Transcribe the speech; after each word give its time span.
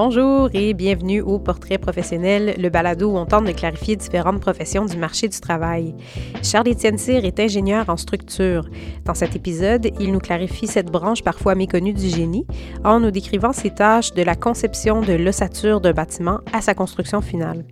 Bonjour 0.00 0.48
et 0.54 0.74
bienvenue 0.74 1.20
au 1.22 1.40
Portrait 1.40 1.76
professionnel, 1.76 2.54
le 2.56 2.68
balado 2.68 3.10
où 3.10 3.16
on 3.16 3.26
tente 3.26 3.46
de 3.46 3.50
clarifier 3.50 3.96
différentes 3.96 4.38
professions 4.40 4.84
du 4.84 4.96
marché 4.96 5.26
du 5.26 5.40
travail. 5.40 5.92
Charles-Étienne 6.40 6.98
Cyr 6.98 7.24
est 7.24 7.40
ingénieur 7.40 7.88
en 7.88 7.96
structure. 7.96 8.68
Dans 9.04 9.14
cet 9.14 9.34
épisode, 9.34 9.90
il 9.98 10.12
nous 10.12 10.20
clarifie 10.20 10.68
cette 10.68 10.92
branche 10.92 11.24
parfois 11.24 11.56
méconnue 11.56 11.94
du 11.94 12.08
génie 12.08 12.46
en 12.84 13.00
nous 13.00 13.10
décrivant 13.10 13.52
ses 13.52 13.70
tâches 13.70 14.12
de 14.12 14.22
la 14.22 14.36
conception 14.36 15.00
de 15.00 15.14
l'ossature 15.14 15.80
d'un 15.80 15.94
bâtiment 15.94 16.38
à 16.52 16.60
sa 16.60 16.74
construction 16.74 17.20
finale. 17.20 17.64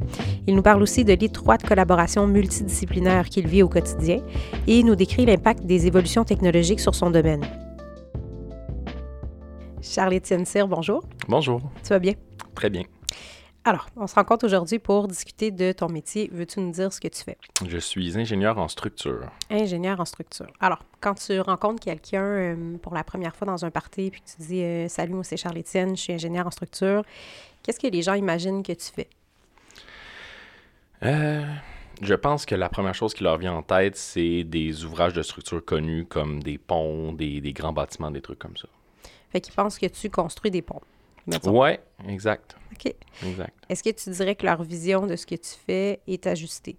Il 0.49 0.57
nous 0.57 0.63
parle 0.63 0.83
aussi 0.83 1.05
de 1.05 1.13
l'étroite 1.13 1.63
collaboration 1.63 2.27
multidisciplinaire 2.27 3.27
qu'il 3.27 3.47
vit 3.47 3.63
au 3.63 3.69
quotidien 3.69 4.19
et 4.67 4.83
nous 4.83 4.97
décrit 4.97 5.27
l'impact 5.27 5.65
des 5.65 5.87
évolutions 5.87 6.25
technologiques 6.25 6.81
sur 6.81 6.97
son 6.97 7.11
domaine. 7.11 7.47
Charles-Étienne 9.89 10.45
Cyr, 10.45 10.67
bonjour. 10.67 11.05
Bonjour. 11.29 11.61
Tu 11.83 11.91
vas 11.91 11.99
bien? 11.99 12.15
Très 12.55 12.71
bien. 12.71 12.83
Alors, 13.65 13.89
on 13.97 14.07
se 14.07 14.15
rencontre 14.15 14.45
aujourd'hui 14.45 14.79
pour 14.79 15.09
discuter 15.09 15.51
de 15.51 15.73
ton 15.73 15.89
métier. 15.89 16.29
Veux-tu 16.33 16.61
nous 16.61 16.71
dire 16.71 16.93
ce 16.93 17.01
que 17.01 17.09
tu 17.09 17.23
fais? 17.23 17.37
Je 17.67 17.79
suis 17.79 18.17
ingénieur 18.19 18.59
en 18.59 18.69
structure. 18.69 19.31
Ingénieur 19.51 19.99
en 19.99 20.05
structure. 20.05 20.47
Alors, 20.61 20.81
quand 21.01 21.15
tu 21.15 21.41
rencontres 21.41 21.83
quelqu'un 21.83 22.23
euh, 22.23 22.77
pour 22.79 22.95
la 22.95 23.05
première 23.05 23.35
fois 23.35 23.47
dans 23.47 23.65
un 23.65 23.71
party 23.71 24.11
puis 24.11 24.21
que 24.21 24.27
tu 24.27 24.47
dis 24.49 24.63
euh, 24.63 24.89
Salut, 24.89 25.15
moi 25.15 25.25
c'est 25.25 25.37
Charles-Étienne, 25.37 25.97
je 25.97 26.03
suis 26.03 26.13
ingénieur 26.13 26.47
en 26.47 26.51
structure, 26.51 27.03
qu'est-ce 27.63 27.81
que 27.81 27.89
les 27.89 28.03
gens 28.03 28.15
imaginent 28.15 28.63
que 28.63 28.73
tu 28.73 28.93
fais? 28.95 29.09
Euh, 31.03 31.45
je 32.03 32.15
pense 32.15 32.47
que 32.47 32.55
la 32.55 32.69
première 32.69 32.95
chose 32.95 33.15
qui 33.15 33.25
leur 33.25 33.39
vient 33.39 33.55
en 33.55 33.63
tête, 33.63 33.97
c'est 33.97 34.45
des 34.45 34.85
ouvrages 34.85 35.13
de 35.13 35.23
structure 35.23 35.65
connus 35.65 36.07
comme 36.07 36.43
des 36.43 36.59
ponts, 36.59 37.13
des, 37.13 37.41
des 37.41 37.53
grands 37.53 37.73
bâtiments, 37.73 38.11
des 38.11 38.23
trucs 38.23 38.39
comme 38.39 38.57
ça. 38.57 38.69
Fait 39.31 39.41
qu'ils 39.41 39.55
pensent 39.55 39.79
que 39.79 39.87
tu 39.87 40.11
construis 40.11 40.51
des 40.51 40.63
ponts. 40.63 40.81
Ouais, 41.45 41.81
exact. 42.09 42.57
OK. 42.73 42.95
Exact. 43.25 43.53
Est-ce 43.69 43.83
que 43.83 43.91
tu 43.91 44.11
dirais 44.11 44.37
que 44.37 44.47
leur 44.47 44.63
vision 44.63 45.07
de 45.07 45.17
ce 45.17 45.27
que 45.27 45.35
tu 45.35 45.51
fais 45.67 46.01
est 46.07 46.27
ajustée? 46.27 46.77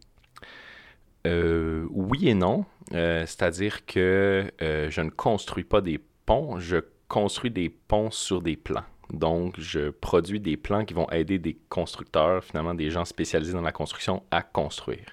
Euh, 1.26 1.86
oui 1.92 2.30
et 2.30 2.34
non. 2.34 2.66
Euh, 2.94 3.26
C'est-à-dire 3.26 3.86
que 3.86 4.52
euh, 4.62 4.89
je 4.89 5.02
ne 5.02 5.09
construis 5.09 5.66
pas 5.66 5.81
des 5.81 6.00
ponts, 6.26 6.59
je 6.59 6.78
construis 7.08 7.52
des 7.52 7.70
ponts 7.70 8.12
sur 8.12 8.42
des 8.42 8.56
plans. 8.56 8.86
Donc, 9.11 9.59
je 9.59 9.89
produis 9.89 10.39
des 10.39 10.58
plans 10.58 10.84
qui 10.84 10.94
vont 10.94 11.09
aider 11.09 11.39
des 11.39 11.58
constructeurs, 11.70 12.44
finalement 12.44 12.73
des 12.73 12.89
gens 12.89 13.06
spécialisés 13.06 13.54
dans 13.54 13.61
la 13.61 13.72
construction, 13.72 14.23
à 14.32 14.42
construire. 14.42 15.06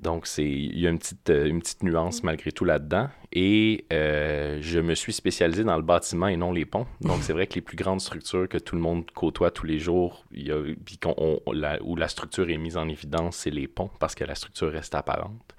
Donc, 0.00 0.26
il 0.38 0.78
y 0.78 0.86
a 0.86 0.90
une 0.90 0.98
petite, 0.98 1.28
euh, 1.28 1.46
une 1.46 1.60
petite 1.60 1.82
nuance 1.82 2.22
malgré 2.22 2.52
tout 2.52 2.64
là-dedans. 2.64 3.10
Et 3.32 3.84
euh, 3.92 4.58
je 4.62 4.80
me 4.80 4.94
suis 4.94 5.12
spécialisé 5.12 5.62
dans 5.62 5.76
le 5.76 5.82
bâtiment 5.82 6.26
et 6.26 6.38
non 6.38 6.52
les 6.52 6.64
ponts. 6.64 6.86
Donc, 7.02 7.22
c'est 7.22 7.34
vrai 7.34 7.46
que 7.46 7.54
les 7.54 7.60
plus 7.60 7.76
grandes 7.76 8.00
structures 8.00 8.48
que 8.48 8.56
tout 8.56 8.76
le 8.76 8.80
monde 8.80 9.10
côtoie 9.10 9.50
tous 9.50 9.66
les 9.66 9.78
jours, 9.78 10.24
où 10.34 11.96
la 11.96 12.08
structure 12.08 12.48
est 12.48 12.56
mise 12.56 12.78
en 12.78 12.88
évidence, 12.88 13.36
c'est 13.36 13.50
les 13.50 13.68
ponts 13.68 13.90
parce 14.00 14.14
que 14.14 14.24
la 14.24 14.34
structure 14.34 14.72
reste 14.72 14.94
apparente. 14.94 15.54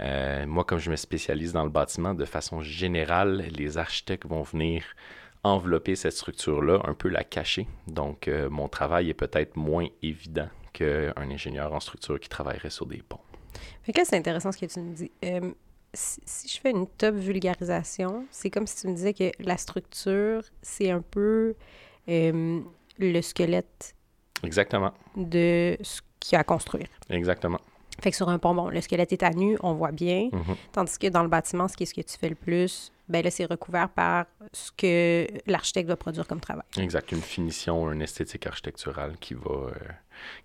Euh, 0.00 0.46
moi, 0.46 0.64
comme 0.64 0.78
je 0.78 0.90
me 0.90 0.96
spécialise 0.96 1.54
dans 1.54 1.64
le 1.64 1.70
bâtiment, 1.70 2.12
de 2.12 2.26
façon 2.26 2.60
générale, 2.60 3.46
les 3.56 3.78
architectes 3.78 4.26
vont 4.26 4.42
venir 4.42 4.84
envelopper 5.42 5.96
cette 5.96 6.12
structure-là, 6.12 6.80
un 6.84 6.92
peu 6.92 7.08
la 7.08 7.24
cacher. 7.24 7.66
Donc, 7.86 8.30
mon 8.50 8.68
travail 8.68 9.08
est 9.08 9.14
peut-être 9.14 9.56
moins 9.56 9.86
évident 10.02 10.48
qu'un 10.74 11.12
ingénieur 11.16 11.72
en 11.72 11.80
structure 11.80 12.20
qui 12.20 12.28
travaillerait 12.28 12.68
sur 12.68 12.84
des 12.84 13.02
ponts. 13.02 13.20
Fait 13.82 13.92
que 13.92 13.98
là, 13.98 14.04
c'est 14.04 14.16
intéressant 14.16 14.52
ce 14.52 14.58
que 14.58 14.66
tu 14.66 14.80
me 14.80 14.94
dis. 14.94 15.10
Euh, 15.24 15.52
si, 15.92 16.20
si 16.24 16.48
je 16.48 16.60
fais 16.60 16.70
une 16.70 16.86
top 16.86 17.14
vulgarisation, 17.16 18.24
c'est 18.30 18.50
comme 18.50 18.66
si 18.66 18.80
tu 18.82 18.88
me 18.88 18.94
disais 18.94 19.12
que 19.14 19.30
la 19.40 19.56
structure, 19.56 20.42
c'est 20.62 20.90
un 20.90 21.00
peu 21.02 21.54
euh, 22.08 22.60
le 22.98 23.20
squelette 23.22 23.94
Exactement, 24.42 24.92
de 25.16 25.76
ce 25.82 26.00
qu'il 26.20 26.34
y 26.34 26.36
a 26.36 26.40
à 26.40 26.44
construire. 26.44 26.86
exactement. 27.10 27.60
Fait 28.02 28.10
que 28.10 28.16
sur 28.16 28.30
un 28.30 28.38
pont, 28.38 28.54
bon, 28.54 28.68
le 28.70 28.80
squelette 28.80 29.12
est 29.12 29.22
à 29.22 29.30
nu, 29.30 29.58
on 29.62 29.74
voit 29.74 29.92
bien. 29.92 30.30
Mhm. 30.32 30.56
Tandis 30.72 30.98
que 30.98 31.08
dans 31.08 31.22
le 31.22 31.28
bâtiment, 31.28 31.68
ce 31.68 31.76
qui 31.76 31.82
est 31.82 31.86
ce 31.86 31.92
que 31.92 32.00
tu 32.00 32.16
fais 32.16 32.30
le 32.30 32.34
plus, 32.34 32.92
ben 33.08 33.22
là, 33.22 33.30
c'est 33.30 33.44
recouvert 33.44 33.90
par 33.90 34.24
ce 34.54 34.70
que 34.74 35.26
l'architecte 35.46 35.88
va 35.88 35.96
produire 35.96 36.26
comme 36.26 36.40
travail. 36.40 36.64
Exact, 36.78 37.12
une 37.12 37.20
finition, 37.20 37.92
une 37.92 38.00
esthétique 38.00 38.46
architecturale 38.46 39.16
qui 39.20 39.34
va, 39.34 39.50
euh, 39.50 39.72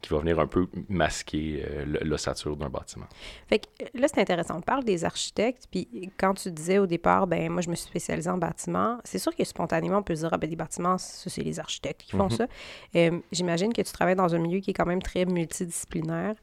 qui 0.02 0.10
va 0.14 0.20
venir 0.20 0.40
un 0.40 0.48
peu 0.48 0.68
masquer 0.90 1.64
euh, 1.68 1.86
l'ossature 2.04 2.56
d'un 2.56 2.70
bâtiment. 2.70 3.06
Fait 3.48 3.60
que 3.60 3.66
euh, 3.84 3.88
là, 3.94 4.08
c'est 4.08 4.20
intéressant. 4.22 4.58
On 4.58 4.62
parle 4.62 4.84
des 4.84 5.06
architectes, 5.06 5.68
puis 5.72 6.12
quand 6.18 6.34
tu 6.34 6.52
disais 6.52 6.78
au 6.80 6.86
départ, 6.88 7.28
ben 7.28 7.50
moi, 7.52 7.62
je 7.62 7.70
me 7.70 7.76
suis 7.76 7.88
spécialisée 7.88 8.30
en 8.30 8.38
bâtiment, 8.38 8.98
c'est 9.04 9.20
sûr 9.20 9.36
que 9.36 9.44
spontanément, 9.44 9.98
on 10.00 10.04
peut 10.04 10.16
se 10.16 10.22
dire, 10.22 10.30
ah 10.32 10.38
ben 10.38 10.50
des 10.50 10.56
bâtiments, 10.56 10.98
ça, 10.98 11.30
c'est 11.30 11.42
les 11.44 11.60
architectes 11.60 12.04
qui 12.04 12.12
font 12.12 12.26
Mhm. 12.26 12.30
ça. 12.32 12.48
Euh, 12.96 13.20
J'imagine 13.32 13.74
que 13.74 13.82
tu 13.82 13.92
travailles 13.92 14.16
dans 14.16 14.34
un 14.34 14.40
milieu 14.40 14.60
qui 14.60 14.72
est 14.72 14.74
quand 14.74 14.86
même 14.86 15.02
très 15.02 15.26
multidisciplinaire. 15.26 16.36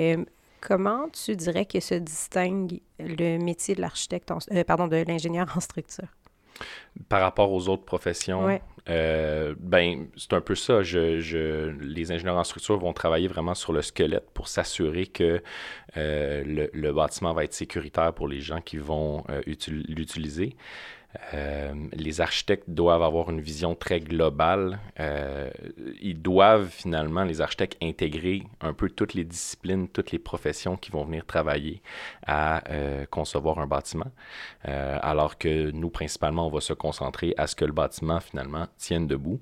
Euh, 0.00 0.24
comment 0.60 1.08
tu 1.10 1.36
dirais 1.36 1.66
que 1.66 1.80
se 1.80 1.94
distingue 1.94 2.80
le 2.98 3.38
métier 3.38 3.74
de 3.74 3.80
l'architecte, 3.80 4.30
euh, 4.52 4.64
pardon, 4.64 4.86
de 4.88 5.04
l'ingénieur 5.06 5.46
en 5.56 5.60
structure? 5.60 6.08
Par 7.08 7.20
rapport 7.20 7.52
aux 7.52 7.68
autres 7.68 7.84
professions, 7.84 8.44
Ouais. 8.44 8.62
euh, 8.88 9.54
ben, 9.58 10.06
c'est 10.16 10.32
un 10.32 10.40
peu 10.40 10.54
ça. 10.54 10.82
Je, 10.82 11.20
je- 11.20 11.70
les 11.80 12.12
ingénieurs 12.12 12.36
en 12.36 12.44
structure 12.44 12.78
vont 12.78 12.92
travailler 12.92 13.26
vraiment 13.28 13.54
sur 13.54 13.72
le 13.72 13.82
squelette 13.82 14.30
pour 14.32 14.46
s'assurer 14.48 15.06
que 15.06 15.42
euh, 15.96 16.44
le, 16.44 16.70
le 16.72 16.92
bâtiment 16.92 17.32
va 17.32 17.44
être 17.44 17.54
sécuritaire 17.54 18.12
pour 18.12 18.28
les 18.28 18.40
gens 18.40 18.60
qui 18.60 18.76
vont 18.78 19.24
euh, 19.30 19.40
util- 19.46 19.84
l'utiliser. 19.88 20.56
Euh, 21.32 21.72
les 21.92 22.20
architectes 22.20 22.68
doivent 22.68 23.02
avoir 23.02 23.30
une 23.30 23.40
vision 23.40 23.74
très 23.74 24.00
globale. 24.00 24.80
Euh, 25.00 25.50
ils 26.00 26.20
doivent 26.20 26.68
finalement, 26.68 27.24
les 27.24 27.40
architectes, 27.40 27.76
intégrer 27.82 28.42
un 28.60 28.72
peu 28.72 28.88
toutes 28.88 29.14
les 29.14 29.24
disciplines, 29.24 29.88
toutes 29.88 30.12
les 30.12 30.18
professions 30.18 30.76
qui 30.76 30.90
vont 30.90 31.04
venir 31.04 31.24
travailler 31.24 31.82
à 32.26 32.68
euh, 32.70 33.06
concevoir 33.10 33.58
un 33.58 33.66
bâtiment. 33.66 34.10
Alors 34.64 35.38
que 35.38 35.70
nous, 35.70 35.90
principalement, 35.90 36.46
on 36.46 36.50
va 36.50 36.60
se 36.60 36.72
concentrer 36.72 37.34
à 37.36 37.46
ce 37.46 37.54
que 37.54 37.64
le 37.64 37.72
bâtiment, 37.72 38.20
finalement, 38.20 38.66
tienne 38.78 39.06
debout. 39.06 39.40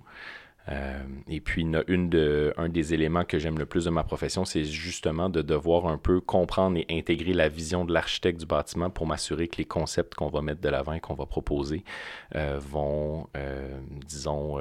Euh, 0.68 1.02
et 1.28 1.40
puis, 1.40 1.62
une, 1.62 2.52
un 2.56 2.68
des 2.68 2.94
éléments 2.94 3.24
que 3.24 3.38
j'aime 3.38 3.58
le 3.58 3.66
plus 3.66 3.84
de 3.84 3.90
ma 3.90 4.04
profession, 4.04 4.44
c'est 4.44 4.64
justement 4.64 5.28
de 5.28 5.42
devoir 5.42 5.86
un 5.86 5.98
peu 5.98 6.20
comprendre 6.20 6.78
et 6.78 6.86
intégrer 6.90 7.32
la 7.32 7.48
vision 7.48 7.84
de 7.84 7.92
l'architecte 7.92 8.40
du 8.40 8.46
bâtiment 8.46 8.90
pour 8.90 9.06
m'assurer 9.06 9.48
que 9.48 9.56
les 9.56 9.64
concepts 9.64 10.14
qu'on 10.14 10.28
va 10.28 10.42
mettre 10.42 10.60
de 10.60 10.68
l'avant 10.68 10.92
et 10.92 11.00
qu'on 11.00 11.14
va 11.14 11.26
proposer 11.26 11.84
euh, 12.36 12.60
vont, 12.60 13.28
euh, 13.36 13.80
disons, 14.06 14.58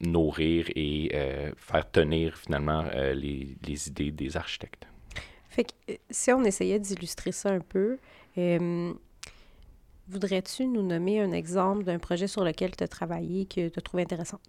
nourrir 0.00 0.66
et 0.74 1.10
faire 1.56 1.90
tenir 1.90 2.36
finalement 2.36 2.84
les, 3.14 3.56
idées 3.88 4.10
des 4.10 4.36
architectes. 4.36 4.86
Fait 5.48 5.64
que 5.64 5.92
si 6.10 6.32
on 6.32 6.44
essayait 6.44 6.78
d'illustrer 6.78 7.32
ça 7.32 7.50
un 7.50 7.60
peu, 7.60 7.98
voudrais-tu 10.08 10.66
nous 10.66 10.82
nommer 10.82 11.20
un 11.20 11.32
exemple 11.32 11.84
d'un 11.84 11.98
projet 11.98 12.26
sur 12.26 12.44
lequel 12.44 12.74
tu 12.74 12.84
as 12.84 12.88
travaillé 12.88 13.44
que 13.46 13.68
tu 13.68 13.78
as 13.78 13.82
trouvé 13.82 14.02
intéressant? 14.02 14.40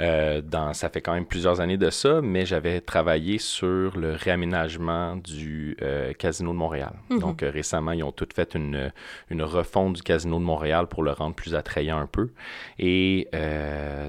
Euh, 0.00 0.40
dans, 0.40 0.74
ça 0.74 0.88
fait 0.88 1.00
quand 1.00 1.14
même 1.14 1.26
plusieurs 1.26 1.60
années 1.60 1.76
de 1.76 1.90
ça, 1.90 2.20
mais 2.20 2.46
j'avais 2.46 2.80
travaillé 2.80 3.38
sur 3.38 3.96
le 3.96 4.12
réaménagement 4.14 5.16
du 5.16 5.76
euh, 5.82 6.12
Casino 6.14 6.52
de 6.52 6.56
Montréal. 6.56 6.94
Mhm. 7.10 7.18
Donc 7.20 7.42
euh, 7.42 7.50
récemment, 7.50 7.92
ils 7.92 8.02
ont 8.02 8.12
tout 8.12 8.26
fait 8.34 8.54
une, 8.54 8.92
une 9.30 9.42
refonte 9.42 9.94
du 9.94 10.02
Casino 10.02 10.38
de 10.38 10.44
Montréal 10.44 10.88
pour 10.88 11.02
le 11.02 11.12
rendre 11.12 11.34
plus 11.34 11.54
attrayant 11.54 11.98
un 11.98 12.06
peu. 12.06 12.30
Et 12.78 13.28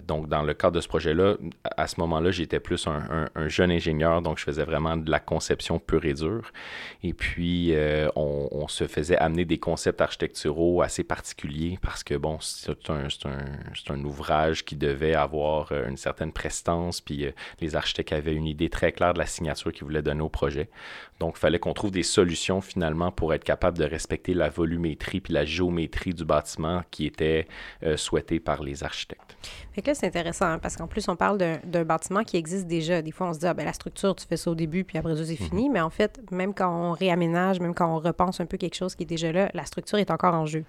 donc 0.08 0.28
dans 0.28 0.44
le 0.44 0.54
cadre 0.54 0.76
de 0.76 0.82
ce 0.82 0.88
projet-là, 0.88 1.36
à 1.78 1.88
ce 1.88 2.00
moment-là, 2.00 2.32
j'étais 2.32 2.60
plus 2.60 2.88
un, 2.88 3.04
un- 3.10 3.30
un 3.36 3.48
jeune 3.48 3.72
ingénieur, 3.72 4.22
donc 4.22 4.40
je 4.40 4.44
faisais 4.44 4.64
vraiment 4.64 4.98
de 4.98 5.10
la 5.10 5.20
conception 5.20 5.80
pure 5.80 6.06
et 6.06 6.14
dure. 6.14 6.52
Et 7.04 7.14
puis 7.14 7.74
on, 8.16 8.48
on 8.52 8.68
se 8.68 8.88
faisait 8.88 9.18
amener 9.18 9.46
des 9.46 9.58
concepts 9.60 10.02
architecturaux 10.02 10.82
assez 10.82 11.04
particuliers 11.04 11.78
parce 11.82 12.04
que 12.04 12.16
bon, 12.16 12.38
c'est 12.42 12.90
un, 12.90 13.08
c'est 13.10 13.92
un, 13.92 14.04
ouvrage 14.04 14.66
qui 14.66 14.76
devait 14.76 15.16
avoir 15.16 15.72
une 15.88 15.98
certaine 15.98 16.32
prestance, 16.32 17.02
puis 17.02 17.26
euh, 17.26 17.32
les 17.62 17.76
architectes 17.76 18.14
avaient 18.14 18.34
une 18.34 18.46
idée 18.46 18.70
très 18.70 18.92
claire 18.92 19.14
de 19.14 19.20
la 19.20 19.26
signature 19.26 19.72
qu'ils 19.72 19.86
voulaient 19.86 20.02
donner 20.02 20.22
au 20.22 20.30
projet. 20.30 20.70
Donc, 21.20 21.36
il 21.38 21.40
fallait 21.40 21.60
qu'on 21.60 21.74
trouve 21.74 21.92
des 21.92 22.04
solutions 22.04 22.62
finalement 22.62 23.12
pour 23.12 23.34
être 23.34 23.44
capable 23.44 23.78
de 23.78 23.86
respecter 23.86 24.34
la 24.34 24.50
volumétrie 24.50 25.22
puis 25.22 25.34
la 25.34 25.46
géométrie 25.46 26.14
du 26.14 26.26
bâtiment 26.26 26.84
qui 26.92 27.06
était 27.06 27.48
euh, 27.84 27.96
souhaitée 27.98 28.40
par 28.40 28.64
les 28.64 28.84
architectes. 28.84 29.38
Fait 29.74 29.82
que 29.82 29.88
là, 29.88 29.96
c'est 29.96 30.08
intéressant 30.08 30.46
hein, 30.46 30.60
parce 30.60 30.76
qu'en 30.76 30.88
plus, 30.88 31.08
on 31.08 31.16
parle 31.16 31.38
d'un 31.38 31.84
bâtiment 31.86 32.24
qui 32.24 32.38
existe 32.38 32.68
déjà. 32.68 33.02
Des 33.02 33.12
fois, 33.12 33.30
on 33.30 33.34
se 33.34 33.40
dit, 33.40 33.48
ah, 33.48 33.54
ben, 33.54 33.66
la 33.66 33.74
structure, 33.74 34.16
tu 34.16 34.26
fais 34.26 34.38
ça 34.38 34.52
au 34.52 34.56
début, 34.56 34.84
puis 34.84 34.98
après 34.98 35.16
c'est 35.16 35.36
fini. 35.36 35.70
Mais 35.70 35.82
en 35.82 35.90
fait, 35.90 36.20
même 36.32 36.54
quand 36.54 36.70
on 36.70 36.92
réaménage, 36.92 37.60
même 37.60 37.74
quand 37.74 37.94
on 37.94 38.00
repense 38.00 38.40
un 38.40 38.46
peu 38.46 38.58
quelque 38.58 38.76
chose 38.76 38.96
qui 38.96 39.04
est 39.04 39.08
déjà 39.08 39.32
là, 39.32 39.50
la 39.54 39.66
structure 39.66 39.98
est 39.98 40.12
encore 40.12 40.34
en 40.34 40.46
jeu. 40.46 40.66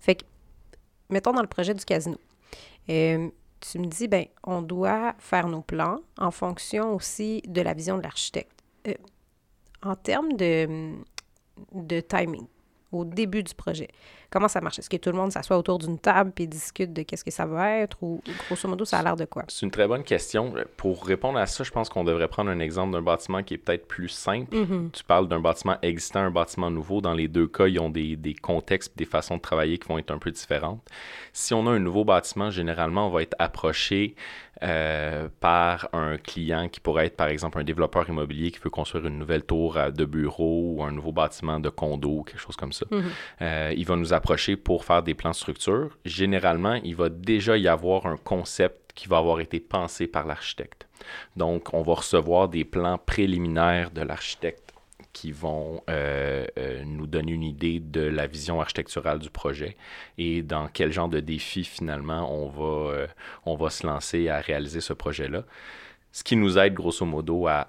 Fait 0.00 0.16
que, 0.16 0.24
mettons 1.10 1.32
dans 1.32 1.42
le 1.42 1.48
projet 1.48 1.74
du 1.74 1.84
casino. 1.84 2.18
Euh, 2.88 3.28
tu 3.60 3.78
me 3.78 3.86
dis, 3.86 4.08
ben, 4.08 4.26
on 4.44 4.62
doit 4.62 5.14
faire 5.18 5.48
nos 5.48 5.62
plans 5.62 6.00
en 6.18 6.30
fonction 6.30 6.94
aussi 6.94 7.42
de 7.46 7.60
la 7.60 7.74
vision 7.74 7.96
de 7.96 8.02
l'architecte. 8.02 8.62
Euh, 8.86 8.94
en 9.82 9.94
termes 9.94 10.32
de, 10.32 10.94
de 11.72 12.00
timing, 12.00 12.46
au 12.92 13.04
début 13.04 13.42
du 13.42 13.54
projet, 13.54 13.88
Comment 14.36 14.48
ça 14.48 14.60
marche? 14.60 14.78
Est-ce 14.78 14.90
que 14.90 14.98
tout 14.98 15.08
le 15.08 15.16
monde 15.16 15.32
s'assoit 15.32 15.56
autour 15.56 15.78
d'une 15.78 15.98
table 15.98 16.30
puis 16.30 16.46
discute 16.46 16.92
de 16.92 17.00
qu'est-ce 17.00 17.24
que 17.24 17.30
ça 17.30 17.46
va 17.46 17.70
être 17.78 17.96
ou 18.02 18.20
grosso 18.46 18.68
modo, 18.68 18.84
ça 18.84 18.98
a 18.98 19.02
l'air 19.02 19.16
de 19.16 19.24
quoi? 19.24 19.44
C'est 19.48 19.64
une 19.64 19.70
très 19.70 19.88
bonne 19.88 20.04
question. 20.04 20.52
Pour 20.76 21.06
répondre 21.06 21.38
à 21.38 21.46
ça, 21.46 21.64
je 21.64 21.70
pense 21.70 21.88
qu'on 21.88 22.04
devrait 22.04 22.28
prendre 22.28 22.50
un 22.50 22.58
exemple 22.58 22.92
d'un 22.92 23.00
bâtiment 23.00 23.42
qui 23.42 23.54
est 23.54 23.56
peut-être 23.56 23.88
plus 23.88 24.10
simple. 24.10 24.54
Mm-hmm. 24.54 24.90
Tu 24.90 25.04
parles 25.04 25.26
d'un 25.26 25.40
bâtiment 25.40 25.78
existant, 25.80 26.20
un 26.20 26.30
bâtiment 26.30 26.70
nouveau. 26.70 27.00
Dans 27.00 27.14
les 27.14 27.28
deux 27.28 27.46
cas, 27.46 27.66
ils 27.66 27.80
ont 27.80 27.88
des, 27.88 28.14
des 28.16 28.34
contextes, 28.34 28.92
des 28.98 29.06
façons 29.06 29.38
de 29.38 29.40
travailler 29.40 29.78
qui 29.78 29.88
vont 29.88 29.96
être 29.96 30.10
un 30.10 30.18
peu 30.18 30.30
différentes. 30.30 30.86
Si 31.32 31.54
on 31.54 31.66
a 31.66 31.70
un 31.70 31.78
nouveau 31.78 32.04
bâtiment, 32.04 32.50
généralement, 32.50 33.06
on 33.06 33.10
va 33.10 33.22
être 33.22 33.36
approché 33.38 34.16
euh, 34.62 35.28
par 35.40 35.90
un 35.92 36.16
client 36.16 36.70
qui 36.70 36.80
pourrait 36.80 37.06
être, 37.06 37.16
par 37.16 37.28
exemple, 37.28 37.58
un 37.58 37.64
développeur 37.64 38.08
immobilier 38.08 38.50
qui 38.50 38.58
veut 38.58 38.70
construire 38.70 39.04
une 39.06 39.18
nouvelle 39.18 39.42
tour 39.42 39.78
de 39.94 40.04
bureau 40.06 40.72
ou 40.76 40.82
un 40.82 40.92
nouveau 40.92 41.12
bâtiment 41.12 41.60
de 41.60 41.68
condo, 41.68 42.22
quelque 42.22 42.40
chose 42.40 42.56
comme 42.56 42.72
ça. 42.72 42.86
Mhm. 42.90 43.04
Euh, 43.42 43.74
il 43.76 43.84
va 43.84 43.96
nous 43.96 44.14
approcher 44.14 44.25
pour 44.62 44.84
faire 44.84 45.02
des 45.02 45.14
plans 45.14 45.32
structure. 45.32 45.96
Généralement, 46.04 46.74
il 46.84 46.96
va 46.96 47.08
déjà 47.08 47.56
y 47.56 47.68
avoir 47.68 48.06
un 48.06 48.16
concept 48.16 48.92
qui 48.94 49.08
va 49.08 49.18
avoir 49.18 49.40
été 49.40 49.60
pensé 49.60 50.06
par 50.06 50.26
l'architecte. 50.26 50.88
Donc, 51.36 51.72
on 51.74 51.82
va 51.82 51.94
recevoir 51.94 52.48
des 52.48 52.64
plans 52.64 52.98
préliminaires 52.98 53.90
de 53.90 54.02
l'architecte 54.02 54.72
qui 55.12 55.32
vont 55.32 55.82
euh, 55.88 56.46
euh, 56.58 56.82
nous 56.84 57.06
donner 57.06 57.32
une 57.32 57.42
idée 57.42 57.80
de 57.80 58.02
la 58.02 58.26
vision 58.26 58.60
architecturale 58.60 59.18
du 59.18 59.30
projet 59.30 59.76
et 60.18 60.42
dans 60.42 60.68
quel 60.68 60.92
genre 60.92 61.08
de 61.08 61.20
défi 61.20 61.64
finalement 61.64 62.30
on 62.30 62.48
va, 62.50 62.90
euh, 62.92 63.06
on 63.46 63.56
va 63.56 63.70
se 63.70 63.86
lancer 63.86 64.28
à 64.28 64.40
réaliser 64.40 64.82
ce 64.82 64.92
projet-là. 64.92 65.44
Ce 66.12 66.22
qui 66.22 66.36
nous 66.36 66.58
aide 66.58 66.74
grosso 66.74 67.06
modo 67.06 67.46
à 67.46 67.66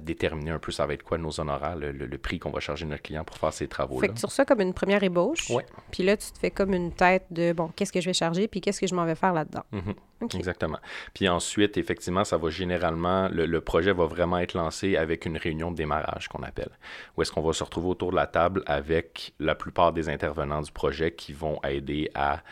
déterminer 0.00 0.52
un 0.52 0.58
peu 0.58 0.70
ça 0.70 0.86
va 0.86 0.94
être 0.94 1.02
quoi 1.02 1.18
nos 1.18 1.40
honoraires, 1.40 1.76
le, 1.76 1.90
le, 1.90 2.18
prix 2.18 2.38
qu'on 2.38 2.50
va 2.50 2.60
charger 2.60 2.86
notre 2.86 3.02
client 3.02 3.24
pour 3.24 3.36
faire 3.36 3.52
ces 3.52 3.66
travaux-là. 3.66 4.00
Fait 4.00 4.14
que 4.14 4.18
tu 4.18 4.26
reçois 4.26 4.44
comme 4.44 4.60
une 4.60 4.74
première 4.74 5.02
ébauche. 5.02 5.50
Ouais. 5.50 5.66
Puis 5.90 6.04
là, 6.04 6.16
tu 6.16 6.30
te 6.30 6.38
fais 6.38 6.52
comme 6.52 6.72
une 6.72 6.92
tête 6.92 7.26
de, 7.30 7.52
bon, 7.52 7.68
qu'est-ce 7.74 7.92
que 7.92 8.00
je 8.00 8.06
vais 8.06 8.12
charger, 8.12 8.46
puis 8.46 8.60
qu'est-ce 8.60 8.80
que 8.80 8.86
je 8.86 8.94
m'en 8.94 9.04
vais 9.04 9.16
faire 9.16 9.32
là-dedans. 9.32 9.64
Mhm. 9.72 9.94
OK. 10.20 10.34
Exactement. 10.36 10.78
Puis 11.14 11.28
ensuite, 11.28 11.76
effectivement, 11.78 12.22
ça 12.22 12.36
va 12.36 12.48
généralement, 12.48 13.28
le, 13.28 13.44
le, 13.44 13.60
projet 13.60 13.92
va 13.92 14.06
vraiment 14.06 14.38
être 14.38 14.54
lancé 14.54 14.96
avec 14.96 15.26
une 15.26 15.36
réunion 15.36 15.72
de 15.72 15.76
démarrage 15.76 16.28
qu'on 16.28 16.44
appelle, 16.44 16.70
où 17.16 17.22
est-ce 17.22 17.32
qu'on 17.32 17.42
va 17.42 17.52
se 17.52 17.64
retrouver 17.64 17.88
autour 17.88 18.12
de 18.12 18.16
la 18.16 18.28
table 18.28 18.62
avec 18.66 19.34
la 19.40 19.56
plupart 19.56 19.92
des 19.92 20.08
intervenants 20.08 20.62
du 20.62 20.70
projet 20.70 21.12
qui 21.12 21.32
vont 21.32 21.60
aider 21.64 22.08
à 22.14 22.42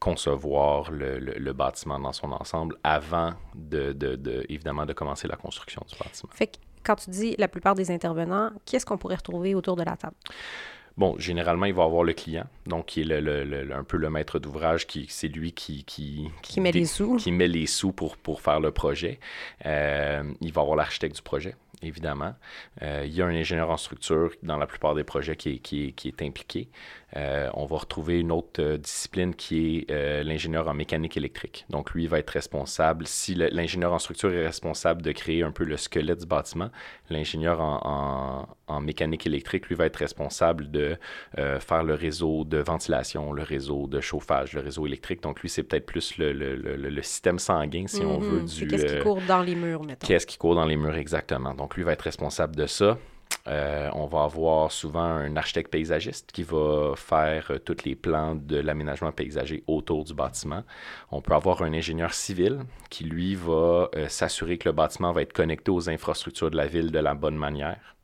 concevoir 0.00 0.90
le, 0.90 1.18
le, 1.18 1.32
le, 1.32 1.52
bâtiment 1.54 1.98
dans 1.98 2.12
son 2.12 2.30
ensemble 2.32 2.76
avant 2.84 3.32
de, 3.54 3.94
de, 3.94 4.16
de, 4.16 4.44
évidemment, 4.50 4.84
de 4.84 4.92
commencer 4.92 5.26
la 5.26 5.36
construction 5.36 5.82
du 5.88 5.96
bâtiment. 5.96 6.30
Fait 6.34 6.48
que 6.48 6.56
quand 6.84 6.96
tu 6.96 7.10
dis 7.10 7.34
la 7.38 7.48
plupart 7.48 7.74
des 7.74 7.90
intervenants, 7.90 8.50
qu'est-ce 8.66 8.86
qu'on 8.86 8.98
pourrait 8.98 9.16
retrouver 9.16 9.54
autour 9.54 9.76
de 9.76 9.82
la 9.82 9.96
table? 9.96 10.16
Bon, 10.96 11.16
généralement, 11.18 11.66
il 11.66 11.74
va 11.74 11.82
avoir 11.82 12.04
le 12.04 12.12
client, 12.12 12.46
donc 12.66 12.86
qui 12.86 13.00
est 13.00 13.04
le, 13.04 13.18
le, 13.18 13.42
le, 13.42 13.74
un 13.74 13.82
peu 13.82 13.96
le 13.96 14.10
maître 14.10 14.38
d'ouvrage, 14.38 14.86
qui 14.86 15.06
c'est 15.08 15.26
lui 15.26 15.50
qui 15.52 15.82
qui, 15.82 16.30
qui, 16.40 16.52
qui 16.52 16.60
met 16.60 16.70
les 16.70 16.86
sous, 16.86 17.16
qui 17.16 17.32
met 17.32 17.48
les 17.48 17.66
sous 17.66 17.90
pour, 17.90 18.16
pour 18.16 18.40
faire 18.40 18.60
le 18.60 18.70
projet. 18.70 19.18
Euh, 19.66 20.22
il 20.40 20.52
va 20.52 20.60
avoir 20.60 20.76
l'architecte 20.76 21.16
du 21.16 21.22
projet, 21.22 21.56
évidemment. 21.82 22.34
Euh, 22.82 23.04
il 23.06 23.14
y 23.14 23.22
a 23.22 23.26
un 23.26 23.34
ingénieur 23.34 23.70
en 23.70 23.76
structure 23.76 24.30
dans 24.42 24.56
la 24.56 24.66
plupart 24.66 24.94
des 24.94 25.04
projets 25.04 25.36
qui 25.36 25.54
est, 25.54 25.58
qui 25.58 25.88
est, 25.88 25.92
qui 25.92 26.08
est 26.08 26.22
impliqué. 26.22 26.68
Euh, 27.16 27.48
on 27.54 27.64
va 27.64 27.76
retrouver 27.76 28.18
une 28.18 28.32
autre 28.32 28.60
euh, 28.60 28.76
discipline 28.76 29.34
qui 29.36 29.84
est 29.88 30.24
l'ingénieur 30.24 30.66
en 30.66 30.74
mécanique 30.74 31.16
électrique. 31.16 31.64
Donc, 31.70 31.92
lui 31.92 32.06
va 32.08 32.18
être 32.18 32.30
responsable, 32.30 33.06
si 33.06 33.34
l'ingénieur 33.34 33.92
en 33.92 34.00
structure 34.00 34.32
est 34.32 34.44
responsable 34.44 35.02
de 35.02 35.12
créer 35.12 35.42
un 35.44 35.52
peu 35.52 35.64
le 35.64 35.76
squelette 35.76 36.20
du 36.20 36.26
bâtiment, 36.26 36.70
l'ingénieur 37.10 37.60
en, 37.60 38.46
en, 38.68 38.74
en, 38.74 38.80
mécanique 38.80 39.26
électrique, 39.26 39.68
lui 39.68 39.76
va 39.76 39.86
être 39.86 39.96
responsable 39.96 40.70
de 40.70 40.96
faire 41.36 41.84
le 41.84 41.94
réseau 41.94 42.44
de 42.44 42.58
ventilation, 42.58 43.32
le 43.32 43.42
réseau 43.42 43.86
de 43.86 44.00
chauffage, 44.00 44.52
le 44.54 44.60
réseau 44.60 44.86
électrique. 44.86 45.22
Donc, 45.22 45.40
lui, 45.40 45.48
c'est 45.48 45.62
peut-être 45.62 45.86
plus 45.86 46.18
le, 46.18 46.32
le, 46.32 46.56
le, 46.56 46.76
le, 46.76 47.02
système 47.02 47.38
sanguin, 47.38 47.86
si 47.86 48.00
mm 48.00 48.04
-hmm. 48.04 48.16
on 48.16 48.18
veut, 48.18 48.42
du... 48.42 48.66
Qu'est-ce 48.66 48.86
qui 48.86 49.02
court 49.02 49.20
dans 49.28 49.42
les 49.42 49.54
murs, 49.54 49.84
mettons. 49.84 50.06
Qu'est-ce 50.06 50.26
qui 50.26 50.36
court 50.36 50.54
dans 50.54 50.66
les 50.66 50.76
murs, 50.76 50.96
exactement. 50.96 51.54
Donc, 51.54 51.63
lui 51.74 51.82
va 51.82 51.92
être 51.92 52.02
responsable 52.02 52.56
de 52.56 52.66
ça. 52.66 52.98
Euh, 53.46 53.90
on 53.92 54.06
va 54.06 54.24
avoir 54.24 54.72
souvent 54.72 55.02
un 55.02 55.36
architecte 55.36 55.70
paysagiste 55.70 56.30
qui 56.32 56.42
va 56.42 56.94
faire 56.96 57.48
euh, 57.50 57.58
tous 57.58 57.84
les 57.84 57.94
plans 57.94 58.34
de 58.34 58.56
l'aménagement 58.56 59.12
paysager 59.12 59.62
autour 59.66 60.04
du 60.04 60.14
bâtiment. 60.14 60.62
On 61.10 61.20
peut 61.20 61.34
avoir 61.34 61.62
un 61.62 61.72
ingénieur 61.74 62.14
civil 62.14 62.60
qui, 62.88 63.04
lui, 63.04 63.34
va 63.34 63.90
euh, 63.96 64.08
s'assurer 64.08 64.56
que 64.56 64.68
le 64.68 64.72
bâtiment 64.72 65.12
va 65.12 65.22
être 65.22 65.32
connecté 65.32 65.70
aux 65.70 65.90
infrastructures 65.90 66.50
de 66.50 66.56
la 66.56 66.66
ville 66.66 66.90
de 66.90 66.98
la 66.98 67.14
bonne 67.14 67.36
manière. 67.36 67.94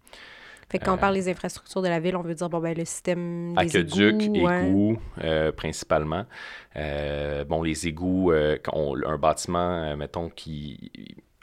Fait 0.70 0.78
que 0.78 0.84
quand 0.84 0.94
on 0.94 0.98
parle 0.98 1.14
des 1.14 1.28
infrastructures 1.28 1.82
de 1.82 1.88
la 1.88 1.98
ville, 1.98 2.14
on 2.14 2.22
veut 2.22 2.34
dire 2.34 2.48
bon, 2.48 2.60
ben, 2.60 2.76
le 2.76 2.84
système 2.84 3.54
des 3.54 3.76
Aqueduc, 3.76 4.22
égouts. 4.22 4.48
égouts, 4.48 4.92
ouais. 4.92 5.24
euh, 5.24 5.52
principalement. 5.52 6.26
Euh, 6.76 7.44
bon, 7.44 7.62
les 7.62 7.88
égouts, 7.88 8.30
euh, 8.30 8.56
on, 8.72 8.94
un 9.04 9.18
bâtiment, 9.18 9.96
mettons, 9.96 10.28
qui 10.28 10.92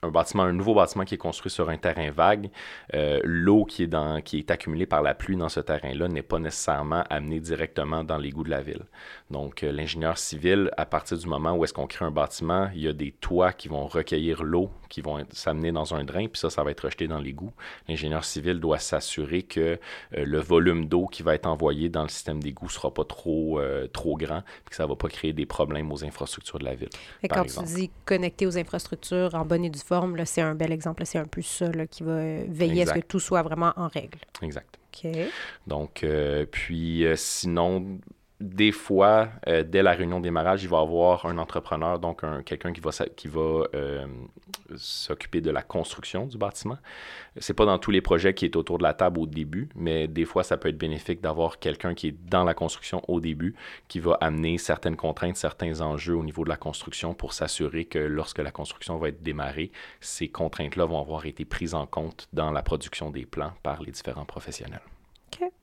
un 0.03 0.09
bâtiment, 0.09 0.43
un 0.43 0.53
nouveau 0.53 0.75
bâtiment 0.75 1.05
qui 1.05 1.15
est 1.15 1.19
construit 1.19 1.51
sur 1.51 1.69
un 1.69 1.77
terrain 1.77 2.11
vague, 2.11 2.49
euh, 2.93 3.19
l'eau 3.23 3.65
qui 3.65 3.89
qui 4.23 4.39
est 4.39 4.51
accumulée 4.51 4.85
par 4.85 5.01
la 5.01 5.13
pluie 5.13 5.35
dans 5.35 5.49
ce 5.49 5.59
terrain-là 5.59 6.07
n'est 6.07 6.21
pas 6.21 6.39
nécessairement 6.39 7.03
amenée 7.09 7.39
directement 7.39 8.03
dans 8.03 8.17
l'égout 8.17 8.43
de 8.43 8.49
la 8.49 8.61
ville. 8.61 8.85
Donc, 9.29 9.63
euh, 9.63 9.71
l'ingénieur 9.71 10.17
civil, 10.17 10.71
à 10.77 10.85
partir 10.85 11.17
du 11.17 11.27
moment 11.27 11.53
où 11.53 11.63
est-ce 11.63 11.73
qu'on 11.73 11.87
crée 11.87 12.05
un 12.05 12.11
bâtiment, 12.11 12.69
il 12.73 12.81
y 12.81 12.87
a 12.87 12.93
des 12.93 13.11
toits 13.11 13.51
qui 13.51 13.67
vont 13.67 13.85
recueillir 13.85 14.43
l'eau, 14.43 14.69
qui 14.89 15.01
vont 15.01 15.23
s'amener 15.31 15.71
dans 15.71 15.93
un 15.93 16.05
drain, 16.05 16.27
puis 16.27 16.39
ça, 16.39 16.49
ça 16.49 16.63
va 16.63 16.71
être 16.71 16.85
rejeté 16.85 17.07
dans 17.07 17.19
l'égout. 17.19 17.51
L'ingénieur 17.89 18.23
civil 18.23 18.59
doit 18.59 18.79
s'assurer 18.79 19.43
que 19.43 19.59
euh, 19.59 19.77
le 20.25 20.39
volume 20.39 20.85
d'eau 20.85 21.07
qui 21.07 21.23
va 21.23 21.35
être 21.35 21.45
envoyé 21.45 21.89
dans 21.89 22.03
le 22.03 22.09
système 22.09 22.41
d'égout 22.41 22.69
sera 22.69 22.93
pas 22.93 23.03
trop, 23.03 23.59
euh, 23.59 23.87
trop 23.87 24.15
grand, 24.15 24.43
puis 24.63 24.69
que 24.69 24.75
ça 24.75 24.85
va 24.85 24.95
pas 24.95 25.09
créer 25.09 25.33
des 25.33 25.45
problèmes 25.45 25.91
aux 25.91 26.05
infrastructures 26.05 26.59
de 26.59 26.65
la 26.65 26.75
ville. 26.75 26.89
Et 27.21 27.27
quand 27.27 27.43
exemple. 27.43 27.67
tu 27.67 27.73
dis 27.73 27.91
connecter 28.05 28.47
aux 28.47 28.57
infrastructures 28.57 29.35
en 29.35 29.43
bonne 29.43 29.65
et 29.65 29.69
due 29.69 29.79
forme, 29.79 30.15
là, 30.15 30.25
c'est 30.25 30.41
un 30.41 30.55
bel 30.55 30.71
exemple. 30.71 31.05
C'est 31.05 31.19
un 31.19 31.27
peu 31.27 31.41
ça 31.41 31.69
là, 31.71 31.85
qui 31.85 32.03
va 32.03 32.21
veiller 32.47 32.81
exact. 32.81 32.89
à 32.89 32.95
ce 32.95 32.99
que 33.01 33.05
tout 33.05 33.19
soit 33.19 33.41
vraiment 33.41 33.73
en 33.75 33.87
règle. 33.87 34.19
Exact. 34.41 34.77
OK. 35.03 35.11
Donc, 35.65 36.03
euh, 36.03 36.45
puis 36.49 37.05
euh, 37.05 37.15
sinon, 37.15 37.99
des 38.39 38.71
fois, 38.71 39.29
euh, 39.47 39.63
dès 39.63 39.81
la 39.81 39.93
réunion 39.93 40.19
de 40.19 40.23
démarrage, 40.23 40.63
il 40.63 40.69
va 40.69 40.77
y 40.77 40.81
avoir 40.81 41.25
un 41.25 41.39
entrepreneur, 41.39 41.97
donc 41.97 42.23
un, 42.23 42.43
quelqu'un 42.43 42.71
qui 42.71 42.81
va, 42.81 42.91
qui 43.15 43.27
va 43.27 43.63
euh, 43.73 44.05
s'occuper 44.75 45.41
de 45.41 45.49
la 45.49 45.63
construction 45.63 46.27
du 46.27 46.37
bâtiment. 46.37 46.77
C'est 47.37 47.55
pas 47.55 47.65
dans 47.65 47.79
tous 47.79 47.89
les 47.89 48.01
projets 48.01 48.35
qui 48.35 48.45
est 48.45 48.55
autour 48.55 48.77
de 48.77 48.83
la 48.83 48.93
table 48.93 49.19
au 49.19 49.25
début, 49.25 49.69
mais 49.75 50.07
des 50.07 50.25
fois, 50.25 50.43
ça 50.43 50.57
peut 50.57 50.69
être 50.69 50.77
bénéfique 50.77 51.19
d'avoir 51.19 51.57
quelqu'un 51.57 51.95
qui 51.95 52.09
est 52.09 52.15
dans 52.29 52.43
la 52.43 52.53
construction 52.53 53.01
au 53.07 53.19
début, 53.19 53.55
qui 53.87 53.99
va 53.99 54.17
amener 54.21 54.59
certaines 54.59 54.97
contraintes, 54.97 55.37
certains 55.37 55.81
enjeux 55.81 56.15
au 56.15 56.23
niveau 56.23 56.43
de 56.43 56.49
la 56.49 56.57
construction 56.57 57.15
pour 57.15 57.33
s'assurer 57.33 57.85
que 57.85 57.99
lorsque 57.99 58.39
la 58.39 58.51
construction 58.51 58.97
va 58.97 59.09
être 59.09 59.23
démarrée, 59.23 59.71
ces 59.99 60.27
contraintes-là 60.27 60.85
vont 60.85 61.01
avoir 61.01 61.25
été 61.25 61.43
prises 61.43 61.73
en 61.73 61.87
compte 61.87 62.27
dans 62.33 62.51
la 62.51 62.61
production 62.61 63.09
des 63.09 63.25
plans 63.25 63.53
par 63.63 63.81
les 63.81 63.91
différents 63.91 64.25
professionnels. 64.25 64.81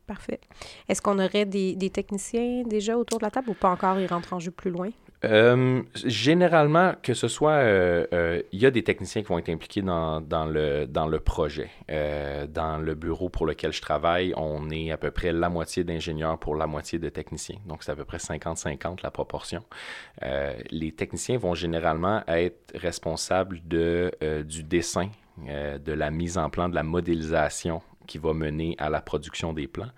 Parfait. 0.07 0.41
Est-ce 0.89 1.01
qu'on 1.01 1.19
aurait 1.19 1.47
des, 1.47 1.91
techniciens 1.91 2.63
déjà 2.67 2.99
autour 2.99 3.19
de 3.19 3.25
la 3.25 3.31
table 3.31 3.51
ou 3.51 3.55
pas 3.55 3.71
encore, 3.71 3.99
ils 3.99 4.07
rentrent 4.07 4.35
en 4.35 4.39
jeu 4.39 4.51
plus 4.51 4.71
loin? 4.71 4.91
Euh, 5.25 5.83
généralement, 6.05 6.93
que 7.03 7.15
ce 7.15 7.29
soit, 7.29 7.63
il 7.63 7.67
euh, 7.67 8.07
euh, 8.13 8.43
y 8.53 8.67
a 8.67 8.71
des 8.71 8.83
techniciens 8.83 9.23
qui 9.23 9.29
vont 9.29 9.39
être 9.39 9.49
impliqués 9.49 9.81
dans, 9.81 10.21
le, 10.21 10.85
dans 10.85 11.07
le 11.07 11.21
projet. 11.21 11.71
Dans 11.89 12.79
le 12.79 12.95
bureau 12.95 13.31
pour 13.31 13.47
lequel 13.47 13.73
je 13.73 13.81
travaille, 13.81 14.35
on 14.37 14.69
est 14.71 14.91
à 14.91 14.99
peu 14.99 15.11
près 15.11 15.33
la 15.33 15.49
moitié 15.49 15.85
d'ingénieurs 15.85 16.39
pour 16.39 16.55
la 16.55 16.67
moitié 16.67 16.99
de 16.99 17.09
techniciens. 17.09 17.57
Donc, 17.67 17.83
c'est 17.83 17.93
à 17.93 17.97
peu 17.97 18.05
près 18.05 18.19
50-50 18.19 18.99
la 19.03 19.11
proportion. 19.11 19.63
Les 20.71 20.93
techniciens 20.93 21.39
vont 21.39 21.55
généralement 21.55 22.23
être 22.29 22.73
responsables 22.75 23.61
de, 23.65 24.13
du 24.47 24.63
dessin, 24.63 25.09
de 25.49 25.93
la 25.93 26.11
mise 26.11 26.37
en 26.37 26.51
plan, 26.51 26.69
de 26.69 26.75
la 26.75 26.83
modélisation 26.83 27.81
qui 28.07 28.19
va 28.19 28.33
mener 28.33 28.75
à 28.79 28.91
la 28.91 29.01
production 29.01 29.53
des 29.53 29.67
plans. 29.67 29.91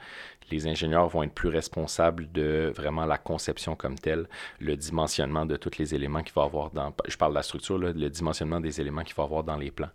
Les 0.51 0.67
ingénieurs 0.67 1.09
vont 1.09 1.23
être 1.23 1.35
plus 1.35 1.49
responsables 1.49 2.31
de 2.33 2.73
vraiment 2.75 3.05
la 3.05 3.19
conception 3.19 3.77
comme 3.77 3.99
telle, 3.99 4.29
le 4.61 4.77
dimensionnement 4.77 5.47
de 5.47 5.57
tous 5.57 5.79
les 5.79 5.95
éléments 5.95 6.23
qu'il 6.23 6.35
va 6.35 6.43
avoir 6.43 6.71
dans... 6.71 6.95
Je 7.07 7.17
parle 7.17 7.33
de 7.33 7.37
la 7.37 7.43
structure, 7.43 7.79
là, 7.79 7.93
le 7.93 8.11
dimensionnement 8.11 8.61
des 8.61 8.81
éléments 8.81 9.03
qu'il 9.03 9.15
va 9.17 9.25
avoir 9.25 9.45
dans 9.45 9.57
les 9.57 9.71
plans. 9.71 9.91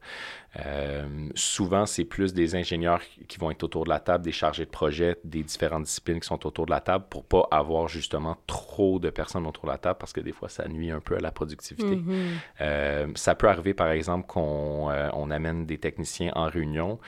Euh, 0.59 1.29
souvent, 1.33 1.85
c'est 1.85 2.03
plus 2.03 2.33
des 2.33 2.55
ingénieurs 2.55 3.01
qui 3.27 3.37
vont 3.37 3.51
être 3.51 3.63
autour 3.63 3.85
de 3.85 3.89
la 3.89 3.99
table, 3.99 4.23
des 4.25 4.33
chargés 4.33 4.65
de 4.65 4.69
projet, 4.69 5.17
des 5.23 5.43
différentes 5.43 5.83
disciplines 5.83 6.19
qui 6.19 6.27
sont 6.27 6.45
autour 6.45 6.65
de 6.65 6.71
la 6.71 6.81
table 6.81 7.05
pour 7.09 7.23
pas 7.23 7.47
avoir 7.51 7.87
justement 7.87 8.37
trop 8.47 8.99
de 8.99 9.09
personnes 9.09 9.47
autour 9.47 9.65
de 9.65 9.71
la 9.71 9.77
table 9.77 9.97
parce 9.97 10.11
que 10.11 10.19
des 10.19 10.33
fois, 10.33 10.49
ça 10.49 10.67
nuit 10.67 10.91
un 10.91 10.99
peu 10.99 11.15
à 11.15 11.19
la 11.19 11.31
productivité. 11.31 11.95
Mm 11.95 12.09
-hmm. 12.09 12.27
euh, 12.61 13.07
ça 13.15 13.35
peut 13.35 13.47
arriver, 13.47 13.73
par 13.73 13.91
exemple, 13.91 14.27
qu'on 14.27 14.89
euh, 14.91 15.09
on 15.13 15.31
amène 15.31 15.65
des 15.65 15.77
techniciens 15.77 16.31
en 16.35 16.47
réunion 16.47 16.99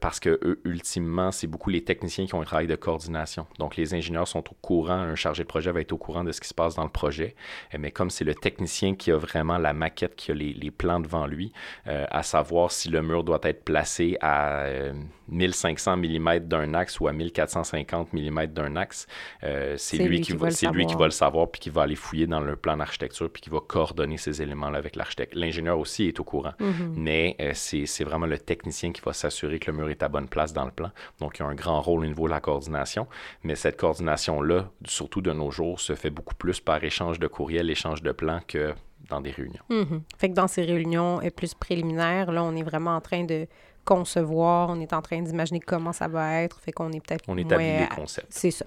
parce 0.00 0.18
que 0.20 0.30
eux, 0.42 0.60
ultimement, 0.64 1.30
c'est 1.30 1.46
beaucoup 1.46 1.70
les 1.70 1.84
techniciens 1.84 2.26
qui 2.26 2.34
ont 2.34 2.42
travail 2.46 2.66
de 2.66 2.76
coordination. 2.76 3.46
Donc, 3.58 3.76
les 3.76 3.94
ingénieurs 3.94 4.26
sont 4.26 4.38
au 4.50 4.56
courant, 4.62 4.94
un 4.94 5.14
chargé 5.14 5.42
de 5.42 5.48
projet 5.48 5.70
va 5.72 5.80
être 5.80 5.92
au 5.92 5.98
courant 5.98 6.24
de 6.24 6.32
ce 6.32 6.40
qui 6.40 6.48
se 6.48 6.54
passe 6.54 6.74
dans 6.74 6.84
le 6.84 6.88
projet, 6.90 7.34
mais 7.78 7.90
comme 7.90 8.08
c'est 8.10 8.24
le 8.24 8.34
technicien 8.34 8.94
qui 8.94 9.10
a 9.10 9.16
vraiment 9.18 9.58
la 9.58 9.72
maquette, 9.72 10.16
qui 10.16 10.30
a 10.30 10.34
les, 10.34 10.52
les 10.54 10.70
plans 10.70 11.00
devant 11.00 11.26
lui, 11.26 11.52
euh, 11.86 12.06
à 12.10 12.22
savoir 12.22 12.70
si 12.70 12.88
le 12.88 13.02
mur 13.02 13.22
doit 13.24 13.40
être 13.42 13.64
placé 13.64 14.16
à, 14.20 14.60
euh, 14.62 14.92
1500 15.28 15.96
mm 15.96 16.38
d'un 16.40 16.72
axe 16.74 17.00
ou 17.00 17.08
à 17.08 17.12
1450 17.12 18.12
mm 18.12 18.46
d'un 18.46 18.76
axe, 18.76 19.06
euh, 19.42 19.74
c'est 19.76 19.98
lui, 19.98 20.20
qui, 20.20 20.32
va, 20.32 20.50
c'est 20.50 20.68
lui 20.70 20.86
qui 20.86 20.94
va 20.94 21.04
le 21.06 21.10
savoir, 21.10 21.48
puis 21.50 21.60
qui 21.60 21.70
va 21.70 21.82
aller 21.82 21.96
fouiller 21.96 22.26
dans 22.26 22.40
le 22.40 22.56
plan 22.56 22.76
d'architecture, 22.76 23.28
puis 23.30 23.42
qui 23.42 23.50
va 23.50 23.58
coordonner 23.60 24.16
ces 24.18 24.40
éléments-là 24.40 24.78
avec 24.78 24.94
l'architecte. 24.96 25.34
L'ingénieur 25.34 25.78
aussi 25.78 26.04
est 26.06 26.20
au 26.20 26.24
courant, 26.24 26.52
Mhm. 26.60 26.94
mais 26.96 27.36
euh, 27.40 27.50
c'est, 27.54 27.86
c'est 27.86 28.04
vraiment 28.04 28.26
le 28.26 28.38
technicien 28.38 28.92
qui 28.92 29.00
va 29.02 29.12
s'assurer 29.12 29.58
que 29.58 29.70
le 29.70 29.76
mur 29.76 29.88
est 29.90 30.02
à 30.02 30.08
bonne 30.08 30.28
place 30.28 30.52
dans 30.52 30.64
le 30.64 30.70
plan. 30.70 30.90
Donc, 31.20 31.38
il 31.38 31.42
y 31.42 31.44
a 31.44 31.48
un 31.48 31.54
grand 31.54 31.80
rôle 31.80 32.00
au 32.04 32.06
niveau 32.06 32.26
de 32.26 32.30
la 32.36 32.40
coordination, 32.40 33.06
mais 33.42 33.54
cette 33.56 33.76
coordination-là, 33.78 34.68
surtout 34.86 35.22
de 35.22 35.32
nos 35.32 35.50
jours, 35.50 35.80
se 35.80 35.94
fait 35.94 36.10
beaucoup 36.10 36.34
plus 36.34 36.60
par 36.60 36.82
échange 36.84 37.18
de 37.18 37.26
courriel, 37.26 37.70
échange 37.70 38.02
de 38.02 38.12
plans 38.12 38.40
que 38.46 38.74
dans 39.08 39.20
des 39.20 39.30
réunions. 39.30 39.62
Mhm. 39.70 40.02
Fait 40.18 40.28
que 40.30 40.34
dans 40.34 40.48
ces 40.48 40.62
réunions 40.64 41.20
plus 41.34 41.54
préliminaires, 41.54 42.30
là, 42.32 42.42
on 42.44 42.54
est 42.56 42.62
vraiment 42.62 42.96
en 42.96 43.00
train 43.00 43.24
de 43.24 43.46
concevoir, 43.84 44.68
on 44.70 44.80
est 44.80 44.92
en 44.92 45.00
train 45.00 45.22
d'imaginer 45.22 45.60
comment 45.60 45.92
ça 45.92 46.08
va 46.08 46.42
être, 46.42 46.58
fait 46.60 46.72
qu'on 46.72 46.92
est 46.92 47.00
peut-être 47.00 47.24
On 47.28 47.34
moins 47.34 47.42
établit 47.44 47.64
les 47.64 47.82
à- 47.84 47.94
concepts. 47.94 48.26
C'est 48.30 48.50
ça. 48.50 48.64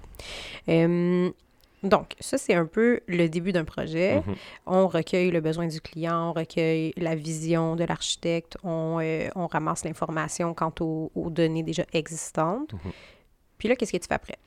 Euh, 0.68 1.30
donc, 1.82 2.14
ça, 2.20 2.36
c'est 2.38 2.54
un 2.54 2.66
peu 2.66 3.00
le 3.06 3.28
début 3.28 3.52
d'un 3.52 3.64
projet. 3.64 4.16
Mhm. 4.26 4.34
On 4.66 4.86
recueille 4.88 5.30
le 5.30 5.40
besoin 5.40 5.66
du 5.66 5.80
client, 5.80 6.30
on 6.30 6.32
recueille 6.32 6.92
la 6.96 7.14
vision 7.14 7.74
de 7.76 7.84
l'architecte, 7.84 8.56
on, 8.64 8.98
euh, 9.00 9.28
on 9.34 9.46
ramasse 9.46 9.84
l'information 9.84 10.52
quant 10.54 10.72
aux, 10.80 11.10
aux 11.14 11.30
données 11.30 11.62
déjà 11.62 11.84
existantes. 11.92 12.72
Mhm. 12.72 12.92
Puis 13.60 13.68
là, 13.68 13.76
qu'est-ce 13.76 13.92
que 13.92 13.98
tu 13.98 14.08
fais 14.08 14.14
après? 14.14 14.38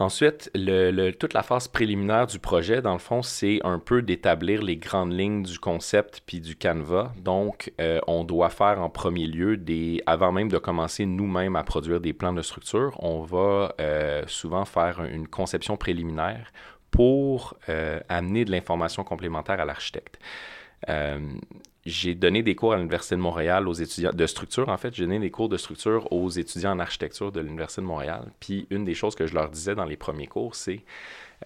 Ensuite, 0.00 0.48
le- 0.54 1.10
toute 1.10 1.34
la 1.34 1.42
phase 1.42 1.66
préliminaire 1.66 2.28
du 2.28 2.38
projet, 2.38 2.80
dans 2.80 2.92
le 2.92 3.00
fond, 3.00 3.20
c'est 3.20 3.58
un 3.64 3.80
peu 3.80 4.00
d'établir 4.00 4.62
les 4.62 4.76
grandes 4.76 5.12
lignes 5.12 5.42
du 5.42 5.58
concept 5.58 6.22
puis 6.24 6.40
du 6.40 6.54
canevas. 6.54 7.10
Donc, 7.18 7.72
euh, 7.80 7.98
on 8.06 8.22
doit 8.22 8.48
faire 8.48 8.80
en 8.80 8.90
premier 8.90 9.26
lieu, 9.26 9.56
des, 9.56 10.00
avant 10.06 10.30
même 10.30 10.48
de 10.50 10.58
commencer 10.58 11.04
nous-mêmes 11.04 11.56
à 11.56 11.64
produire 11.64 12.00
des 12.00 12.12
plans 12.12 12.32
de 12.32 12.42
structure, 12.42 12.92
on 13.02 13.22
va 13.22 13.74
euh, 13.80 14.22
souvent 14.28 14.64
faire 14.64 15.02
une 15.04 15.26
conception 15.26 15.76
préliminaire 15.76 16.52
pour 16.92 17.56
euh, 17.68 17.98
amener 18.08 18.44
de 18.44 18.52
l'information 18.52 19.02
complémentaire 19.02 19.58
à 19.60 19.64
l'architecte. 19.64 20.20
J'ai 21.88 22.14
donné 22.14 22.42
des 22.42 22.54
cours 22.54 22.74
à 22.74 22.76
l'Université 22.76 23.16
de 23.16 23.20
Montréal 23.20 23.66
aux 23.66 23.72
étudiants 23.72 24.12
de 24.12 24.26
structure. 24.26 24.68
En 24.68 24.76
fait, 24.76 24.94
j'ai 24.94 25.04
donné 25.04 25.18
des 25.18 25.30
cours 25.30 25.48
de 25.48 25.56
structure 25.56 26.12
aux 26.12 26.28
étudiants 26.28 26.72
en 26.72 26.78
architecture 26.80 27.32
de 27.32 27.40
l'Université 27.40 27.80
de 27.80 27.86
Montréal. 27.86 28.30
Puis 28.40 28.66
une 28.68 28.84
des 28.84 28.92
choses 28.92 29.14
que 29.14 29.26
je 29.26 29.34
leur 29.34 29.48
disais 29.48 29.74
dans 29.74 29.86
les 29.86 29.96
premiers 29.96 30.26
cours, 30.26 30.54
c'est 30.54 30.82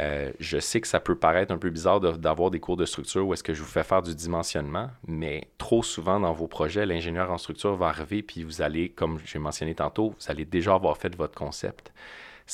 euh, 0.00 0.32
je 0.40 0.58
sais 0.58 0.80
que 0.80 0.88
ça 0.88 0.98
peut 0.98 1.14
paraître 1.14 1.52
un 1.52 1.58
peu 1.58 1.70
bizarre 1.70 2.00
d'avoir 2.00 2.50
des 2.50 2.58
cours 2.58 2.76
de 2.76 2.86
structure 2.86 3.24
où 3.24 3.34
est-ce 3.34 3.44
que 3.44 3.54
je 3.54 3.62
vous 3.62 3.68
fais 3.68 3.84
faire 3.84 4.02
du 4.02 4.16
dimensionnement, 4.16 4.90
mais 5.06 5.48
trop 5.58 5.84
souvent 5.84 6.18
dans 6.18 6.32
vos 6.32 6.48
projets, 6.48 6.86
l'ingénieur 6.86 7.30
en 7.30 7.38
structure 7.38 7.76
va 7.76 7.88
arriver 7.88 8.22
puis 8.22 8.42
vous 8.42 8.62
allez, 8.62 8.88
comme 8.88 9.20
j'ai 9.24 9.38
mentionné 9.38 9.76
tantôt, 9.76 10.14
vous 10.18 10.30
allez 10.30 10.44
déjà 10.44 10.74
avoir 10.74 10.96
fait 10.96 11.14
votre 11.14 11.36
concept. 11.36 11.92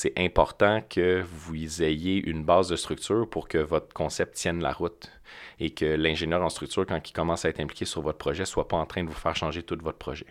C'est 0.01 0.17
important 0.17 0.81
que 0.89 1.25
vous 1.29 1.83
ayez 1.83 2.25
une 2.25 2.45
base 2.45 2.69
de 2.69 2.77
structure 2.77 3.29
pour 3.29 3.49
que 3.49 3.59
votre 3.59 3.93
concept 3.93 4.37
tienne 4.37 4.63
la 4.63 4.71
route 4.71 5.11
et 5.59 5.71
que 5.71 5.85
l'ingénieur 5.85 6.41
en 6.41 6.51
structure, 6.51 6.87
quand 6.87 7.01
il 7.05 7.13
commence 7.13 7.45
à 7.45 7.49
être 7.49 7.59
impliqué 7.59 7.85
sur 7.85 8.01
votre 8.01 8.17
projet, 8.17 8.45
soit 8.45 8.69
pas 8.69 8.77
en 8.77 8.87
train 8.87 9.03
de 9.03 9.09
vous 9.09 9.15
faire 9.15 9.35
changer 9.35 9.65
tout 9.65 9.77
votre 9.83 9.99
projet. 9.99 10.27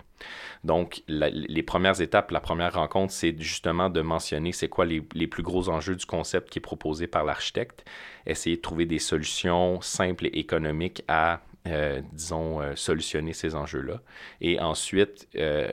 Donc, 0.64 1.04
les 1.10 1.64
premières 1.64 2.00
étapes, 2.00 2.32
la 2.32 2.40
première 2.40 2.76
rencontre, 2.76 3.12
c'est 3.12 3.38
justement 3.42 3.90
de 3.90 4.00
mentionner 4.00 4.54
c'est 4.54 4.70
quoi 4.70 4.86
les, 4.86 5.06
les 5.14 5.28
plus 5.28 5.44
gros 5.44 5.68
enjeux 5.68 5.98
du 5.98 6.06
concept 6.06 6.50
qui 6.50 6.60
est 6.60 6.62
proposé 6.62 7.06
par 7.06 7.26
l'architecte, 7.26 7.84
essayer 8.26 8.56
de 8.56 8.62
trouver 8.62 8.86
des 8.86 9.00
solutions 9.00 9.82
simples 9.82 10.28
et 10.28 10.40
économiques 10.40 11.04
à, 11.10 11.42
euh, 11.70 12.02
disons, 12.14 12.62
euh, 12.62 12.76
solutionner 12.76 13.34
ces 13.34 13.56
enjeux-là. 13.56 14.02
Et 14.42 14.60
ensuite, 14.60 15.28
euh, 15.36 15.72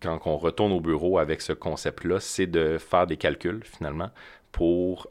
quand 0.00 0.20
on 0.26 0.36
retourne 0.36 0.72
au 0.72 0.80
bureau 0.80 1.18
avec 1.18 1.40
ce 1.40 1.52
concept-là, 1.52 2.20
c'est 2.20 2.46
de 2.46 2.78
faire 2.78 3.06
des 3.06 3.16
calculs, 3.16 3.62
finalement, 3.64 4.10
pour 4.52 5.08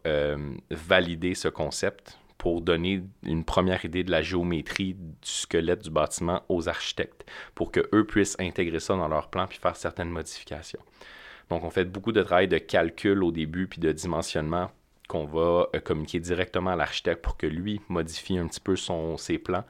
valider 0.70 1.34
ce 1.34 1.48
concept, 1.48 2.20
pour 2.38 2.62
donner 2.62 3.04
une 3.24 3.46
première 3.46 3.86
idée 3.86 4.04
de 4.04 4.12
la 4.12 4.22
géométrie 4.22 4.96
du 4.96 5.10
squelette 5.22 5.84
du 5.84 5.90
bâtiment 5.90 6.44
aux 6.50 6.68
architectes, 6.68 7.26
pour 7.56 7.72
qu'eux 7.72 8.06
puissent 8.06 8.36
intégrer 8.40 8.80
ça 8.80 8.96
dans 8.96 9.08
leur 9.08 9.30
plan 9.30 9.48
puis 9.48 9.58
faire 9.58 9.76
certaines 9.76 10.10
modifications. 10.10 10.82
Donc, 11.50 11.64
on 11.64 11.70
fait 11.70 11.86
beaucoup 11.86 12.12
de 12.12 12.22
travail 12.22 12.48
de 12.48 12.58
calcul 12.58 13.24
au 13.24 13.32
début 13.32 13.68
puis 13.68 13.80
de 13.80 13.92
dimensionnement 13.92 14.72
qu'on 15.10 15.26
va 15.26 15.68
communiquer 15.84 16.20
directement 16.20 16.70
à 16.70 16.76
l'architecte 16.76 17.22
pour 17.22 17.36
que 17.36 17.48
lui 17.48 17.82
modifie 17.90 18.38
un 18.38 18.48
petit 18.48 18.60
peu 18.62 18.76
son, 18.76 19.18
ses 19.18 19.40
plans. 19.40 19.66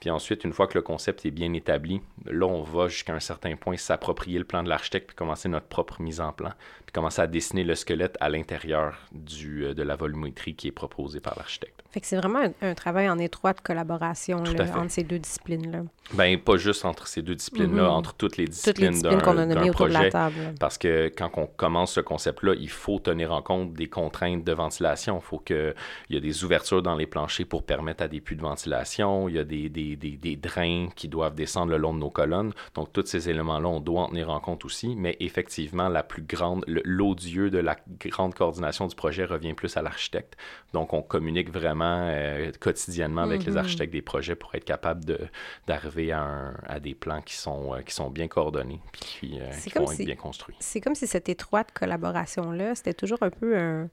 Puis 0.00 0.10
ensuite, 0.10 0.44
une 0.44 0.52
fois 0.52 0.66
que 0.66 0.76
le 0.76 0.82
concept 0.82 1.24
est 1.24 1.30
bien 1.30 1.52
établi, 1.54 2.00
là, 2.26 2.46
on 2.46 2.62
va 2.62 2.88
jusqu'à 2.88 3.14
un 3.14 3.20
certain 3.20 3.56
point 3.56 3.76
s'approprier 3.76 4.38
le 4.38 4.44
plan 4.44 4.62
de 4.62 4.68
l'architecte 4.68 5.08
puis 5.08 5.16
commencer 5.16 5.48
notre 5.48 5.66
propre 5.66 6.02
mise 6.02 6.20
en 6.20 6.32
plan, 6.32 6.52
puis 6.84 6.92
commencer 6.92 7.22
à 7.22 7.26
dessiner 7.26 7.64
le 7.64 7.74
squelette 7.74 8.16
à 8.20 8.28
l'intérieur 8.28 8.98
euh, 9.14 9.74
de 9.74 9.82
la 9.82 9.96
volumétrie 9.96 10.54
qui 10.54 10.68
est 10.68 10.72
proposée 10.72 11.20
par 11.20 11.36
l'architecte. 11.36 11.75
Fait 11.96 12.02
que 12.02 12.06
c'est 12.08 12.16
vraiment 12.18 12.40
un, 12.40 12.52
un 12.60 12.74
travail 12.74 13.08
en 13.08 13.18
étroite 13.18 13.62
collaboration 13.62 14.42
là, 14.42 14.66
entre 14.76 14.90
ces 14.90 15.02
deux 15.02 15.18
disciplines-là. 15.18 15.78
Ben, 16.12 16.38
pas 16.38 16.58
juste 16.58 16.84
entre 16.84 17.06
ces 17.06 17.22
deux 17.22 17.34
disciplines-là, 17.34 17.84
Mhm. 17.84 17.88
entre 17.88 18.12
toutes 18.12 18.36
les 18.36 18.44
disciplines 18.44 18.90
disciplines 18.90 19.18
d'un 19.18 19.24
qu'on 19.24 19.38
a 19.38 19.46
nommées 19.46 19.70
autour 19.70 19.88
de 19.88 19.94
la 19.94 20.10
table. 20.10 20.36
là. 20.38 20.50
Parce 20.60 20.76
que 20.76 21.10
quand 21.16 21.30
on 21.38 21.46
commence 21.46 21.92
ce 21.92 22.00
concept-là, 22.00 22.52
il 22.60 22.68
faut 22.68 22.98
tenir 22.98 23.32
en 23.32 23.40
compte 23.40 23.72
des 23.72 23.88
contraintes 23.88 24.44
de 24.44 24.52
ventilation. 24.52 25.16
Il 25.16 25.24
faut 25.26 25.38
qu'il 25.38 25.74
y 26.10 26.16
ait 26.16 26.20
des 26.20 26.44
ouvertures 26.44 26.82
dans 26.82 26.96
les 26.96 27.06
planchers 27.06 27.46
pour 27.46 27.62
permettre 27.62 28.02
à 28.02 28.08
des 28.08 28.20
puits 28.20 28.36
de 28.36 28.42
ventilation. 28.42 29.26
Il 29.30 29.36
y 29.36 29.38
a 29.38 29.44
des, 29.44 29.70
des, 29.70 29.96
des, 29.96 30.18
des 30.18 30.36
drains 30.36 30.88
qui 30.94 31.08
doivent 31.08 31.34
descendre 31.34 31.72
le 31.72 31.78
long 31.78 31.94
de 31.94 31.98
nos 32.00 32.10
colonnes. 32.10 32.52
Donc, 32.74 32.92
tous 32.92 33.06
ces 33.06 33.30
éléments-là, 33.30 33.68
on 33.68 33.80
doit 33.80 34.02
en 34.02 34.08
tenir 34.08 34.28
en 34.28 34.38
compte 34.38 34.66
aussi. 34.66 34.94
Mais 34.96 35.16
effectivement, 35.20 35.88
la 35.88 36.02
plus 36.02 36.22
grande, 36.22 36.62
l'odieux 36.66 37.48
de 37.48 37.58
la 37.58 37.74
grande 38.00 38.34
coordination 38.34 38.86
du 38.86 38.94
projet 38.94 39.24
revient 39.24 39.54
plus 39.54 39.78
à 39.78 39.82
l'architecte. 39.82 40.36
Donc, 40.74 40.92
on 40.92 41.00
communique 41.00 41.50
vraiment 41.50 41.85
euh, 41.94 42.50
quotidiennement 42.60 43.22
avec 43.22 43.44
les 43.44 43.52
Mhm. 43.52 43.58
architectes 43.58 43.92
des 43.92 44.02
projets 44.02 44.34
pour 44.34 44.54
être 44.54 44.64
capable 44.64 45.04
de- 45.04 45.18
d'arriver 45.66 46.12
à, 46.12 46.20
un- 46.22 46.54
à 46.66 46.80
des 46.80 46.94
plans 46.94 47.22
qui 47.22 47.34
sont, 47.36 47.74
euh, 47.74 47.80
qui 47.82 47.94
sont 47.94 48.10
bien 48.10 48.28
coordonnés 48.28 48.80
puis 48.92 49.00
qui, 49.02 49.40
euh, 49.40 49.50
qui 49.62 49.70
vont 49.78 49.86
si- 49.86 50.02
être 50.02 50.06
bien 50.06 50.16
construits. 50.16 50.56
C'est 50.60 50.80
comme 50.80 50.94
si 50.94 51.06
cette 51.06 51.28
étroite 51.28 51.68
collaboration-là, 51.72 52.74
c'était 52.74 52.94
toujours 52.94 53.18
un 53.22 53.30
peu 53.30 53.56
un- 53.56 53.88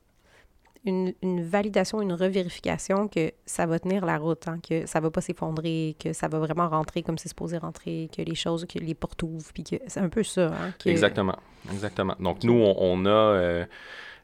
une, 0.86 1.14
une 1.22 1.42
validation, 1.42 2.02
une 2.02 2.12
revérification 2.12 3.08
que 3.08 3.32
ça 3.46 3.66
va 3.66 3.80
tenir 3.80 4.06
la 4.06 4.18
route, 4.18 4.50
hein, 4.50 4.60
que 4.68 4.86
ça 4.86 5.00
va 5.00 5.10
pas 5.12 5.22
s'effondrer, 5.22 5.96
que 5.98 6.12
ça 6.12 6.28
va 6.28 6.40
vraiment 6.40 6.68
rentrer 6.68 7.04
comme 7.04 7.18
c'est 7.18 7.30
supposé 7.30 7.58
rentrer, 7.58 8.10
que 8.14 8.22
les 8.22 8.36
choses, 8.36 8.66
que 8.66 8.80
les 8.80 8.94
portes 8.94 9.24
ouvrent, 9.24 9.54
puis 9.54 9.64
que 9.64 9.78
c'est 9.88 10.02
un 10.02 10.10
peu 10.10 10.24
ça. 10.24 10.48
Hein, 10.48 10.74
que- 10.84 10.90
Exactement. 10.90 11.38
Exactement. 11.72 12.16
Donc, 12.20 12.44
nous, 12.44 12.54
on, 12.62 12.76
on 12.78 13.06
a 13.06 13.66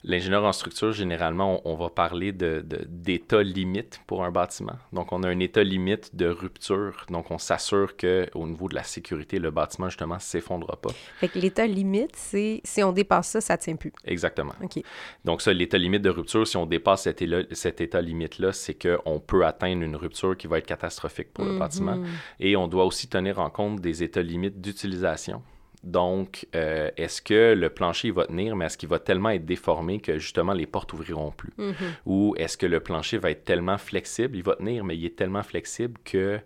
l'ingénieur 0.04 0.44
en 0.46 0.52
structure, 0.54 0.92
généralement, 0.94 1.62
on, 1.66 1.74
on 1.74 1.76
va 1.76 1.90
parler 1.90 2.32
de, 2.32 2.62
de- 2.66 2.86
d'état 2.88 3.44
limite 3.44 4.02
pour 4.08 4.24
un 4.24 4.32
bâtiment. 4.32 4.78
Donc, 4.94 5.12
on 5.12 5.24
a 5.24 5.28
un 5.30 5.40
état 5.40 5.64
limite 5.64 6.16
de 6.16 6.28
rupture. 6.28 7.06
Donc, 7.10 7.32
on 7.32 7.38
s'assure 7.38 7.98
qu'au 7.98 8.48
niveau 8.48 8.70
de 8.70 8.76
la 8.76 8.84
sécurité, 8.84 9.40
le 9.40 9.52
bâtiment, 9.52 9.90
justement, 9.90 10.16
ne 10.16 10.20
s'effondrera 10.20 10.78
pas. 10.78 10.92
Fait 11.18 11.28
que 11.28 11.38
l'état 11.40 11.68
limite, 11.68 12.16
c'est 12.16 12.62
si 12.64 12.82
on 12.84 12.92
dépasse 12.92 13.30
ça, 13.30 13.42
ça 13.42 13.58
tient 13.58 13.76
plus. 13.76 13.92
Exactement. 14.06 14.54
OK. 14.64 14.82
Donc, 15.26 15.42
ça, 15.42 15.52
l'état 15.54 15.78
limite 15.78 16.02
de 16.02 16.10
rupture, 16.10 16.48
si 16.48 16.58
on 16.58 16.66
dépasse 16.66 17.04
cet, 17.04 17.22
éla- 17.22 17.46
cet 17.54 17.82
état 17.82 18.02
limite-là, 18.02 18.54
c'est 18.54 18.76
qu'on 18.76 19.20
peut 19.20 19.46
atteindre 19.46 19.84
une 19.84 19.96
rupture 19.96 20.38
qui 20.38 20.48
va 20.48 20.60
être 20.60 20.68
catastrophique 20.68 21.34
pour 21.34 21.46
le 21.46 21.58
bâtiment. 21.60 21.96
Mhm. 21.98 22.08
Et 22.40 22.56
on 22.56 22.68
doit 22.68 22.86
aussi 22.86 23.08
tenir 23.10 23.40
en 23.40 23.50
compte 23.50 23.82
des 23.82 24.04
états 24.04 24.22
limites 24.22 24.62
d'utilisation. 24.62 25.42
Donc, 25.84 26.46
euh, 26.56 26.92
est-ce 26.98 27.22
que 27.22 27.54
le 27.54 27.70
plancher 27.70 28.12
va 28.12 28.26
tenir, 28.26 28.56
mais 28.56 28.66
est-ce 28.66 28.78
qu'il 28.78 28.90
va 28.90 29.00
tellement 29.00 29.30
être 29.30 29.46
déformé 29.46 30.00
que 30.00 30.18
justement 30.18 30.54
les 30.54 30.66
portes 30.66 30.92
ouvriront 30.92 31.32
plus? 31.32 31.54
Mhm. 31.58 31.74
Ou 32.06 32.36
est-ce 32.38 32.58
que 32.58 32.66
le 32.66 32.82
plancher 32.82 33.18
va 33.18 33.32
être 33.32 33.46
tellement 33.46 33.78
flexible, 33.78 34.36
il 34.36 34.44
va 34.44 34.56
tenir, 34.56 34.84
mais 34.84 34.98
il 34.98 35.06
est 35.06 35.16
tellement 35.16 35.44
flexible 35.44 35.98
que 36.04 36.40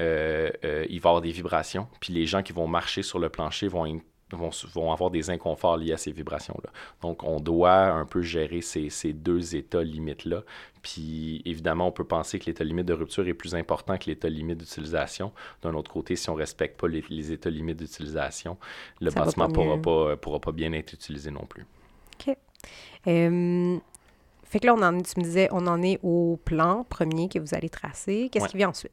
euh, 0.00 0.50
euh, 0.64 0.86
il 0.88 1.00
va 1.00 1.10
avoir 1.10 1.22
des 1.22 1.30
vibrations, 1.30 1.86
puis 2.00 2.12
les 2.12 2.26
gens 2.26 2.42
qui 2.42 2.52
vont 2.52 2.66
marcher 2.66 3.02
sur 3.02 3.18
le 3.18 3.28
plancher 3.28 3.68
vont, 3.68 4.00
vont, 4.36 4.50
vont 4.74 4.92
avoir 4.92 5.10
des 5.10 5.30
inconforts 5.30 5.76
liés 5.76 5.92
à 5.92 5.96
ces 5.96 6.12
vibrations-là. 6.12 6.70
Donc, 7.00 7.22
on 7.22 7.40
doit 7.40 7.72
un 7.92 8.04
peu 8.06 8.22
gérer 8.22 8.60
ces, 8.60 8.90
ces 8.90 9.12
deux 9.12 9.56
états 9.56 9.82
limites-là. 9.82 10.42
Puis, 10.82 11.42
évidemment, 11.44 11.86
on 11.86 11.92
peut 11.92 12.04
penser 12.04 12.38
que 12.38 12.46
l'état 12.46 12.64
limite 12.64 12.86
de 12.86 12.92
rupture 12.92 13.26
est 13.28 13.34
plus 13.34 13.54
important 13.54 13.96
que 13.98 14.06
l'état 14.06 14.28
limite 14.28 14.58
d'utilisation. 14.58 15.32
D'un 15.62 15.74
autre 15.74 15.90
côté, 15.92 16.16
si 16.16 16.28
on 16.28 16.34
ne 16.34 16.38
respecte 16.40 16.80
pas 16.80 16.88
les, 16.88 17.04
les 17.08 17.30
états 17.32 17.50
limites 17.50 17.78
d'utilisation, 17.78 18.56
le 19.00 19.10
Ça 19.10 19.20
bâtiment 19.20 19.48
ne 19.48 19.52
pourra 19.52 19.76
pas, 19.78 20.16
pourra 20.16 20.40
pas 20.40 20.52
bien 20.52 20.72
être 20.72 20.92
utilisé 20.92 21.30
non 21.30 21.46
plus. 21.46 21.64
Euh, 23.08 23.78
fait 24.44 24.60
que 24.60 24.66
là, 24.66 24.74
on 24.74 24.82
en, 24.82 25.00
tu 25.00 25.18
me 25.18 25.24
disais, 25.24 25.48
on 25.50 25.66
en 25.66 25.82
est 25.82 25.98
au 26.02 26.38
plan 26.44 26.84
premier 26.84 27.28
que 27.28 27.38
vous 27.38 27.54
allez 27.54 27.68
tracer. 27.68 28.28
Qu'est-ce 28.30 28.44
Ouais. 28.44 28.50
qui 28.50 28.56
vient 28.58 28.68
ensuite? 28.68 28.92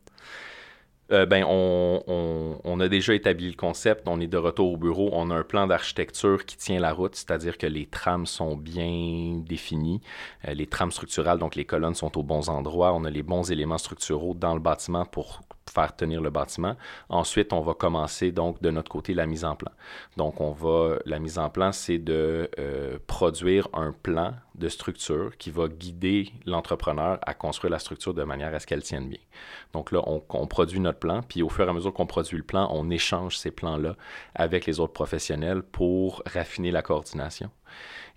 Euh, 1.11 1.25
ben, 1.25 1.43
on, 1.43 2.79
a 2.79 2.87
déjà 2.87 3.13
établi 3.13 3.49
le 3.49 3.55
concept, 3.55 4.07
on 4.07 4.19
est 4.21 4.27
de 4.27 4.37
retour 4.37 4.73
au 4.73 4.77
bureau, 4.77 5.09
on 5.11 5.31
a 5.31 5.35
un 5.35 5.43
plan 5.43 5.67
d'architecture 5.67 6.45
qui 6.45 6.55
tient 6.55 6.79
la 6.79 6.93
route, 6.93 7.15
c'est-à-dire 7.15 7.57
que 7.57 7.67
les 7.67 7.87
trames 7.87 8.25
sont 8.25 8.55
bien 8.55 9.41
définies, 9.45 10.01
euh, 10.47 10.53
les 10.53 10.67
trames 10.67 10.91
structurales, 10.91 11.39
donc 11.39 11.55
les 11.55 11.65
colonnes 11.65 11.95
sont 11.95 12.17
aux 12.17 12.23
bons 12.23 12.47
endroits, 12.47 12.93
on 12.93 13.03
a 13.05 13.09
les 13.09 13.23
bons 13.23 13.51
éléments 13.51 13.77
structuraux 13.77 14.33
dans 14.33 14.53
le 14.53 14.59
bâtiment 14.59 15.05
pour 15.05 15.41
faire 15.69 15.95
tenir 15.95 16.21
le 16.21 16.29
bâtiment. 16.29 16.75
Ensuite, 17.09 17.53
on 17.53 17.61
va 17.61 17.73
commencer 17.73 18.31
donc 18.31 18.61
de 18.61 18.71
notre 18.71 18.89
côté 18.89 19.13
la 19.13 19.25
mise 19.25 19.45
en 19.45 19.55
plan. 19.55 19.71
Donc, 20.17 20.41
on 20.41 20.51
va, 20.51 20.97
la 21.05 21.19
mise 21.19 21.37
en 21.37 21.49
plan, 21.49 21.71
c'est 21.71 21.97
de 21.97 22.49
euh, 22.59 22.97
produire 23.07 23.67
un 23.73 23.91
plan 23.91 24.33
de 24.55 24.67
structure 24.67 25.37
qui 25.37 25.51
va 25.51 25.67
guider 25.67 26.31
l'entrepreneur 26.45 27.19
à 27.21 27.33
construire 27.33 27.71
la 27.71 27.79
structure 27.79 28.13
de 28.13 28.23
manière 28.23 28.53
à 28.53 28.59
ce 28.59 28.67
qu'elle 28.67 28.83
tienne 28.83 29.07
bien. 29.07 29.19
Donc 29.73 29.91
là, 29.91 30.01
on, 30.05 30.21
on, 30.29 30.47
produit 30.47 30.79
notre 30.79 30.99
plan, 30.99 31.21
puis 31.21 31.41
au 31.41 31.49
fur 31.49 31.65
et 31.65 31.69
à 31.69 31.73
mesure 31.73 31.93
qu'on 31.93 32.05
produit 32.05 32.37
le 32.37 32.43
plan, 32.43 32.67
on 32.71 32.89
échange 32.89 33.37
ces 33.37 33.51
plans-là 33.51 33.95
avec 34.35 34.65
les 34.65 34.79
autres 34.79 34.93
professionnels 34.93 35.63
pour 35.63 36.21
raffiner 36.25 36.71
la 36.71 36.81
coordination. 36.81 37.49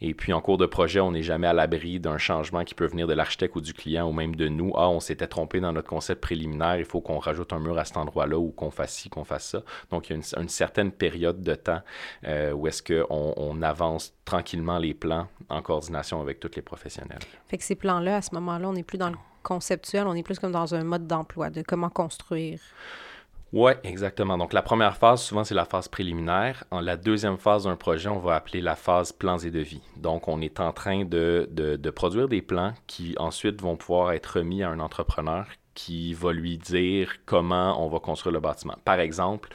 Et 0.05 0.15
puis, 0.15 0.33
en 0.33 0.41
cours 0.41 0.59
de 0.59 0.67
projet, 0.67 0.99
on 0.99 1.13
n'est 1.13 1.23
jamais 1.23 1.47
à 1.47 1.53
l'abri 1.53 2.01
d'un 2.01 2.19
changement 2.19 2.65
qui 2.65 2.75
peut 2.75 2.87
venir 2.87 3.07
de 3.07 3.13
l'architecte 3.13 3.55
ou 3.55 3.61
du 3.61 3.73
client 3.73 4.09
ou 4.09 4.13
même 4.13 4.35
de 4.35 4.49
nous. 4.49 4.73
Ah, 4.75 4.89
on 4.89 4.99
s'était 4.99 5.29
trompé 5.29 5.61
dans 5.61 5.73
notre 5.73 5.89
concept 5.89 6.21
préliminaire, 6.21 6.77
il 6.77 6.85
faut 6.85 7.01
qu'on 7.01 7.21
rajoute 7.21 7.53
un 7.53 7.61
mur 7.61 7.79
à 7.79 7.85
cet 7.85 7.97
endroit-là 7.97 8.37
ou 8.37 8.51
qu'on 8.51 8.73
fasse 8.73 8.95
ci, 8.95 9.09
qu'on 9.09 9.23
fasse 9.23 9.51
ça. 9.51 9.63
Donc, 9.91 10.11
il 10.11 10.15
y 10.15 10.17
a 10.17 10.41
une, 10.41 10.49
certaine 10.49 10.91
période 10.91 11.41
de 11.41 11.55
temps 11.55 11.83
euh, 12.27 12.51
où 12.51 12.67
est-ce 12.67 12.83
qu'on 12.83 13.33
on 13.37 13.63
avance 13.63 14.13
tranquillement 14.25 14.79
les 14.79 14.93
plans 14.93 15.29
en 15.49 15.63
coordination 15.63 16.21
avec 16.21 16.41
tous 16.41 16.51
les 16.57 16.63
professionnels. 16.63 17.21
Fait 17.47 17.59
que 17.59 17.65
ces 17.65 17.77
plans-là, 17.77 18.17
à 18.17 18.23
ce 18.23 18.35
moment-là, 18.35 18.69
on 18.69 18.73
n'est 18.73 18.83
plus 18.83 18.99
dans 18.99 19.11
le 19.11 19.17
conceptuel, 19.45 20.09
on 20.09 20.15
est 20.15 20.25
plus 20.25 20.41
comme 20.41 20.53
dans 20.53 20.75
un 20.75 20.83
mode 20.83 21.07
d'emploi, 21.07 21.51
de 21.51 21.63
comment 21.63 21.91
construire. 21.91 22.59
Oui, 23.53 23.73
exactement. 23.85 24.39
Donc, 24.39 24.55
la 24.55 24.63
première 24.63 24.97
phase, 24.97 25.23
souvent, 25.23 25.45
c'est 25.45 25.55
la 25.55 25.67
phase 25.67 25.87
préliminaire. 25.87 26.65
En 26.71 26.81
la 26.81 26.97
deuxième 26.97 27.37
phase 27.37 27.65
d'un 27.65 27.77
projet, 27.77 28.09
on 28.09 28.19
va 28.19 28.37
appeler 28.37 28.63
la 28.63 28.77
phase 28.77 29.13
plans 29.13 29.39
et 29.39 29.51
devis. 29.51 29.83
Donc, 29.99 30.27
on 30.27 30.41
est 30.41 30.59
en 30.59 30.73
train 30.73 31.05
de, 31.05 31.47
produire 31.95 32.29
des 32.29 32.41
plans 32.41 32.73
qui 32.87 33.15
ensuite 33.19 33.61
vont 33.61 33.77
pouvoir 33.77 34.13
être 34.13 34.39
remis 34.39 34.63
à 34.63 34.71
un 34.71 34.81
entrepreneur 34.81 35.47
qui 35.75 36.15
va 36.15 36.33
lui 36.33 36.57
dire 36.57 37.13
comment 37.27 37.83
on 37.85 37.89
va 37.89 37.99
construire 37.99 38.33
le 38.33 38.41
bâtiment. 38.41 38.77
Par 38.85 39.01
exemple, 39.01 39.51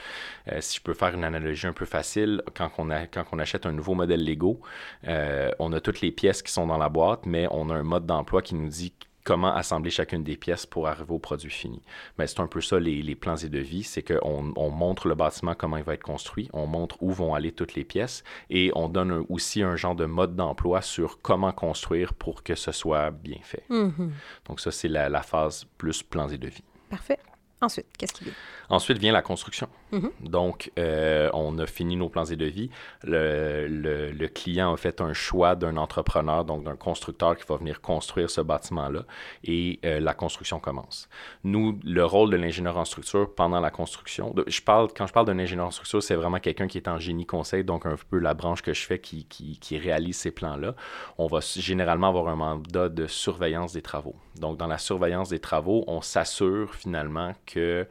euh, 0.51 0.57
si 0.61 0.77
je 0.77 0.81
peux 0.81 0.93
faire 0.93 1.13
une 1.13 1.23
analogie 1.23 1.67
un 1.67 1.73
peu 1.73 1.85
facile, 1.85 2.41
quand 2.55 2.71
on, 2.79 2.89
a, 2.89 3.05
quand 3.05 3.25
on 3.31 3.39
achète 3.39 3.65
un 3.67 3.71
nouveau 3.71 3.93
modèle 3.93 4.23
Lego, 4.23 4.59
euh, 5.07 5.51
on 5.59 5.73
a 5.73 5.79
toutes 5.79 6.01
les 6.01 6.11
pièces 6.11 6.41
qui 6.41 6.51
sont 6.51 6.65
dans 6.67 6.77
la 6.77 6.89
boîte, 6.89 7.25
mais 7.25 7.47
on 7.51 7.69
a 7.69 7.75
un 7.75 7.83
mode 7.83 8.07
d'emploi 8.07 8.41
qui 8.41 8.55
nous 8.55 8.67
dit 8.67 8.93
comment 9.27 9.53
assembler 9.53 9.91
chacune 9.91 10.23
des 10.23 10.37
pièces 10.37 10.65
pour 10.65 10.87
arriver 10.87 11.13
au 11.13 11.19
produit 11.19 11.51
fini. 11.51 11.81
Mais 12.17 12.27
c'est 12.27 12.39
un 12.39 12.47
peu 12.47 12.61
ça 12.61 12.79
les, 12.79 13.15
plans 13.15 13.35
et 13.35 13.49
devis, 13.49 13.83
c'est 13.83 14.01
qu'on 14.01 14.53
on 14.55 14.69
montre 14.69 15.09
le 15.09 15.15
bâtiment 15.15 15.53
comment 15.53 15.75
il 15.75 15.83
va 15.83 15.95
être 15.95 16.03
construit, 16.03 16.49
on 16.53 16.65
montre 16.65 16.95
où 17.01 17.11
vont 17.11 17.35
aller 17.35 17.51
toutes 17.51 17.75
les 17.75 17.83
pièces 17.83 18.23
et 18.49 18.71
on 18.73 18.87
donne 18.87 19.25
aussi 19.27 19.61
un 19.63 19.75
genre 19.75 19.95
de 19.95 20.05
mode 20.05 20.37
d'emploi 20.37 20.81
sur 20.81 21.21
comment 21.21 21.51
construire 21.51 22.13
pour 22.13 22.41
que 22.41 22.55
ce 22.55 22.71
soit 22.71 23.11
bien 23.11 23.39
fait. 23.43 23.65
Mm-hmm. 23.69 24.11
Donc 24.47 24.61
ça, 24.61 24.71
c'est 24.71 24.87
la, 24.87 25.09
la 25.09 25.23
phase 25.23 25.65
plus 25.77 26.03
plans 26.03 26.29
et 26.29 26.37
devis. 26.37 26.63
Parfait. 26.89 27.19
Ensuite, 27.59 27.87
qu'est-ce 27.97 28.13
qui 28.13 28.23
vient? 28.23 28.33
Ensuite 28.69 28.97
vient 28.97 29.11
la 29.11 29.23
construction. 29.23 29.67
Mm-hmm. 29.91 30.29
Donc, 30.29 30.71
euh, 30.77 31.29
on 31.33 31.57
a 31.59 31.65
fini 31.65 31.95
nos 31.95 32.09
plans 32.09 32.25
et 32.25 32.35
devis. 32.35 32.69
Le, 33.03 33.67
le, 33.67 34.27
client 34.27 34.73
a 34.73 34.77
fait 34.77 34.99
un 35.01 35.13
choix 35.13 35.55
d'un 35.55 35.77
entrepreneur, 35.77 36.43
donc 36.43 36.63
d'un 36.63 36.75
constructeur 36.75 37.37
qui 37.37 37.45
va 37.47 37.55
venir 37.55 37.81
construire 37.81 38.29
ce 38.29 38.41
bâtiment-là 38.41 39.03
et 39.43 39.79
euh, 39.85 39.99
la 39.99 40.13
construction 40.13 40.59
commence. 40.59 41.07
Nous, 41.43 41.79
le 41.83 42.03
rôle 42.05 42.29
de 42.29 42.35
l'ingénieur 42.37 42.77
en 42.77 42.85
structure 42.85 43.33
pendant 43.33 43.59
la 43.59 43.71
construction, 43.71 44.35
je 44.45 44.61
parle, 44.61 44.89
quand 44.95 45.07
je 45.07 45.13
parle 45.13 45.25
d'un 45.25 45.39
ingénieur 45.39 45.67
en 45.67 45.71
structure, 45.71 46.03
c'est 46.03 46.15
vraiment 46.15 46.39
quelqu'un 46.39 46.67
qui 46.67 46.77
est 46.77 46.87
en 46.87 46.99
génie 46.99 47.25
conseil, 47.25 47.63
donc 47.63 47.85
un 47.85 47.95
peu 48.09 48.19
la 48.19 48.33
branche 48.33 48.61
que 48.61 48.73
je 48.73 48.85
fais 48.85 48.99
qui 48.99 49.77
réalise 49.77 50.17
ces 50.17 50.31
plans-là. 50.31 50.75
On 51.17 51.27
va 51.27 51.39
généralement 51.39 52.09
avoir 52.09 52.27
un 52.27 52.35
mandat 52.35 52.89
de 52.89 53.07
surveillance 53.07 53.73
des 53.73 53.81
travaux. 53.81 54.15
Donc, 54.39 54.57
dans 54.57 54.67
la 54.67 54.77
surveillance 54.77 55.29
des 55.29 55.39
travaux, 55.39 55.83
on 55.87 56.01
s'assure 56.01 56.73
finalement 56.75 57.33
que 57.45 57.87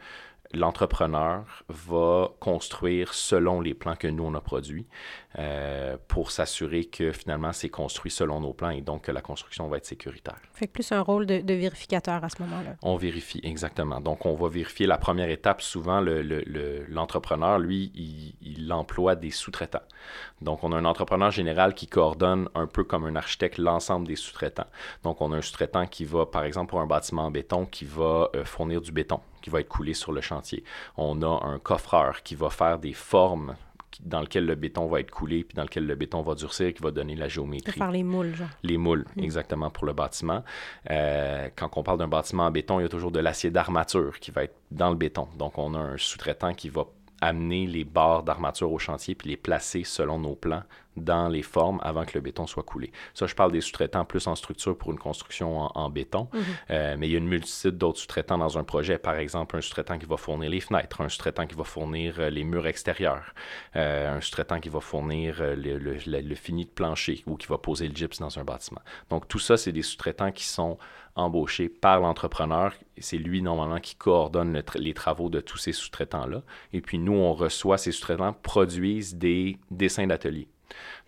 l'entrepreneur 0.57 1.65
va 1.69 2.33
construire 2.41 3.15
selon 3.15 3.61
les 3.61 3.75
plans 3.75 3.97
que 3.97 4.09
nous, 4.09 4.25
on 4.25 4.35
a 4.35 4.41
produits 4.41 4.87
euh, 5.39 5.97
pour 6.09 6.31
s'assurer 6.31 6.85
que 6.87 7.13
finalement, 7.13 7.53
c'est 7.53 7.69
construit 7.69 8.11
selon 8.11 8.41
nos 8.41 8.55
plans 8.55 8.71
et 8.71 8.81
donc 8.81 9.03
que 9.03 9.13
la 9.13 9.21
construction 9.21 9.69
va 9.69 9.77
être 9.77 9.85
sécuritaire. 9.85 10.39
Fait 10.55 10.67
plus 10.67 10.91
un 10.93 11.03
rôle 11.03 11.27
de, 11.27 11.55
vérificateur 11.55 12.25
à 12.25 12.29
ce 12.31 12.41
moment-là. 12.43 12.77
On 12.83 12.97
vérifie, 12.97 13.41
exactement. 13.43 14.01
Donc, 14.01 14.25
on 14.25 14.35
va 14.35 14.49
vérifier 14.49 14.87
la 14.87 14.97
première 14.97 15.29
étape. 15.29 15.61
Souvent, 15.61 16.01
l'entrepreneur, 16.01 17.59
le, 17.59 17.67
lui, 17.67 17.93
il, 17.95 18.35
il, 18.41 18.73
emploie 18.73 19.15
des 19.15 19.31
sous-traitants. 19.31 19.83
Donc, 20.41 20.65
on 20.65 20.73
a 20.73 20.77
un 20.77 20.85
entrepreneur 20.87 21.31
général 21.31 21.75
qui 21.75 21.87
coordonne 21.87 22.49
un 22.55 22.67
peu 22.67 22.85
comme 22.85 23.05
un 23.05 23.17
architecte 23.17 23.59
l'ensemble 23.59 24.07
des 24.07 24.17
sous-traitants. 24.17 24.67
Donc, 25.03 25.21
on 25.21 25.33
a 25.33 25.37
un 25.37 25.43
sous-traitant 25.43 25.87
qui 25.87 26.05
va, 26.05 26.25
par 26.25 26.45
exemple, 26.45 26.71
pour 26.71 26.81
un 26.81 26.87
bâtiment 26.87 27.27
en 27.27 27.31
béton, 27.31 27.67
qui 27.67 27.85
va 27.85 28.31
euh, 28.35 28.45
fournir 28.45 28.81
du 28.81 28.93
béton 28.93 29.21
qui 29.43 29.51
va 29.51 29.61
être 29.61 29.69
coulé 29.69 29.95
sur 29.95 30.11
le 30.11 30.21
chantier. 30.21 30.65
On 30.97 31.23
a 31.23 31.47
un 31.47 31.61
coffreur 31.61 32.25
qui 32.25 32.35
va 32.35 32.51
faire 32.51 32.81
des 32.81 32.93
formes 32.93 33.55
dans 34.01 34.21
lesquelles 34.21 34.47
le 34.47 34.55
béton 34.55 34.87
va 34.87 35.01
être 35.01 35.11
coulé, 35.11 35.45
puis 35.45 35.55
dans 35.55 35.63
lequel 35.63 35.87
le 35.87 35.95
béton 35.95 36.23
va 36.23 36.35
durcir, 36.35 36.73
qui 36.75 36.83
va 36.83 36.91
donner 36.91 37.17
la 37.17 37.29
géométrie. 37.29 37.73
Faire 37.73 37.91
les 37.91 38.03
moules, 38.03 38.35
genre. 38.35 38.49
Les 38.63 38.79
moules, 38.79 39.05
mm. 39.17 39.23
exactement, 39.23 39.71
pour 39.71 39.87
le 39.87 39.93
bâtiment. 39.93 40.43
Euh, 40.91 41.49
quand 41.57 41.71
on 41.77 41.83
parle 41.83 41.99
d'un 41.99 42.09
bâtiment 42.09 42.45
en 42.45 42.51
béton, 42.51 42.79
il 42.81 42.83
y 42.83 42.87
a 42.87 42.89
toujours 42.89 43.11
de 43.11 43.21
l'acier 43.21 43.51
d'armature 43.51 44.19
qui 44.21 44.31
va 44.31 44.45
être 44.45 44.57
dans 44.71 44.91
le 44.91 44.97
béton. 44.97 45.29
Donc, 45.39 45.59
on 45.59 45.75
a 45.75 45.79
un 45.79 45.97
sous-traitant 45.97 46.55
qui 46.55 46.69
va 46.69 46.85
amener 47.21 47.67
les 47.67 47.85
barres 47.85 48.23
d'armature 48.23 48.73
au 48.73 48.79
chantier 48.79 49.15
puis 49.15 49.31
les 49.31 49.37
placer 49.37 49.85
selon 49.85 50.19
nos 50.19 50.35
plans 50.35 50.63
dans 50.97 51.29
les 51.29 51.43
formes 51.43 51.79
avant 51.83 52.05
que 52.05 52.13
le 52.15 52.21
béton 52.21 52.47
soit 52.47 52.63
coulé. 52.63 52.91
Ça, 53.15 53.27
je 53.27 53.35
parle 53.35 53.53
des 53.53 53.61
sous-traitants 53.61 54.05
plus 54.05 54.27
en 54.27 54.35
structure 54.35 54.77
pour 54.77 54.93
une 54.93 54.99
construction 54.99 55.59
en, 55.77 55.91
béton, 55.91 56.29
mhm. 56.33 56.43
euh, 56.71 56.97
mais 56.99 57.09
il 57.09 57.13
y 57.13 57.15
a 57.15 57.19
une 57.19 57.29
multitude 57.29 57.77
d'autres 57.77 57.99
sous-traitants 57.99 58.39
dans 58.39 58.59
un 58.59 58.65
projet. 58.65 58.99
Par 58.99 59.17
exemple, 59.17 59.57
un 59.57 59.61
sous-traitant 59.61 59.99
qui 59.99 60.07
va 60.07 60.17
fournir 60.17 60.51
les 60.51 60.61
fenêtres, 60.61 61.01
un 61.03 61.09
sous-traitant 61.09 61.47
qui 61.47 61.55
va 61.55 61.65
fournir 61.65 62.17
euh, 62.19 62.31
les 62.31 62.45
murs 62.45 62.67
extérieurs, 62.67 63.35
euh, 63.77 64.17
un 64.17 64.21
sous-traitant 64.21 64.59
qui 64.59 64.69
va 64.69 64.81
fournir 64.81 65.37
le, 65.41 65.77
le, 65.77 66.35
fini 66.35 66.65
de 66.65 66.71
plancher 66.71 67.23
ou 67.27 67.37
qui 67.37 67.47
va 67.47 67.59
poser 67.59 67.89
le 67.89 67.95
gyps 67.95 68.19
dans 68.19 68.39
un 68.39 68.45
bâtiment. 68.45 68.81
Donc, 69.11 69.29
tout 69.29 69.39
ça, 69.39 69.57
c'est 69.57 69.73
des 69.73 69.83
sous-traitants 69.83 70.33
qui 70.33 70.45
sont 70.45 70.79
embauchés 71.17 71.69
par 71.69 72.01
l'entrepreneur. 72.01 72.75
C'est 72.99 73.19
lui, 73.19 73.43
normalement, 73.43 73.81
qui 73.81 73.97
coordonne 73.97 74.63
les 74.77 74.95
travaux 74.95 75.29
de 75.29 75.41
tous 75.41 75.59
ces 75.59 75.73
sous-traitants-là. 75.73 76.43
Et 76.73 76.81
puis, 76.81 76.99
nous, 76.99 77.15
on 77.15 77.33
reçoit 77.33 77.79
ces 77.79 77.93
sous-traitants, 77.93 78.35
produisent 78.43 79.17
des 79.17 79.59
dessins 79.71 80.07
d'atelier. 80.07 80.49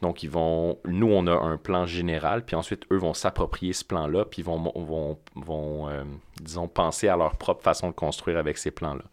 Donc, 0.03 0.23
ils 0.23 0.31
vont, 0.31 0.79
nous, 0.85 1.11
on 1.11 1.27
a 1.27 1.33
un 1.33 1.57
plan 1.57 1.87
général, 1.87 2.44
puis 2.44 2.55
ensuite, 2.55 2.85
eux 2.92 2.99
vont 2.99 3.14
s'approprier 3.14 3.73
ce 3.73 3.85
plan-là, 3.85 4.25
puis 4.25 4.42
vont, 4.42 4.73
vont, 4.75 5.18
vont 5.35 5.88
euh, 5.88 6.05
disons, 6.40 6.68
penser 6.68 7.09
à 7.09 7.16
leur 7.16 7.37
propre 7.37 7.62
façon 7.62 7.88
de 7.88 7.94
construire 7.94 8.38
avec 8.38 8.59
ces 8.59 8.71
plans-là. 8.71 9.05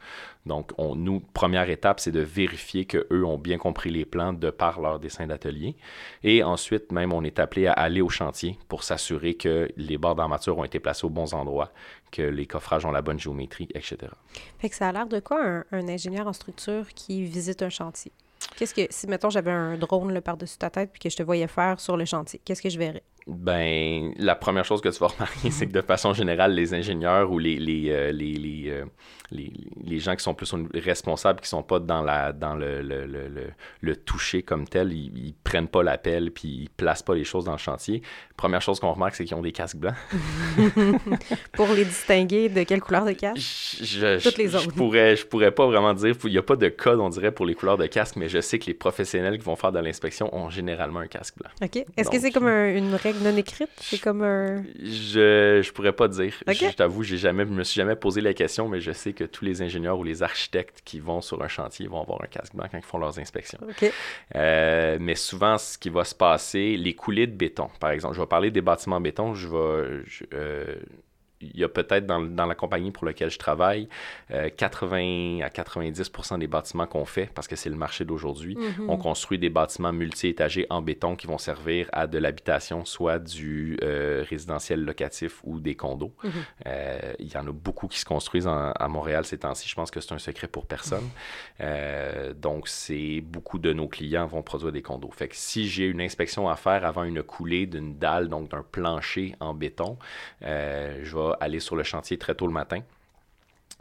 Donc, 0.45 0.71
on, 0.77 0.95
nous, 0.95 1.21
première 1.33 1.69
étape, 1.71 1.99
c'est 1.99 2.11
de 2.11 2.19
vérifier 2.19 2.85
qu'eux 2.85 3.23
ont 3.23 3.39
bien 3.39 3.57
compris 3.57 3.89
les 3.89 4.05
plans 4.05 4.31
de 4.31 4.51
par 4.51 4.79
leur 4.79 4.99
dessin 4.99 5.25
d'atelier. 5.25 5.75
Et 6.23 6.43
ensuite, 6.43 6.91
même, 6.91 7.13
on 7.13 7.23
est 7.23 7.39
appelé 7.39 7.65
à 7.65 7.73
aller 7.73 8.01
au 8.01 8.09
chantier 8.09 8.59
pour 8.69 8.83
s'assurer 8.83 9.33
que 9.33 9.69
les 9.77 9.97
barres 9.97 10.15
d'armature 10.15 10.57
ont 10.57 10.63
été 10.63 10.79
placées 10.79 11.05
aux 11.05 11.09
bons 11.09 11.33
endroits, 11.33 11.71
que 12.11 12.21
les 12.21 12.45
coffrages 12.45 12.85
ont 12.85 12.91
la 12.91 13.01
bonne 13.01 13.19
géométrie, 13.19 13.69
etc. 13.73 13.97
Ça 14.71 14.89
a 14.89 14.91
l'air 14.91 15.07
de 15.07 15.19
quoi 15.19 15.63
un 15.71 15.87
ingénieur 15.87 16.27
en 16.27 16.33
structure 16.33 16.89
qui 16.93 17.23
visite 17.23 17.63
un 17.63 17.69
chantier? 17.69 18.11
Qu'est-ce 18.55 18.73
que, 18.73 18.87
si, 18.89 19.07
mettons, 19.07 19.29
j'avais 19.29 19.51
un 19.51 19.77
drone 19.77 20.21
par-dessus 20.21 20.57
ta 20.57 20.69
tête 20.69 20.91
puis 20.91 20.99
que 20.99 21.09
je 21.09 21.17
te 21.17 21.23
voyais 21.23 21.47
faire 21.47 21.79
sur 21.79 21.97
le 21.97 22.05
chantier, 22.05 22.41
qu'est-ce 22.43 22.61
que 22.61 22.69
je 22.69 22.79
verrais? 22.79 23.03
Ben, 23.27 24.13
la 24.19 24.35
première 24.35 24.65
chose 24.65 24.81
que 24.81 24.89
tu 24.89 24.99
vas 24.99 25.07
remarquer, 25.17 25.49
c'est 25.49 25.65
que 25.65 25.71
de 25.71 25.81
façon 25.81 26.13
générale, 26.13 26.53
les 26.53 26.75
ingénieurs 26.75 27.31
ou 27.31 27.39
les, 27.39 27.57
les, 27.57 27.89
euh, 27.89 28.11
les, 28.11 28.65
euh, 28.67 28.85
les, 29.31 29.51
les, 29.83 29.99
gens 29.99 30.15
qui 30.15 30.23
sont 30.23 30.35
plus 30.35 30.53
responsables, 30.75 31.39
qui 31.39 31.49
sont 31.49 31.63
pas 31.63 31.79
dans, 31.79 32.03
la, 32.03 32.33
dans 32.33 32.53
le, 32.53 32.83
le, 32.83 33.07
le, 33.07 33.29
le 33.81 33.95
toucher 33.95 34.43
comme 34.43 34.67
tel, 34.67 34.93
ils, 34.93 35.11
ils 35.17 35.33
prennent 35.43 35.67
pas 35.67 35.81
l'appel 35.81 36.29
puis 36.31 36.47
ils 36.47 36.69
placent 36.69 37.01
pas 37.01 37.15
les 37.15 37.23
choses 37.23 37.45
dans 37.45 37.53
le 37.53 37.57
chantier. 37.57 38.03
Première 38.37 38.61
chose 38.61 38.79
qu'on 38.79 38.91
remarque, 38.91 39.15
c'est 39.15 39.25
qu'ils 39.25 39.35
ont 39.35 39.41
des 39.41 39.51
casques 39.51 39.77
blancs. 39.77 39.95
Pour 41.53 41.67
les 41.69 41.85
distinguer 41.85 42.49
de 42.49 42.61
quelle 42.61 42.81
couleur 42.81 43.05
de 43.05 43.13
casque? 43.13 43.37
Je, 43.81 44.21
Toutes 44.21 44.37
les 44.37 44.53
autres. 44.53 44.65
Je 44.65 44.69
pourrais, 44.69 45.15
je 45.15 45.25
pourrais 45.25 45.51
pas 45.51 45.65
vraiment 45.65 45.95
dire, 45.95 46.15
il 46.25 46.31
n'y 46.31 46.37
a 46.37 46.43
pas 46.43 46.57
de 46.57 46.69
code, 46.69 46.99
on 46.99 47.09
dirait, 47.09 47.31
pour 47.31 47.47
les 47.47 47.55
couleurs 47.55 47.77
de 47.77 47.87
casque, 47.87 48.17
mais 48.17 48.29
je 48.29 48.39
sais 48.39 48.59
que 48.59 48.67
les 48.67 48.75
professionnels 48.75 49.39
qui 49.39 49.45
vont 49.45 49.55
faire 49.55 49.71
de 49.71 49.79
l'inspection 49.79 50.29
ont 50.35 50.51
généralement 50.51 50.99
un 50.99 51.07
casque 51.07 51.37
blanc. 51.39 51.49
OK. 51.63 51.83
Est-ce 51.97 52.11
que 52.11 52.19
c'est 52.19 52.31
comme 52.31 52.47
une 52.47 52.93
règle 52.93 53.14
non 53.21 53.35
écrite? 53.37 53.69
C'est 53.77 53.99
comme 53.99 54.23
un... 54.23 54.63
Je, 54.79 55.61
je 55.63 55.71
pourrais 55.71 55.93
pas 55.93 56.07
dire. 56.07 56.33
Je, 56.47 56.75
t'avoue, 56.75 57.03
j'ai 57.03 57.17
jamais, 57.17 57.45
je 57.45 57.51
me 57.51 57.63
suis 57.63 57.77
jamais 57.77 57.95
posé 57.95 58.21
la 58.21 58.33
question, 58.33 58.67
mais 58.67 58.79
je 58.79 58.91
sais 58.91 59.13
que 59.13 59.23
tous 59.23 59.45
les 59.45 59.61
ingénieurs 59.61 59.97
ou 59.99 60.03
les 60.03 60.23
architectes 60.23 60.81
qui 60.83 60.99
vont 60.99 61.21
sur 61.21 61.41
un 61.41 61.47
chantier 61.47 61.87
vont 61.87 62.01
avoir 62.01 62.21
un 62.23 62.27
casque 62.27 62.55
blanc 62.55 62.67
quand 62.71 62.77
ils 62.77 62.83
font 62.83 62.97
leurs 62.97 63.19
inspections. 63.19 63.59
Euh, 64.35 64.97
mais 64.99 65.15
souvent, 65.15 65.57
ce 65.57 65.77
qui 65.77 65.89
va 65.89 66.03
se 66.03 66.15
passer, 66.15 66.77
les 66.77 66.93
coulées 66.93 67.27
de 67.27 67.35
béton, 67.35 67.69
par 67.79 67.91
exemple, 67.91 68.15
je 68.15 68.21
vais 68.21 68.27
parler 68.27 68.51
des 68.51 68.61
bâtiments 68.61 68.97
en 68.97 69.01
béton, 69.01 69.33
je 69.33 69.47
vais... 69.47 70.03
Euh, 70.33 70.75
il 71.41 71.59
y 71.59 71.63
a 71.63 71.69
peut-être 71.69 72.05
dans, 72.05 72.21
dans, 72.21 72.45
la 72.45 72.55
compagnie 72.55 72.91
pour 72.91 73.05
laquelle 73.05 73.29
je 73.29 73.39
travaille, 73.39 73.87
80 74.29 75.41
à 75.41 75.49
90% 75.49 76.39
des 76.39 76.47
bâtiments 76.47 76.87
qu'on 76.87 77.05
fait, 77.05 77.29
parce 77.33 77.47
que 77.47 77.55
c'est 77.55 77.69
le 77.69 77.75
marché 77.75 78.05
d'aujourd'hui, 78.05 78.55
mm-hmm. 78.55 78.85
on 78.87 78.97
construit 78.97 79.37
des 79.37 79.49
bâtiments 79.49 79.93
multi-étagés 79.93 80.65
en 80.69 80.81
béton 80.81 81.15
qui 81.15 81.27
vont 81.27 81.37
servir 81.37 81.89
à 81.91 82.07
de 82.07 82.17
l'habitation, 82.17 82.85
soit 82.85 83.19
du 83.19 83.77
résidentiel 83.81 84.83
locatif 84.83 85.41
ou 85.43 85.59
des 85.59 85.75
condos. 85.75 86.13
Mm-hmm. 86.23 87.15
il 87.19 87.33
y 87.33 87.37
en 87.37 87.47
a 87.47 87.51
beaucoup 87.51 87.87
qui 87.87 87.99
se 87.99 88.05
construisent 88.05 88.47
à 88.47 88.87
Montréal 88.87 89.25
ces 89.25 89.39
temps-ci. 89.39 89.67
Je 89.67 89.75
pense 89.75 89.91
que 89.91 89.99
c'est 89.99 90.13
un 90.13 90.19
secret 90.19 90.47
pour 90.47 90.65
personne. 90.65 91.09
donc, 92.35 92.67
c'est 92.67 93.21
beaucoup 93.21 93.59
de 93.59 93.73
nos 93.73 93.87
clients 93.87 94.25
vont 94.27 94.41
produire 94.41 94.71
des 94.71 94.81
condos. 94.81 95.11
Fait 95.11 95.27
que 95.27 95.35
si 95.35 95.67
j'ai 95.67 95.85
une 95.85 96.01
inspection 96.01 96.49
à 96.49 96.55
faire 96.55 96.85
avant 96.85 97.03
une 97.03 97.23
coulée 97.23 97.65
d'une 97.65 97.97
dalle, 97.97 98.29
donc 98.29 98.49
d'un 98.49 98.63
plancher 98.63 99.35
en 99.39 99.53
béton, 99.53 99.97
euh, 100.43 100.99
je 101.03 101.15
vais 101.15 101.24
aller 101.39 101.59
sur 101.59 101.75
le 101.75 101.83
chantier 101.83 102.17
très 102.17 102.35
tôt 102.35 102.47
le 102.47 102.53
matin. 102.53 102.81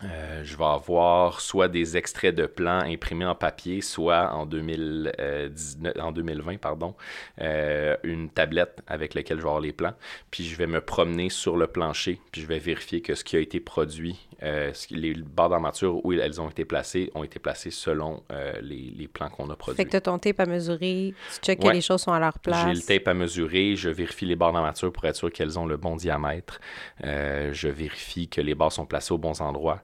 Euh, 0.03 0.43
je 0.45 0.57
vais 0.57 0.65
avoir 0.65 1.41
soit 1.41 1.69
des 1.69 1.97
extraits 1.97 2.35
de 2.35 2.47
plans 2.47 2.81
imprimés 2.81 3.25
en 3.25 3.35
papier, 3.35 3.81
soit 3.81 4.33
en, 4.35 4.45
2019, 4.45 5.95
en 6.01 6.13
2020, 6.13 6.59
pardon, 6.59 6.95
euh, 7.41 7.97
une 8.03 8.29
tablette 8.29 8.81
avec 8.87 9.15
laquelle 9.15 9.39
je 9.39 9.43
vais 9.43 9.49
avoir 9.49 9.63
les 9.63 9.73
plans. 9.73 9.95
Puis 10.31 10.45
je 10.45 10.57
vais 10.57 10.67
me 10.67 10.81
promener 10.81 11.31
sur 11.31 11.57
le 11.57 11.69
plancher, 11.69 12.21
puis 12.33 12.43
je 12.43 12.47
vais 12.47 12.59
vérifier 12.59 13.01
que 13.01 13.15
ce 13.15 13.25
qui 13.25 13.37
a 13.37 13.41
été 13.41 13.61
produit 13.61 14.19
euh, 14.43 14.73
les 14.91 15.15
barres 15.15 15.49
d'armature 15.49 16.05
où 16.05 16.13
elles 16.13 16.41
ont 16.41 16.49
été 16.49 16.65
placées 16.65 17.11
ont 17.15 17.25
été 17.25 17.39
placées 17.39 17.71
selon 17.71 18.23
euh, 18.33 18.53
les, 18.61 18.93
les, 18.97 19.09
plans 19.09 19.29
qu'on 19.29 19.49
a 19.51 19.57
produits. 19.57 19.77
Fait 19.77 19.85
que 19.85 19.91
tu 19.91 19.97
as 19.97 20.01
ton 20.01 20.19
tape 20.19 20.41
à 20.41 20.47
mesurer, 20.47 21.15
tu 21.35 21.41
checkes 21.41 21.61
que 21.61 21.69
les 21.69 21.81
choses 21.81 22.03
sont 22.03 22.13
à 22.13 22.19
leur 22.19 22.39
place. 22.39 22.67
J'ai 22.67 22.75
le 22.75 22.81
tape 22.81 23.09
à 23.09 23.15
mesurer, 23.15 23.77
je 23.77 23.89
vérifie 23.89 24.27
les 24.27 24.37
barres 24.37 24.53
d'armature 24.53 24.93
pour 24.93 25.05
être 25.05 25.17
sûr 25.17 25.33
qu'elles 25.33 25.59
ont 25.59 25.67
le 25.67 25.77
bon 25.77 25.97
diamètre. 25.97 26.61
Euh, 27.05 27.53
je 27.53 27.69
vérifie 27.69 28.29
que 28.29 28.41
les 28.41 28.55
barres 28.55 28.73
sont 28.73 28.87
placées 28.87 29.15
aux 29.15 29.19
bons 29.19 29.41
endroits, 29.41 29.83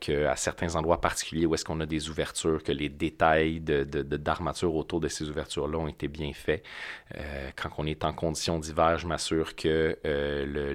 qu'à 0.00 0.36
certains 0.36 0.74
endroits 0.76 1.00
particuliers 1.00 1.46
où 1.46 1.54
est-ce 1.54 1.64
qu'on 1.64 1.80
a 1.80 1.86
des 1.86 2.08
ouvertures, 2.08 2.62
que 2.62 2.72
les 2.72 2.88
détails 2.88 3.60
d'armature 3.60 4.68
de, 4.68 4.74
de, 4.74 4.78
autour 4.78 5.00
de 5.00 5.08
ces 5.08 5.28
ouvertures-là 5.28 5.78
ont 5.78 5.88
été 5.88 6.08
bien 6.08 6.32
faits. 6.32 6.64
quand 7.56 7.70
on 7.78 7.86
est 7.86 8.04
en 8.04 8.12
condition 8.12 8.58
d'hiver, 8.58 8.98
je 8.98 9.06
m'assure 9.06 9.54
que 9.56 9.98
le, 10.04 10.72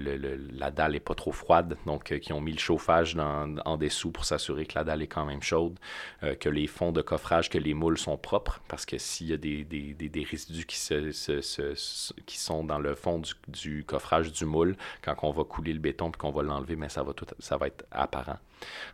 la 0.53 0.71
dalle 0.71 0.93
n'est 0.93 0.99
pas 0.99 1.15
trop 1.15 1.31
froide, 1.31 1.77
donc 1.85 2.19
qu'ils 2.19 2.33
ont 2.33 2.41
mis 2.41 2.53
le 2.53 2.59
chauffage 2.59 3.15
en 3.17 3.77
dessous 3.77 4.11
pour 4.11 4.25
s'assurer 4.25 4.65
que 4.65 4.77
la 4.77 4.83
dalle 4.83 5.01
est 5.01 5.07
quand 5.07 5.25
même 5.25 5.41
chaude, 5.41 5.77
euh, 6.23 6.35
que 6.35 6.49
les 6.49 6.67
fonds 6.67 6.91
de 6.91 7.01
coffrage, 7.01 7.49
que 7.49 7.57
les 7.57 7.73
moules 7.73 7.97
sont 7.97 8.17
propres, 8.17 8.61
parce 8.67 8.85
que 8.85 8.97
s'il 8.97 9.27
y 9.27 9.33
a 9.33 9.37
des, 9.37 9.63
des, 9.63 9.93
des, 9.93 10.23
résidus 10.23 10.65
qui, 10.65 10.77
se, 10.77 11.11
qui 12.25 12.37
sont 12.37 12.63
dans 12.63 12.79
le 12.79 12.95
fond 12.95 13.19
du, 13.19 13.33
du, 13.47 13.83
coffrage 13.83 14.31
du 14.31 14.45
moule, 14.45 14.75
quand 15.01 15.15
on 15.23 15.31
va 15.31 15.43
couler 15.43 15.73
le 15.73 15.79
béton 15.79 16.09
et 16.09 16.17
qu'on 16.17 16.31
va 16.31 16.43
l'enlever, 16.43 16.75
mais 16.75 16.89
ça 16.89 17.03
va, 17.03 17.13
tout, 17.13 17.25
ça 17.39 17.57
va 17.57 17.67
être 17.67 17.85
apparent. 17.91 18.36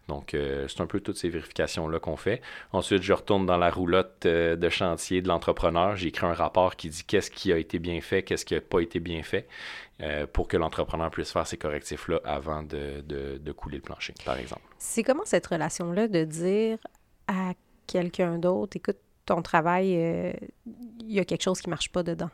Donc, 0.08 0.34
euh, 0.34 0.68
c'est 0.68 0.82
un 0.82 0.88
peu 0.88 1.00
toutes 1.00 1.18
ces 1.18 1.30
vérifications-là 1.30 2.00
qu'on 2.00 2.18
fait. 2.18 2.42
Ensuite, 2.74 3.02
je 3.04 3.14
retourne 3.14 3.46
dans 3.46 3.58
la 3.58 3.70
roulotte 3.70 4.26
euh, 4.26 4.56
de 4.56 4.70
chantier 4.70 5.22
de 5.22 5.28
l'entrepreneur. 5.28 5.96
J'écris 5.96 6.26
un 6.26 6.34
rapport 6.34 6.76
qui 6.76 6.90
dit 6.90 7.04
qu'est-ce 7.06 7.32
qui 7.32 7.54
a 7.54 7.58
été 7.58 7.80
bien 7.80 8.02
fait, 8.02 8.24
qu'est-ce 8.24 8.46
qui 8.46 8.54
n'a 8.54 8.62
pas 8.62 8.82
été 8.82 9.00
bien 9.00 9.24
fait. 9.24 9.48
Euh, 10.02 10.26
pour 10.28 10.48
que 10.48 10.58
l'entrepreneur 10.58 11.10
puisse 11.12 11.32
faire 11.32 11.48
ces 11.48 11.58
correctifs-là 11.58 12.20
avant 12.26 12.64
de, 12.64 13.02
de, 13.02 13.52
couler 13.52 13.78
le 13.78 13.84
plancher, 13.84 14.14
par 14.26 14.38
exemple. 14.38 14.64
C'est 14.78 15.04
comment 15.04 15.24
cette 15.24 15.46
relation-là 15.46 16.08
de 16.08 16.24
dire 16.24 16.80
à 17.28 17.54
quelqu'un 17.88 18.40
d'autre, 18.40 18.76
écoute, 18.76 18.98
ton 19.26 19.42
travail, 19.42 19.92
il 20.66 21.12
y 21.14 21.20
a 21.20 21.26
quelque 21.26 21.44
chose 21.44 21.62
qui 21.62 21.70
ne 21.70 21.72
marche 21.72 21.92
pas 21.92 22.04
dedans? 22.04 22.32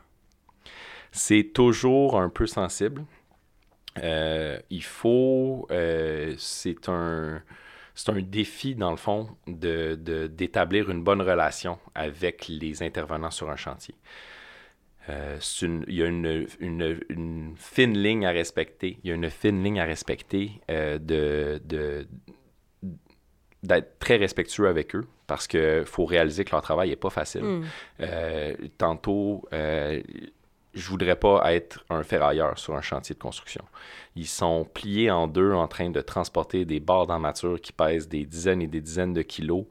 C'est 1.12 1.50
toujours 1.52 2.18
un 2.18 2.30
peu 2.30 2.46
sensible. 2.46 3.04
Euh, 3.98 4.58
il 4.70 4.84
faut, 4.84 5.66
c'est 6.38 6.88
un, 6.88 7.42
c'est 7.94 8.10
un 8.10 8.20
défi, 8.20 8.74
dans 8.74 8.90
le 8.90 8.96
fond, 8.96 9.28
de, 9.46 9.94
d'établir 10.26 10.90
une 10.90 11.02
bonne 11.02 11.22
relation 11.22 11.78
avec 11.94 12.48
les 12.48 12.82
intervenants 12.82 13.30
sur 13.30 13.50
un 13.50 13.56
chantier. 13.56 13.94
Euh, 15.08 15.38
il 15.88 15.94
y 15.94 16.02
a 16.02 16.06
une, 16.06 16.46
une, 16.60 17.54
fine 17.56 17.98
ligne 17.98 18.26
à 18.26 18.30
respecter. 18.30 18.98
Il 19.02 19.08
y 19.08 19.12
a 19.12 19.16
une 19.16 19.30
fine 19.30 19.62
ligne 19.62 19.80
à 19.80 19.84
respecter 19.84 20.52
euh, 20.70 20.98
de, 20.98 22.06
d'être 23.62 23.98
très 23.98 24.16
respectueux 24.16 24.68
avec 24.68 24.94
eux 24.94 25.06
parce 25.26 25.46
qu'il 25.46 25.84
faut 25.86 26.04
réaliser 26.04 26.44
que 26.44 26.52
leur 26.52 26.62
travail 26.62 26.90
n'est 26.90 26.96
pas 26.96 27.10
facile. 27.10 27.62
Euh, 28.00 28.54
tantôt, 28.78 29.48
je 30.72 30.88
voudrais 30.88 31.16
pas 31.16 31.52
être 31.52 31.84
un 31.90 32.02
ferrailleur 32.02 32.58
sur 32.58 32.74
un 32.74 32.80
chantier 32.80 33.14
de 33.14 33.20
construction. 33.20 33.64
Ils 34.14 34.26
sont 34.26 34.64
pliés 34.64 35.10
en 35.10 35.26
deux 35.26 35.52
en 35.52 35.66
train 35.66 35.90
de 35.90 36.00
transporter 36.00 36.64
des 36.64 36.78
barres 36.78 37.06
d'armature 37.06 37.60
qui 37.60 37.72
pèsent 37.72 38.08
des 38.08 38.24
dizaines 38.24 38.62
et 38.62 38.66
des 38.66 38.80
dizaines 38.80 39.12
de 39.12 39.22
kilos. 39.22 39.64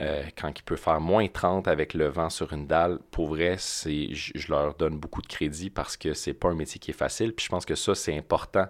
Euh, 0.00 0.24
quand 0.36 0.50
il 0.58 0.62
peut 0.62 0.76
faire 0.76 1.00
moins 1.00 1.26
30 1.28 1.68
avec 1.68 1.94
le 1.94 2.08
vent 2.08 2.28
sur 2.28 2.52
une 2.52 2.66
dalle, 2.66 2.98
pour 3.10 3.28
vrai, 3.28 3.56
c'est, 3.58 4.14
je, 4.14 4.50
leur 4.50 4.74
donne 4.74 4.98
beaucoup 4.98 5.22
de 5.22 5.26
crédit 5.26 5.70
parce 5.70 5.96
que 5.96 6.12
c'est 6.12 6.34
pas 6.34 6.48
un 6.48 6.54
métier 6.54 6.78
qui 6.78 6.90
est 6.90 6.94
facile. 6.94 7.32
Puis 7.34 7.46
je 7.46 7.50
pense 7.50 7.64
que 7.64 7.74
ça, 7.74 7.94
c'est 7.94 8.16
important 8.16 8.66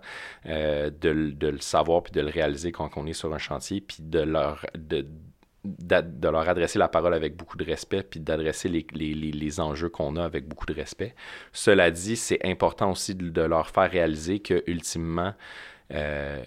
euh, 0.46 0.90
de, 0.90 1.10
le 1.10 1.60
savoir 1.60 2.02
puis 2.02 2.12
de 2.12 2.20
le 2.20 2.30
réaliser 2.30 2.70
quand 2.70 2.90
on 2.96 3.06
est 3.06 3.12
sur 3.12 3.32
un 3.34 3.38
chantier, 3.38 3.80
puis 3.80 3.98
de 4.00 4.20
leur... 4.20 4.66
De, 4.76 5.06
de 5.64 6.28
leur 6.28 6.48
adresser 6.48 6.78
la 6.78 6.88
parole 6.88 7.14
avec 7.14 7.36
beaucoup 7.36 7.56
de 7.56 7.64
respect, 7.64 8.02
puis 8.02 8.20
d'adresser 8.20 8.68
les, 8.68 8.84
les, 8.92 9.14
les, 9.14 9.60
enjeux 9.60 9.88
qu'on 9.88 10.16
a 10.16 10.24
avec 10.24 10.48
beaucoup 10.48 10.66
de 10.66 10.74
respect. 10.74 11.14
Cela 11.52 11.90
dit, 11.90 12.16
c'est 12.16 12.44
important 12.44 12.90
aussi 12.90 13.14
de, 13.14 13.42
leur 13.42 13.68
faire 13.68 13.90
réaliser 13.90 14.40
que, 14.40 14.64
ultimement, 14.66 15.34
euh, 15.92 16.42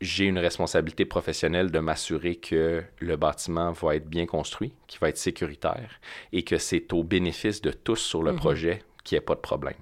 j'ai 0.00 0.26
une 0.26 0.38
responsabilité 0.38 1.04
professionnelle 1.06 1.70
de 1.70 1.78
m'assurer 1.78 2.36
que 2.36 2.82
le 2.98 3.16
bâtiment 3.16 3.72
va 3.72 3.96
être 3.96 4.08
bien 4.08 4.26
construit, 4.26 4.74
qu'il 4.86 5.00
va 5.00 5.08
être 5.08 5.18
sécuritaire, 5.18 6.00
et 6.32 6.42
que 6.42 6.58
c'est 6.58 6.92
au 6.92 7.02
bénéfice 7.02 7.62
de 7.62 7.70
tous 7.70 7.96
sur 7.96 8.22
le 8.22 8.32
mhm. 8.32 8.38
projet 8.38 8.82
qu'il 9.04 9.16
n'y 9.16 9.18
ait 9.18 9.24
pas 9.24 9.34
de 9.34 9.40
problème. 9.40 9.74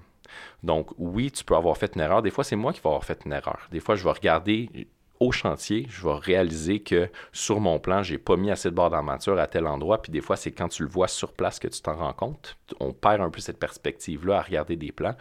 Donc, 0.63 0.89
oui, 0.97 1.31
tu 1.31 1.43
peux 1.43 1.55
avoir 1.55 1.77
fait 1.77 1.95
une 1.95 2.01
erreur. 2.01 2.21
Des 2.21 2.31
fois, 2.31 2.43
c'est 2.43 2.55
moi 2.55 2.71
qui 2.71 2.79
vais 2.79 2.87
avoir 2.87 3.03
fait 3.03 3.19
une 3.25 3.33
erreur. 3.33 3.67
Des 3.71 3.79
fois, 3.79 3.95
je 3.95 4.03
vais 4.03 4.11
regarder 4.11 4.87
au 5.19 5.31
chantier, 5.31 5.85
je 5.89 6.01
vais 6.03 6.13
réaliser 6.13 6.79
que 6.79 7.09
sur 7.33 7.59
mon 7.59 7.77
plan, 7.79 8.03
j'ai 8.03 8.17
pas 8.17 8.37
mis 8.37 8.51
assez 8.51 8.69
de 8.69 8.75
barres 8.75 8.89
d'armature 8.89 9.37
à 9.37 9.47
tel 9.47 9.67
endroit. 9.67 10.01
Puis 10.01 10.11
des 10.11 10.21
fois, 10.21 10.37
c'est 10.37 10.51
quand 10.51 10.69
tu 10.69 10.83
le 10.83 10.89
vois 10.89 11.09
sur 11.09 11.33
place 11.33 11.59
que 11.59 11.67
tu 11.67 11.81
t'en 11.81 11.95
rends 11.95 12.13
compte. 12.13 12.57
On 12.79 12.93
perd 12.93 13.21
un 13.21 13.29
peu 13.29 13.41
cette 13.41 13.59
perspective-là 13.59 14.37
à 14.37 14.41
regarder 14.41 14.77
des 14.77 14.91
plans. 14.93 15.15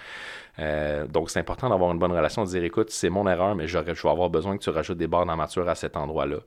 Euh, 0.60 1.06
donc, 1.06 1.30
c'est 1.30 1.40
important 1.40 1.68
d'avoir 1.68 1.90
une 1.92 1.98
bonne 1.98 2.12
relation, 2.12 2.44
de 2.44 2.48
dire 2.48 2.62
écoute, 2.62 2.90
c'est 2.90 3.10
mon 3.10 3.28
erreur, 3.28 3.56
mais 3.56 3.66
je 3.66 3.78
vais 3.78 4.08
avoir 4.08 4.30
besoin 4.30 4.56
que 4.56 4.62
tu 4.62 4.70
rajoutes 4.70 4.98
des 4.98 5.08
barres 5.08 5.26
d'armature 5.26 5.68
à 5.68 5.74
cet 5.74 5.96
endroit-là. 5.96 6.38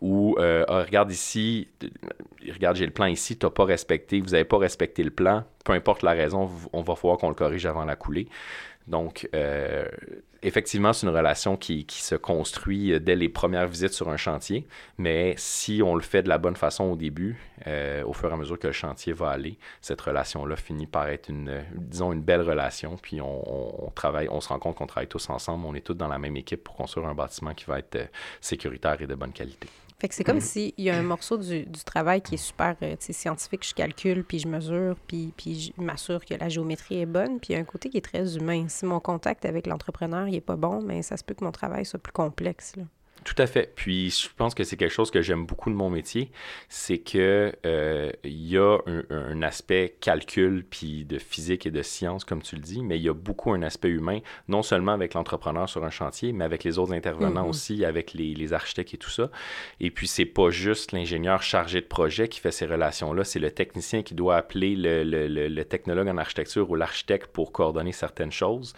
Ou 0.00 0.36
euh, 0.38 0.64
ah, 0.68 0.82
regarde 0.82 1.10
ici, 1.10 1.68
regarde, 2.50 2.76
j'ai 2.76 2.86
le 2.86 2.92
plan 2.92 3.06
ici, 3.06 3.36
tu 3.36 3.44
n'as 3.44 3.50
pas 3.50 3.64
respecté, 3.64 4.20
vous 4.20 4.30
n'avez 4.30 4.44
pas 4.44 4.58
respecté 4.58 5.02
le 5.02 5.10
plan. 5.10 5.44
Peu 5.64 5.72
importe 5.72 6.02
la 6.02 6.12
raison, 6.12 6.50
on 6.72 6.82
va 6.82 6.94
falloir 6.94 7.18
qu'on 7.18 7.28
le 7.28 7.34
corrige 7.34 7.66
avant 7.66 7.84
la 7.84 7.96
coulée. 7.96 8.28
Donc, 8.86 9.28
euh, 9.34 9.88
effectivement, 10.42 10.92
c'est 10.92 11.06
une 11.06 11.14
relation 11.14 11.56
qui, 11.56 11.84
se 11.88 12.14
construit 12.14 12.92
euh, 12.92 13.00
dès 13.00 13.16
les 13.16 13.28
premières 13.28 13.66
visites 13.66 13.92
sur 13.92 14.08
un 14.08 14.16
chantier, 14.16 14.66
mais 14.96 15.34
si 15.36 15.82
on 15.84 15.96
le 15.96 16.02
fait 16.02 16.22
de 16.22 16.28
la 16.28 16.38
bonne 16.38 16.54
façon 16.54 16.84
au 16.84 16.96
début, 16.96 17.36
euh, 17.66 18.04
au 18.04 18.12
fur 18.12 18.30
et 18.30 18.32
à 18.32 18.36
mesure 18.36 18.58
que 18.58 18.68
le 18.68 18.72
chantier 18.72 19.12
va 19.12 19.30
aller, 19.30 19.58
cette 19.80 20.00
relation-là 20.00 20.54
finit 20.56 20.86
par 20.86 21.08
être 21.08 21.30
une, 21.30 21.64
disons, 21.74 22.12
une 22.12 22.22
belle 22.22 22.42
relation, 22.42 22.96
puis 22.96 23.20
on, 23.20 23.86
on 23.86 23.90
travaille, 23.90 24.28
on 24.30 24.40
se 24.40 24.48
rend 24.48 24.58
compte 24.58 24.76
qu'on 24.76 24.86
travaille 24.86 25.08
tous 25.08 25.28
ensemble, 25.30 25.66
on 25.66 25.74
est 25.74 25.80
tous 25.80 25.94
dans 25.94 26.08
la 26.08 26.18
même 26.18 26.36
équipe 26.36 26.62
pour 26.62 26.76
construire 26.76 27.08
un 27.08 27.14
bâtiment 27.14 27.54
qui 27.54 27.64
va 27.64 27.80
être 27.80 28.10
sécuritaire 28.40 29.00
et 29.00 29.06
de 29.06 29.14
bonne 29.14 29.32
qualité. 29.32 29.68
Fait 29.98 30.08
que 30.08 30.14
c'est 30.14 30.24
comme 30.24 30.38
mm. 30.38 30.42
s'il 30.42 30.72
y 30.76 30.90
a 30.90 30.96
un 30.96 31.02
morceau 31.02 31.38
du, 31.38 31.64
du 31.64 31.84
travail 31.84 32.20
qui 32.20 32.34
est 32.34 32.38
super 32.38 32.76
euh, 32.82 32.96
scientifique, 32.98 33.66
je 33.66 33.74
calcule, 33.74 34.24
puis 34.24 34.38
je 34.38 34.48
mesure, 34.48 34.96
puis, 35.06 35.32
puis 35.36 35.72
je 35.76 35.82
m'assure 35.82 36.24
que 36.24 36.34
la 36.34 36.50
géométrie 36.50 37.00
est 37.00 37.06
bonne, 37.06 37.40
puis 37.40 37.52
il 37.52 37.52
y 37.54 37.56
a 37.56 37.60
un 37.60 37.64
côté 37.64 37.88
qui 37.88 37.96
est 37.96 38.04
très 38.04 38.36
humain. 38.36 38.66
Si 38.68 38.84
mon 38.84 39.00
contact 39.00 39.46
avec 39.46 39.66
l'entrepreneur 39.66 40.26
n'est 40.26 40.40
pas 40.42 40.56
bon, 40.56 40.82
mais 40.82 41.02
ça 41.02 41.16
se 41.16 41.24
peut 41.24 41.34
que 41.34 41.44
mon 41.44 41.52
travail 41.52 41.86
soit 41.86 41.98
plus 41.98 42.12
complexe. 42.12 42.76
Là. 42.76 42.84
Tout 43.26 43.42
à 43.42 43.48
fait. 43.48 43.72
Puis 43.74 44.10
je 44.10 44.28
pense 44.36 44.54
que 44.54 44.62
c'est 44.62 44.76
quelque 44.76 44.92
chose 44.92 45.10
que 45.10 45.20
j'aime 45.20 45.46
beaucoup 45.46 45.68
de 45.68 45.74
mon 45.74 45.90
métier, 45.90 46.30
c'est 46.68 46.98
que 46.98 47.52
euh, 47.66 48.12
il 48.22 48.46
y 48.46 48.56
a 48.56 48.78
un, 49.10 49.42
aspect 49.42 49.96
calcul 50.00 50.64
puis 50.64 51.04
de 51.04 51.18
physique 51.18 51.66
et 51.66 51.72
de 51.72 51.82
science 51.82 52.24
comme 52.24 52.40
tu 52.40 52.54
le 52.54 52.62
dis, 52.62 52.84
mais 52.84 52.98
il 52.98 53.02
y 53.02 53.08
a 53.08 53.14
beaucoup 53.14 53.52
un 53.52 53.62
aspect 53.62 53.88
humain, 53.88 54.20
non 54.46 54.62
seulement 54.62 54.92
avec 54.92 55.14
l'entrepreneur 55.14 55.68
sur 55.68 55.82
un 55.82 55.90
chantier, 55.90 56.32
mais 56.32 56.44
avec 56.44 56.62
les 56.62 56.78
autres 56.78 56.92
intervenants 56.92 57.46
mm-hmm. 57.46 57.50
aussi, 57.50 57.84
avec 57.84 58.14
les, 58.14 58.52
architectes 58.52 58.94
et 58.94 58.96
tout 58.96 59.10
ça. 59.10 59.28
Et 59.80 59.90
puis 59.90 60.06
c'est 60.06 60.24
pas 60.24 60.50
juste 60.50 60.92
l'ingénieur 60.92 61.42
chargé 61.42 61.80
de 61.80 61.86
projet 61.86 62.28
qui 62.28 62.38
fait 62.38 62.52
ces 62.52 62.66
relations-là, 62.66 63.24
c'est 63.24 63.40
le 63.40 63.50
technicien 63.50 64.04
qui 64.04 64.14
doit 64.14 64.36
appeler 64.36 64.76
le, 64.76 65.02
le, 65.02 65.64
technologue 65.64 66.06
en 66.06 66.16
architecture 66.16 66.70
ou 66.70 66.76
l'architecte 66.76 67.26
pour 67.32 67.50
coordonner 67.50 67.90
certaines 67.90 68.30
choses. 68.30 68.72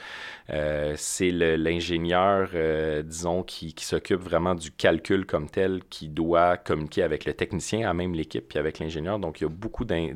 Euh, 0.48 0.94
c'est 0.96 1.30
l'ingénieur, 1.30 2.48
euh, 2.54 3.02
disons, 3.02 3.42
qui, 3.42 3.74
qui 3.74 3.84
s'occupe 3.84 4.20
vraiment 4.20 4.37
du 4.54 4.70
calcul 4.70 5.26
comme 5.26 5.48
tel 5.48 5.82
qui 5.90 6.08
doit 6.08 6.56
communiquer 6.56 7.02
avec 7.02 7.24
le 7.24 7.34
technicien, 7.34 7.88
à 7.88 7.94
même 7.94 8.14
l'équipe, 8.14 8.48
puis 8.48 8.58
avec 8.58 8.78
l'ingénieur. 8.78 9.18
Donc, 9.18 9.40
il 9.40 9.44
y 9.44 9.46
a 9.46 9.50
beaucoup 9.50 9.84
d'un... 9.84 10.10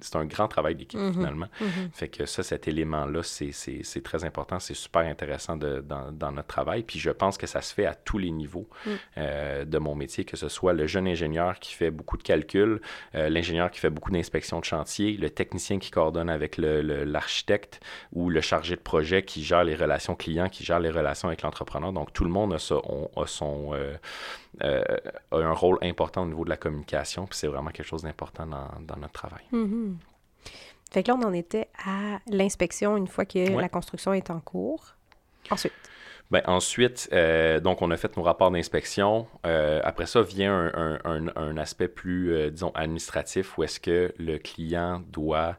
C'est 0.00 0.16
un 0.16 0.24
grand 0.24 0.48
travail 0.48 0.74
d'équipe, 0.74 1.00
mm-hmm. 1.00 1.12
finalement. 1.12 1.46
Mm-hmm. 1.60 1.90
Fait 1.92 2.08
que 2.08 2.26
ça, 2.26 2.42
cet 2.42 2.68
élément-là, 2.68 3.22
c'est 3.22 4.02
très 4.02 4.24
important. 4.24 4.58
C'est 4.58 4.74
super 4.74 5.02
intéressant 5.02 5.56
de, 5.56 5.80
dans, 5.80 6.12
dans, 6.12 6.32
notre 6.32 6.48
travail. 6.48 6.82
Puis 6.82 6.98
je 6.98 7.10
pense 7.10 7.38
que 7.38 7.46
ça 7.46 7.60
se 7.62 7.74
fait 7.74 7.86
à 7.86 7.94
tous 7.94 8.18
les 8.18 8.30
niveaux 8.30 8.68
mm. 8.86 8.90
euh, 9.18 9.64
de 9.64 9.78
mon 9.78 9.94
métier, 9.94 10.24
que 10.24 10.36
ce 10.36 10.48
soit 10.48 10.72
le 10.72 10.86
jeune 10.86 11.06
ingénieur 11.06 11.58
qui 11.58 11.74
fait 11.74 11.90
beaucoup 11.90 12.16
de 12.16 12.22
calculs, 12.22 12.80
euh, 13.14 13.28
l'ingénieur 13.28 13.70
qui 13.70 13.80
fait 13.80 13.90
beaucoup 13.90 14.10
d'inspections 14.10 14.60
de 14.60 14.64
chantier, 14.64 15.12
le 15.16 15.30
technicien 15.30 15.78
qui 15.78 15.90
coordonne 15.90 16.30
avec 16.30 16.56
l'architecte 16.58 17.80
ou 18.12 18.30
le 18.30 18.40
chargé 18.40 18.76
de 18.76 18.80
projet 18.80 19.22
qui 19.22 19.42
gère 19.42 19.64
les 19.64 19.74
relations 19.74 20.14
clients, 20.14 20.48
qui 20.48 20.64
gère 20.64 20.80
les 20.80 20.90
relations 20.90 21.28
avec 21.28 21.42
l'entrepreneur. 21.42 21.92
Donc, 21.92 22.12
tout 22.12 22.24
le 22.24 22.30
monde 22.30 22.54
a, 22.54 22.58
son, 22.58 23.10
euh, 23.74 23.96
euh, 24.62 24.82
a 25.30 25.36
un 25.36 25.52
rôle 25.52 25.78
important 25.82 26.22
au 26.22 26.26
niveau 26.26 26.44
de 26.44 26.50
la 26.50 26.56
communication. 26.56 27.26
Puis 27.26 27.38
c'est 27.38 27.46
vraiment 27.46 27.70
quelque 27.70 27.86
chose 27.86 28.02
d'important 28.02 28.46
dans, 28.46 28.96
notre 28.96 29.12
travail. 29.12 29.44
Mm-hmm. 29.52 29.94
Fait 30.90 31.02
que 31.02 31.08
là, 31.08 31.18
on 31.20 31.26
en 31.26 31.32
était 31.32 31.68
à 31.86 32.18
l'inspection 32.26 32.96
une 32.96 33.08
fois 33.08 33.24
que 33.24 33.58
la 33.58 33.68
construction 33.68 34.12
est 34.12 34.30
en 34.30 34.40
cours. 34.40 34.94
Ensuite. 35.50 35.72
Ben, 36.32 36.40
ensuite, 36.46 37.10
euh, 37.12 37.60
donc, 37.60 37.82
on 37.82 37.90
a 37.90 37.96
fait 37.98 38.16
nos 38.16 38.22
rapports 38.22 38.50
d'inspection. 38.50 39.26
Euh, 39.44 39.82
après 39.84 40.06
ça 40.06 40.22
vient 40.22 40.72
un, 40.72 40.98
un, 41.04 41.26
un, 41.36 41.58
aspect 41.58 41.88
plus, 41.88 42.32
euh, 42.32 42.50
disons, 42.50 42.70
administratif 42.74 43.58
où 43.58 43.64
est-ce 43.64 43.78
que 43.78 44.14
le 44.18 44.38
client 44.38 45.02
doit. 45.12 45.58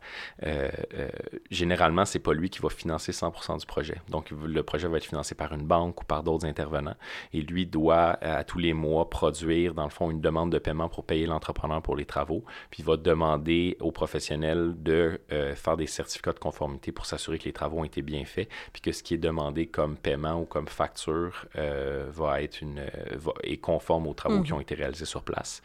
généralement, 1.51 2.05
c'est 2.05 2.17
pas 2.17 2.33
lui 2.33 2.49
qui 2.49 2.59
va 2.59 2.69
financer 2.69 3.12
100 3.12 3.57
du 3.59 3.65
projet. 3.67 4.01
Donc, 4.09 4.31
le 4.31 4.63
projet 4.63 4.88
va 4.88 4.97
être 4.97 5.05
financé 5.05 5.36
par 5.36 5.53
une 5.53 5.62
banque 5.62 6.01
ou 6.01 6.05
par 6.05 6.23
d'autres 6.23 6.47
intervenants. 6.47 6.95
Et 7.33 7.41
lui 7.41 7.67
doit, 7.67 8.17
à 8.23 8.43
tous 8.43 8.57
les 8.57 8.73
mois, 8.73 9.12
produire, 9.12 9.75
dans 9.75 9.83
le 9.83 9.91
fond, 9.91 10.09
une 10.09 10.21
demande 10.21 10.51
de 10.51 10.57
paiement 10.57 10.89
pour 10.89 11.03
payer 11.05 11.27
l'entrepreneur 11.27 11.83
pour 11.83 11.95
les 11.95 12.05
travaux. 12.05 12.43
Puis, 12.71 12.81
il 12.81 12.86
va 12.86 12.97
demander 12.97 13.77
aux 13.79 13.91
professionnels 13.91 14.73
de 14.77 15.21
faire 15.53 15.77
des 15.77 15.86
certificats 15.86 16.33
de 16.33 16.39
conformité 16.39 16.91
pour 16.91 17.05
s'assurer 17.05 17.38
que 17.38 17.45
les 17.45 17.53
travaux 17.53 17.81
ont 17.81 17.83
été 17.83 18.01
bien 18.01 18.25
faits. 18.25 18.49
Puis 18.71 18.81
que 18.81 18.91
ce 18.91 19.03
qui 19.03 19.13
est 19.13 19.19
demandé 19.19 19.67
comme 19.67 19.97
paiement 19.97 20.41
ou 20.41 20.45
comme 20.45 20.62
facture 20.67 21.45
euh, 21.56 22.08
va 22.12 22.41
être 22.41 22.62
une 22.62 22.82
va, 23.13 23.34
est 23.43 23.58
conforme 23.58 24.08
aux 24.08 24.13
travaux 24.13 24.41
qui 24.41 24.52
mhm. 24.52 24.58
ont 24.58 24.62
été 24.62 24.76
réalisés 24.76 25.06
sur 25.06 25.23
place. 25.23 25.62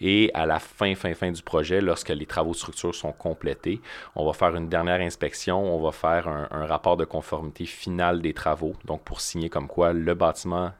Et 0.00 0.30
à 0.34 0.46
la 0.46 0.58
fin, 0.58 0.94
fin, 0.94 1.14
fin 1.14 1.30
du 1.30 1.42
projet, 1.42 1.80
lorsque 1.80 2.10
les 2.10 2.26
travaux 2.26 2.52
de 2.52 2.56
structure 2.56 2.94
sont 2.94 3.12
complétés, 3.12 3.80
on 4.14 4.26
va 4.26 4.32
faire 4.32 4.54
une 4.56 4.68
dernière 4.68 5.00
inspection, 5.00 5.74
on 5.74 5.82
va 5.82 5.92
faire 5.92 6.28
un, 6.28 6.66
rapport 6.66 6.96
de 6.96 7.04
conformité 7.04 7.66
final 7.66 8.20
des 8.22 8.32
travaux, 8.32 8.74
donc 8.84 9.02
pour 9.02 9.20
signer 9.20 9.48
comme 9.48 9.66
quoi 9.66 9.92
le 9.92 10.14
bâtiment 10.14 10.72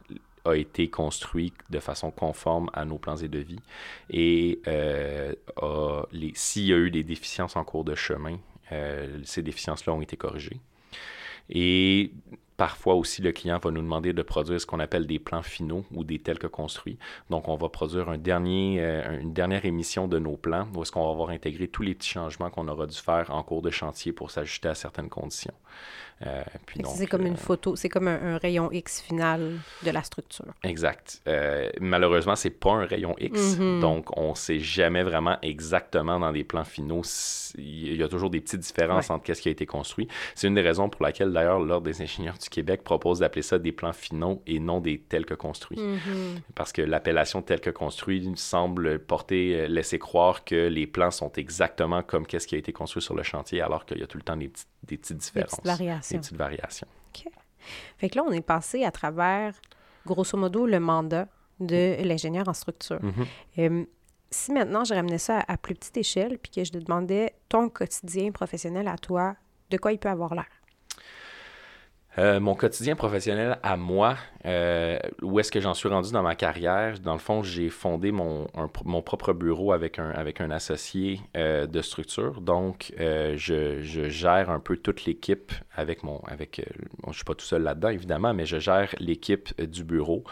a 0.45 0.55
été 0.55 0.89
construit 0.89 1.53
de 1.69 1.81
façon 1.81 2.11
conforme 2.11 2.71
à 2.73 2.85
nos 2.85 2.99
plans 2.99 3.17
et 3.17 3.29
devis. 3.29 3.61
Et 4.09 4.61
euh, 4.67 5.35
s'il 6.35 6.67
y 6.67 6.73
a 6.73 6.77
eu 6.77 6.91
des 6.91 7.03
déficiences 7.03 7.57
en 7.57 7.65
cours 7.65 7.85
de 7.85 7.95
chemin, 7.95 8.39
euh, 8.73 9.19
ces 9.25 9.43
déficiences-là 9.43 9.93
ont 9.93 10.01
été 10.01 10.17
corrigées. 10.17 10.61
Et 11.49 12.13
Parfois 12.61 12.95
aussi, 12.95 13.23
le 13.23 13.33
client 13.33 13.59
va 13.59 13.71
nous 13.71 13.81
demander 13.81 14.13
de 14.13 14.21
produire 14.21 14.61
ce 14.61 14.67
qu'on 14.67 14.81
appelle 14.81 15.07
des 15.07 15.19
plans 15.19 15.41
finaux 15.41 15.83
ou 15.95 16.05
des 16.05 16.19
tels 16.19 16.39
que 16.39 16.47
construits. 16.47 16.99
Donc, 17.31 17.49
on 17.49 17.57
va 17.57 17.71
produire 17.71 18.11
euh, 18.11 19.19
une 19.19 19.33
dernière 19.33 19.65
émission 19.65 20.07
de 20.07 20.19
nos 20.19 20.37
plans 20.37 20.69
où 20.77 20.83
est-ce 20.83 20.93
qu'on 20.93 21.07
va 21.07 21.11
avoir 21.11 21.31
intégré 21.31 21.69
tous 21.69 21.81
les 21.81 21.95
petits 21.95 22.11
changements 22.11 22.51
qu'on 22.51 22.69
aura 22.69 22.87
dû 22.87 22.99
faire 22.99 23.31
en 23.31 23.43
cours 23.43 23.63
de 23.63 23.71
chantier 23.71 24.13
pour 24.13 24.31
s'ajuster 24.31 24.69
à 24.69 24.75
certaines 24.75 25.09
conditions. 25.09 25.55
Euh, 26.27 26.43
c'est 26.85 27.07
comme 27.07 27.27
une 27.27 27.33
euh, 27.33 27.37
photo, 27.37 27.77
c'est 27.77 27.89
comme 27.89 28.09
un, 28.09 28.37
rayon 28.37 28.71
X 28.73 29.01
final 29.01 29.59
de 29.85 29.91
la 29.91 30.03
structure. 30.03 30.47
Exact. 30.63 31.23
Euh, 31.27 31.71
malheureusement, 31.81 32.37
c'est 32.37 32.51
pas 32.51 32.73
un 32.73 32.85
rayon 32.85 33.17
X, 33.19 33.57
mm-hmm. 33.57 33.81
donc 33.81 34.17
on 34.19 34.35
sait 34.35 34.59
jamais 34.59 35.03
vraiment 35.03 35.39
exactement 35.41 36.21
dans 36.21 36.31
les 36.31 36.45
plans 36.45 36.65
finaux. 36.65 37.03
Il 37.57 37.97
y 37.97 38.03
a 38.03 38.09
toujours 38.09 38.29
des 38.29 38.41
petites 38.41 38.61
différences 38.61 39.09
entre 39.11 39.33
ce 39.33 39.41
qui 39.41 39.49
a 39.49 39.53
été 39.53 39.65
construit. 39.65 40.09
C'est 40.35 40.47
une 40.47 40.55
des 40.55 40.61
raisons 40.61 40.91
pour 40.91 41.03
laquelle, 41.03 41.33
d'ailleurs, 41.33 41.59
l'Ordre 41.59 41.87
des 41.87 42.03
ingénieurs 42.03 42.37
du 42.37 42.49
Québec 42.51 42.85
propose 42.85 43.21
d'appeler 43.21 43.43
ça 43.43 43.59
des 43.59 43.73
plans 43.73 43.93
finaux 43.93 44.43
et 44.47 44.61
non 44.61 44.81
des 44.81 45.01
tels 45.01 45.25
que 45.25 45.35
construits. 45.35 45.79
Mm-hmm. 45.79 46.41
Parce 46.55 46.73
que 46.73 46.83
l'appellation 46.83 47.41
tel 47.41 47.61
que 47.61 47.71
construit 47.71 48.31
semble 48.37 48.99
porter, 48.99 49.69
laisser 49.69 49.99
croire 49.99 50.45
que 50.45 50.69
les 50.69 50.87
plans 50.87 51.11
sont 51.11 51.33
exactement 51.33 52.03
comme 52.03 52.27
qu'est-ce 52.27 52.47
qui 52.47 52.57
a 52.57 52.59
été 52.59 52.73
construit 52.73 53.03
sur 53.03 53.15
le 53.15 53.23
chantier, 53.23 53.63
alors 53.63 53.87
qu'il 53.87 53.99
y 53.99 54.03
a 54.03 54.07
tout 54.07 54.19
le 54.19 54.23
temps 54.23 54.37
des 54.37 54.49
petites, 54.49 54.69
des 54.85 54.97
petites 54.97 55.19
différences. 55.19 55.51
Des 55.51 55.57
petites 55.57 55.67
variations 55.67 56.17
des 56.17 56.21
petites 56.21 56.37
variations. 56.37 56.89
OK. 57.09 57.33
Fait 57.99 58.09
que 58.09 58.17
là, 58.17 58.25
on 58.27 58.33
est 58.33 58.41
passé 58.41 58.85
à 58.85 58.91
travers, 58.91 59.55
grosso 60.07 60.37
modo, 60.39 60.67
le 60.67 60.81
mandat 60.81 61.29
de 61.61 62.03
l'ingénieur 62.03 62.49
en 62.49 62.55
structure. 62.55 63.01
Mm-hmm. 63.01 63.27
Euh, 63.59 63.85
si 64.31 64.53
maintenant 64.53 64.85
je 64.85 64.95
ramenais 64.95 65.19
ça 65.19 65.45
à, 65.47 65.57
plus 65.57 65.75
petite 65.75 65.97
échelle, 65.97 66.39
puis 66.39 66.51
que 66.51 66.65
je 66.65 66.73
te 66.73 66.79
demandais 66.79 67.35
ton 67.49 67.69
quotidien 67.69 68.31
professionnel 68.33 68.89
à 68.89 68.97
toi, 68.97 69.37
de 69.71 69.77
quoi 69.77 69.93
il 69.93 69.99
peut 69.99 70.09
avoir 70.09 70.35
l'air? 70.35 70.49
Euh, 72.19 72.41
mon 72.41 72.57
quotidien 72.57 72.97
professionnel 72.97 73.59
à 73.63 73.77
moi, 73.77 74.17
euh, 74.45 74.99
où 75.23 75.39
est-ce 75.39 75.53
que 75.53 75.61
j'en 75.61 75.75
suis 75.75 75.89
rendu 75.89 76.11
dans 76.11 76.23
ma 76.23 76.35
carrière? 76.35 76.99
Dans 76.99 77.13
le 77.13 77.21
fond, 77.21 77.45
j'ai 77.45 77.69
fondé 77.69 78.11
mon, 78.11 78.49
mon 78.85 79.01
propre 79.01 79.33
bureau 79.33 79.73
avec 79.73 80.01
un, 80.01 80.11
avec 80.11 80.41
un 80.41 80.51
associé 80.51 81.21
euh, 81.37 81.67
de 81.67 81.81
structure. 81.83 82.41
Donc, 82.41 82.93
je, 82.99 83.81
je, 83.83 84.09
gère 84.09 84.51
un 84.51 84.59
peu 84.59 84.77
toute 84.77 85.05
l'équipe 85.05 85.53
avec 85.77 86.03
mon... 86.03 86.21
Avec, 86.27 86.63
je 86.67 87.09
ne 87.09 87.13
suis 87.13 87.25
pas 87.25 87.35
tout 87.35 87.45
seul 87.45 87.63
là-dedans, 87.63 87.91
évidemment, 87.91 88.35
mais 88.35 88.45
je 88.45 88.59
gère 88.59 88.93
l'équipe 88.99 89.61
du 89.63 89.85
bureau. 89.85 90.25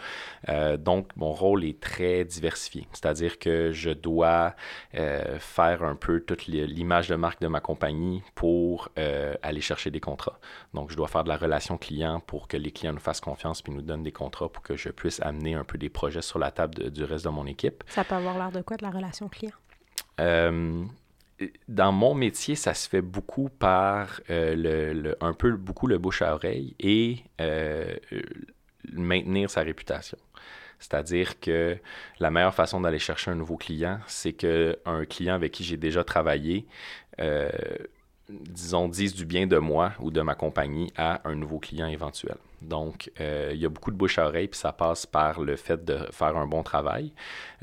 donc, 0.77 1.15
mon 1.15 1.31
rôle 1.31 1.63
est 1.63 1.79
très 1.79 2.25
diversifié. 2.25 2.87
C'est-à-dire 2.91 3.39
que 3.39 3.71
je 3.71 3.91
dois 3.91 4.55
faire 4.93 5.83
un 5.83 5.95
peu 5.95 6.19
toute 6.19 6.47
l'image 6.47 7.07
de 7.07 7.15
marque 7.15 7.41
de 7.41 7.47
ma 7.47 7.61
compagnie 7.61 8.21
pour 8.35 8.89
aller 8.97 9.61
chercher 9.61 9.91
des 9.91 10.01
contrats. 10.01 10.39
Donc, 10.73 10.91
je 10.91 10.97
dois 10.97 11.07
faire 11.07 11.23
de 11.23 11.29
la 11.29 11.37
relation 11.37 11.68
client 11.77 12.19
pour 12.19 12.47
que 12.47 12.57
les 12.57 12.71
clients 12.71 12.93
nous 12.93 12.99
fassent 12.99 13.21
confiance 13.21 13.61
puis 13.61 13.73
nous 13.73 13.81
donnent 13.81 14.03
des 14.03 14.11
contrats 14.11 14.49
pour 14.49 14.63
que 14.63 14.75
je 14.75 14.89
puisse 14.89 15.21
amener 15.21 15.55
un 15.55 15.63
peu 15.63 15.77
des 15.77 15.89
projets 15.89 16.21
sur 16.21 16.39
la 16.39 16.51
table 16.51 16.91
du 16.91 17.03
reste 17.03 17.25
de 17.25 17.29
mon 17.29 17.45
équipe. 17.45 17.83
Ça 17.87 18.03
peut 18.03 18.15
avoir 18.15 18.37
l'air 18.37 18.51
de 18.51 18.61
quoi 18.61 18.77
de 18.77 18.83
la 18.83 18.91
relation 18.91 19.27
client? 19.29 19.53
Euh, 20.19 20.83
dans 21.67 21.91
mon 21.91 22.13
métier, 22.13 22.55
ça 22.55 22.73
se 22.73 22.89
fait 22.89 23.01
beaucoup 23.01 23.49
par 23.49 24.21
euh, 24.29 24.93
le, 24.93 25.17
un 25.21 25.33
peu 25.33 25.51
beaucoup 25.55 25.87
le 25.87 25.97
bouche 25.97 26.21
à 26.21 26.33
oreille 26.33 26.75
et 26.79 27.23
euh, 27.39 27.95
maintenir 28.91 29.49
sa 29.49 29.61
réputation. 29.61 30.17
C'est-à-dire 30.79 31.39
que 31.39 31.77
la 32.19 32.31
meilleure 32.31 32.53
façon 32.53 32.81
d'aller 32.81 32.99
chercher 32.99 33.31
un 33.31 33.35
nouveau 33.35 33.57
client, 33.57 33.99
c'est 34.07 34.33
qu'un 34.33 35.05
client 35.09 35.35
avec 35.35 35.51
qui 35.51 35.63
j'ai 35.63 35.75
déjà 35.75 36.05
travaillé 36.05 36.65
disons, 38.29 38.87
disent 38.87 39.15
du 39.15 39.25
bien 39.25 39.47
de 39.47 39.57
moi 39.57 39.93
ou 39.99 40.11
de 40.11 40.21
ma 40.21 40.35
compagnie 40.35 40.91
à 40.95 41.27
un 41.27 41.35
nouveau 41.35 41.59
client 41.59 41.87
éventuel. 41.87 42.37
Donc, 42.61 43.09
euh, 43.19 43.51
il 43.53 43.59
y 43.59 43.65
a 43.65 43.69
beaucoup 43.69 43.91
de 43.91 43.95
bouche 43.95 44.17
à 44.19 44.27
oreille, 44.27 44.47
puis 44.47 44.59
ça 44.59 44.73
passe 44.73 45.05
par 45.05 45.39
le 45.41 45.55
fait 45.55 45.83
de 45.83 45.97
faire 46.11 46.35
un 46.35 46.45
bon 46.45 46.61
travail. 46.61 47.13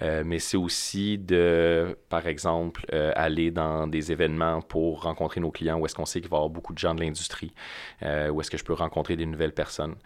Euh, 0.03 0.23
mais 0.25 0.39
c'est 0.39 0.57
aussi 0.57 1.19
de, 1.19 1.99
par 2.09 2.27
exemple, 2.27 2.87
euh, 2.93 3.13
aller 3.15 3.51
dans 3.51 3.87
des 3.87 4.11
événements 4.11 4.63
pour 4.63 5.03
rencontrer 5.03 5.41
nos 5.41 5.51
clients 5.51 5.79
où 5.79 5.87
est-ce 5.87 5.95
qu'on 5.95 6.07
sait 6.07 6.21
qu'il 6.21 6.31
va 6.31 6.37
y 6.37 6.39
avoir 6.39 6.51
beaucoup 6.51 6.73
de 6.73 6.79
gens 6.79 6.95
de 6.95 7.01
l'industrie, 7.01 7.53
où 8.03 8.41
est-ce 8.41 8.51
que 8.51 8.57
je 8.57 8.65
peux 8.65 8.73
rencontrer 8.73 9.17
des 9.17 9.27
nouvelles 9.27 9.55
personnes. 9.55 9.97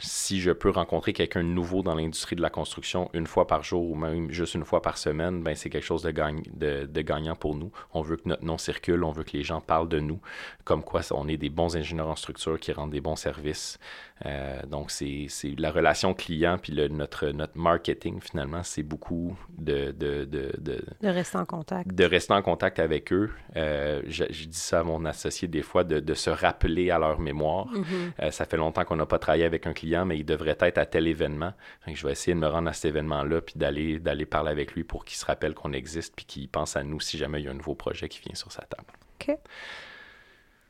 Si 0.00 0.40
je 0.40 0.50
peux 0.50 0.70
rencontrer 0.70 1.12
quelqu'un 1.12 1.42
de 1.42 1.48
nouveau 1.48 1.82
dans 1.82 1.94
l'industrie 1.94 2.36
de 2.36 2.42
la 2.42 2.50
construction 2.50 3.10
une 3.14 3.26
fois 3.26 3.46
par 3.46 3.62
jour 3.62 3.90
ou 3.90 3.94
même 3.94 4.30
juste 4.30 4.54
une 4.54 4.64
fois 4.64 4.82
par 4.82 4.98
semaine, 4.98 5.42
ben 5.42 5.54
c'est 5.54 5.70
quelque 5.70 5.84
chose 5.84 6.02
de, 6.02 6.10
gagne, 6.10 6.42
de, 6.52 6.86
de, 6.86 7.00
gagnant 7.02 7.34
pour 7.34 7.54
nous. 7.54 7.72
On 7.94 8.02
veut 8.02 8.16
que 8.16 8.28
notre 8.28 8.44
nom 8.44 8.58
circule, 8.58 9.04
on 9.04 9.10
veut 9.10 9.24
que 9.24 9.36
les 9.36 9.42
gens 9.42 9.60
parlent 9.60 9.88
de 9.88 10.00
nous, 10.00 10.20
comme 10.64 10.82
quoi 10.82 11.00
on 11.12 11.28
est 11.28 11.36
des 11.36 11.50
bons 11.50 11.76
ingénieurs 11.76 12.08
en 12.08 12.16
structure 12.16 12.58
qui 12.58 12.72
rendent 12.72 12.90
des 12.90 13.00
bons 13.00 13.16
services. 13.16 13.78
Euh, 14.26 14.60
donc, 14.66 14.90
c'est 14.90 15.28
la 15.58 15.70
relation 15.70 16.14
client, 16.14 16.58
puis 16.60 16.72
le, 16.72 16.88
notre, 16.88 17.28
notre 17.28 17.56
marketing, 17.56 18.20
finalement, 18.20 18.62
c'est 18.62 18.82
beaucoup 18.82 19.36
de 19.56 19.92
de, 19.92 20.24
de, 20.24 20.54
de, 20.58 20.84
de, 21.00 21.08
rester 21.08 21.38
en 21.38 21.44
contact. 21.44 21.92
De 21.92 22.04
rester 22.04 22.32
en 22.34 22.42
contact 22.42 22.78
avec 22.78 23.12
eux. 23.12 23.30
Euh, 23.56 24.02
je, 24.06 24.24
dis 24.24 24.48
ça 24.58 24.80
à 24.80 24.82
mon 24.82 25.04
associé 25.04 25.46
des 25.48 25.62
fois, 25.62 25.84
de, 25.84 26.14
se 26.14 26.30
rappeler 26.30 26.90
à 26.90 26.98
leur 26.98 27.20
mémoire. 27.20 27.68
Mm-hmm. 27.72 27.84
Euh, 28.22 28.30
ça 28.30 28.44
fait 28.44 28.56
longtemps 28.56 28.84
qu'on 28.84 28.96
n'a 28.96 29.06
pas 29.06 29.18
travaillé 29.18 29.37
avec 29.44 29.66
un 29.66 29.72
client, 29.72 30.04
mais 30.04 30.18
il 30.18 30.24
devrait 30.24 30.56
être 30.60 30.78
à 30.78 30.86
tel 30.86 31.06
événement. 31.06 31.52
je 31.86 32.06
vais 32.06 32.12
essayer 32.12 32.34
de 32.34 32.40
me 32.40 32.46
rendre 32.46 32.68
à 32.68 32.72
cet 32.72 32.86
événement-là, 32.86 33.40
puis 33.40 33.54
d'aller 33.56 34.26
parler 34.26 34.50
avec 34.50 34.72
lui 34.72 34.84
pour 34.84 35.04
qu'il 35.04 35.16
se 35.16 35.24
rappelle 35.24 35.54
qu'on 35.54 35.72
existe, 35.72 36.14
puis 36.16 36.24
qu'il 36.24 36.48
pense 36.48 36.76
à 36.76 36.82
nous 36.82 37.00
si 37.00 37.18
jamais 37.18 37.40
il 37.40 37.44
y 37.44 37.48
a 37.48 37.50
un 37.50 37.54
nouveau 37.54 37.74
projet 37.74 38.08
qui 38.08 38.20
vient 38.20 38.34
sur 38.34 38.52
sa 38.52 38.62
table. 38.62 38.88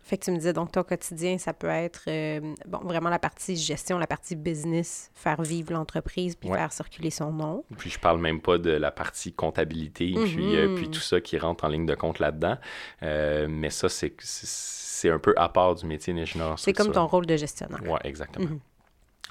Fait 0.08 0.16
que 0.16 0.24
tu 0.24 0.30
me 0.30 0.36
disais, 0.36 0.54
donc, 0.54 0.72
ton 0.72 0.84
quotidien, 0.84 1.36
ça 1.36 1.52
peut 1.52 1.68
être, 1.68 2.04
euh, 2.08 2.54
bon, 2.66 2.78
vraiment 2.78 3.10
la 3.10 3.18
partie 3.18 3.56
gestion, 3.56 3.98
la 3.98 4.06
partie 4.06 4.36
business, 4.36 5.10
faire 5.12 5.42
vivre 5.42 5.74
l'entreprise, 5.74 6.34
puis 6.34 6.48
faire 6.48 6.72
circuler 6.72 7.10
son 7.10 7.30
nom. 7.30 7.62
Puis 7.76 7.90
je 7.90 7.98
parle 7.98 8.18
même 8.18 8.40
pas 8.40 8.56
de 8.56 8.70
la 8.70 8.90
partie 8.90 9.34
comptabilité, 9.34 10.14
puis, 10.14 10.56
euh, 10.56 10.74
puis 10.76 10.86
mhm. 10.86 10.92
tout 10.92 11.00
ça 11.00 11.20
qui 11.20 11.36
rentre 11.36 11.64
en 11.64 11.68
ligne 11.68 11.84
de 11.84 11.94
compte 11.94 12.20
là-dedans. 12.20 12.56
Euh, 13.02 13.48
mais 13.50 13.68
ça, 13.68 13.90
c'est 13.90 15.10
un 15.10 15.18
peu 15.18 15.34
à 15.36 15.50
part 15.50 15.74
du 15.74 15.84
métier 15.84 16.14
d'ingénieur 16.14 16.58
C'est 16.58 16.72
comme 16.72 16.90
ton 16.90 17.06
rôle 17.06 17.26
de 17.26 17.36
gestionnaire. 17.36 17.82
Oui, 17.84 17.98
exactement. 18.02 18.48
Mhm. 18.48 18.60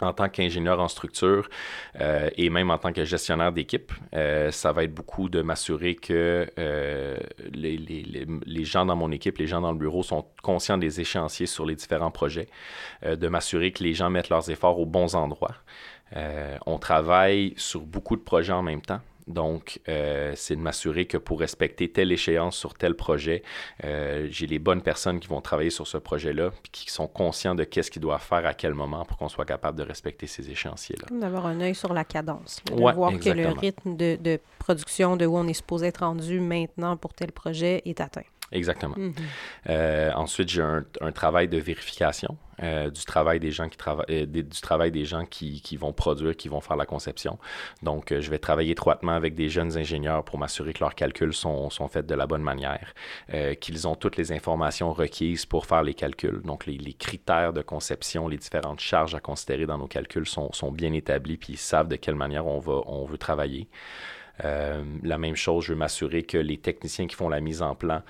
En 0.02 0.14
tant 0.14 0.30
qu'ingénieur 0.30 0.80
en 0.80 0.88
structure 0.88 1.50
euh, 2.00 2.30
et 2.38 2.50
même 2.50 2.72
en 2.72 2.78
tant 2.78 2.94
que 2.94 3.04
gestionnaire 3.06 3.52
d'équipe, 3.52 3.92
euh, 4.14 4.52
ça 4.52 4.72
va 4.72 4.84
être 4.84 4.94
beaucoup 4.94 5.30
de 5.30 5.42
m'assurer 5.42 5.96
que 5.96 6.48
euh, 6.60 7.18
les, 7.52 8.64
gens 8.64 8.86
dans 8.86 8.96
mon 8.96 9.12
équipe, 9.12 9.38
les 9.38 9.48
gens 9.48 9.62
dans 9.62 9.72
le 9.72 9.78
bureau 9.78 10.04
sont 10.04 10.26
conscients 10.44 10.78
des 10.78 11.00
échéanciers 11.02 11.46
sur 11.46 11.66
les 11.66 11.76
différents 11.76 12.12
projets, 12.12 12.48
de 13.06 13.28
m'assurer 13.28 13.72
que 13.72 13.84
les 13.84 13.94
gens 13.94 14.10
mettent 14.10 14.30
leurs 14.30 14.50
efforts 14.50 14.80
aux 14.80 14.86
bons 14.86 15.16
endroits. 15.16 15.56
on 16.66 16.78
travaille 16.80 17.54
sur 17.58 17.82
beaucoup 17.82 18.16
de 18.16 18.22
projets 18.22 18.54
en 18.54 18.64
même 18.64 18.82
temps. 18.82 19.02
Donc, 19.28 19.80
euh, 19.90 20.34
c'est 20.36 20.56
de 20.56 20.62
m'assurer 20.62 21.06
que 21.06 21.18
pour 21.18 21.40
respecter 21.40 21.90
telle 21.90 22.12
échéance 22.12 22.56
sur 22.56 22.74
tel 22.74 22.96
projet, 22.96 23.44
euh, 23.84 24.28
j'ai 24.32 24.48
les 24.48 24.60
bonnes 24.60 24.82
personnes 24.82 25.20
qui 25.20 25.28
vont 25.28 25.42
travailler 25.42 25.70
sur 25.70 25.88
ce 25.88 25.98
projet-là, 25.98 26.52
puis 26.64 26.72
qui 26.72 26.92
sont 26.92 27.08
conscients 27.08 27.56
de 27.56 27.64
qu'est-ce 27.64 27.92
qu'ils 27.92 28.02
doivent 28.02 28.24
faire 28.24 28.46
à 28.46 28.54
quel 28.54 28.74
moment 28.74 29.06
pour 29.06 29.18
qu'on 29.18 29.30
soit 29.30 29.46
capable 29.46 29.78
de 29.78 29.84
respecter 29.84 30.28
ces 30.28 30.50
échéanciers-là. 30.50 31.08
D'avoir 31.20 31.46
un 31.46 31.60
œil 31.62 31.76
sur 31.76 31.94
la 31.94 32.06
cadence, 32.06 32.62
de 32.66 32.74
voir 32.76 33.20
que 33.20 33.30
le 33.30 33.50
rythme 33.50 33.96
de, 33.96 34.18
de 34.22 34.40
production, 34.60 35.18
de 35.18 35.26
où 35.26 35.38
on 35.38 35.48
est 35.48 35.54
supposé 35.54 35.88
être 35.88 36.00
rendu 36.00 36.40
maintenant 36.40 36.98
pour 36.98 37.14
tel 37.14 37.32
projet 37.32 37.82
est 37.86 38.02
atteint. 38.02 38.24
Exactement. 38.52 38.96
Mhm. 38.98 39.14
Euh, 39.70 40.12
ensuite, 40.14 40.50
j'ai 40.50 40.62
un, 40.62 41.12
travail 41.12 41.48
de 41.48 41.58
vérification 41.58 42.38
euh, 42.64 42.90
du 42.90 43.04
travail 43.04 43.40
des 43.40 43.52
gens 43.52 43.68
qui 43.68 43.78
travaillent, 43.78 44.06
euh, 44.10 44.26
du 44.26 44.62
travail 44.62 44.92
des 44.92 45.06
gens 45.06 45.26
qui, 45.26 45.62
qui, 45.62 45.76
vont 45.78 45.92
produire, 45.92 46.36
qui 46.36 46.48
vont 46.48 46.62
faire 46.62 46.78
la 46.78 46.86
conception. 46.86 47.38
Donc, 47.84 48.14
je 48.18 48.30
vais 48.30 48.40
travailler 48.40 48.72
étroitement 48.72 49.12
avec 49.12 49.36
des 49.36 49.50
jeunes 49.50 49.78
ingénieurs 49.78 50.24
pour 50.24 50.40
m'assurer 50.40 50.74
que 50.74 50.80
leurs 50.80 50.96
calculs 50.96 51.34
sont, 51.34 51.70
sont, 51.70 51.88
faits 51.88 52.06
de 52.06 52.16
la 52.16 52.26
bonne 52.26 52.42
manière, 52.42 52.94
qu'ils 53.60 53.88
ont 53.88 53.96
toutes 53.96 54.18
les 54.18 54.32
informations 54.32 54.94
requises 54.94 55.46
pour 55.46 55.66
faire 55.66 55.84
les 55.84 55.94
calculs. 55.94 56.42
Donc, 56.44 56.66
les, 56.66 56.78
les, 56.78 56.94
critères 56.94 57.54
de 57.54 57.62
conception, 57.62 58.28
les 58.28 58.38
différentes 58.38 58.80
charges 58.80 59.14
à 59.16 59.20
considérer 59.20 59.66
dans 59.66 59.78
nos 59.78 59.88
calculs 59.88 60.28
sont, 60.28 60.52
sont 60.54 60.72
bien 60.72 60.94
établis, 60.94 61.38
puis 61.38 61.54
ils 61.54 61.58
savent 61.58 61.88
de 61.88 61.96
quelle 61.96 62.16
manière 62.16 62.48
on, 62.48 62.60
va, 62.60 62.82
on 62.86 63.06
veut 63.06 63.18
travailler. 63.18 63.68
Euh, 64.46 64.84
la 65.04 65.18
même 65.18 65.36
chose, 65.36 65.66
je 65.66 65.74
veux 65.74 65.78
m'assurer 65.78 66.24
que 66.24 66.38
les 66.38 66.58
techniciens 66.58 67.08
qui 67.08 67.16
font 67.16 67.30
la 67.30 67.40
mise 67.40 67.62
en 67.62 67.76
plan 67.76 68.02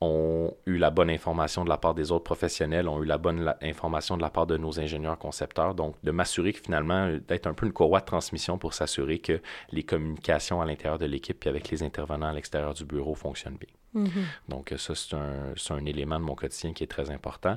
ont 0.00 0.54
eu 0.66 0.76
la 0.76 0.90
bonne 0.90 1.10
information 1.10 1.64
de 1.64 1.68
la 1.68 1.76
part 1.76 1.94
des 1.94 2.10
autres 2.10 2.24
professionnels, 2.24 2.88
ont 2.88 3.02
eu 3.02 3.06
la 3.06 3.18
bonne 3.18 3.54
information 3.62 4.16
de 4.16 4.22
la 4.22 4.30
part 4.30 4.46
de 4.46 4.56
nos 4.56 4.80
ingénieurs 4.80 5.18
concepteurs. 5.18 5.74
Donc, 5.74 5.94
de 6.02 6.10
m'assurer 6.10 6.52
que 6.52 6.60
finalement, 6.60 7.06
euh, 7.06 7.20
d'être 7.20 7.46
un 7.46 7.54
peu 7.54 7.66
une 7.66 7.72
courroie 7.72 8.00
de 8.00 8.06
transmission 8.06 8.58
pour 8.58 8.74
s'assurer 8.74 9.18
que 9.18 9.40
les 9.72 9.82
communications 9.82 10.60
à 10.60 10.66
l'intérieur 10.66 10.98
de 10.98 11.06
l'équipe 11.06 11.44
et 11.46 11.48
avec 11.48 11.70
les 11.70 11.82
intervenants 11.82 12.28
à 12.28 12.32
l'extérieur 12.32 12.74
du 12.74 12.84
bureau 12.84 13.14
fonctionnent 13.14 13.58
bien. 13.58 14.04
Mm-hmm. 14.04 14.48
Donc, 14.48 14.74
ça, 14.76 14.94
c'est 14.94 15.14
un, 15.14 15.54
un, 15.70 15.86
élément 15.86 16.18
de 16.18 16.24
mon 16.24 16.34
quotidien 16.34 16.72
qui 16.72 16.84
est 16.84 16.88
très 16.88 17.10
important. 17.10 17.56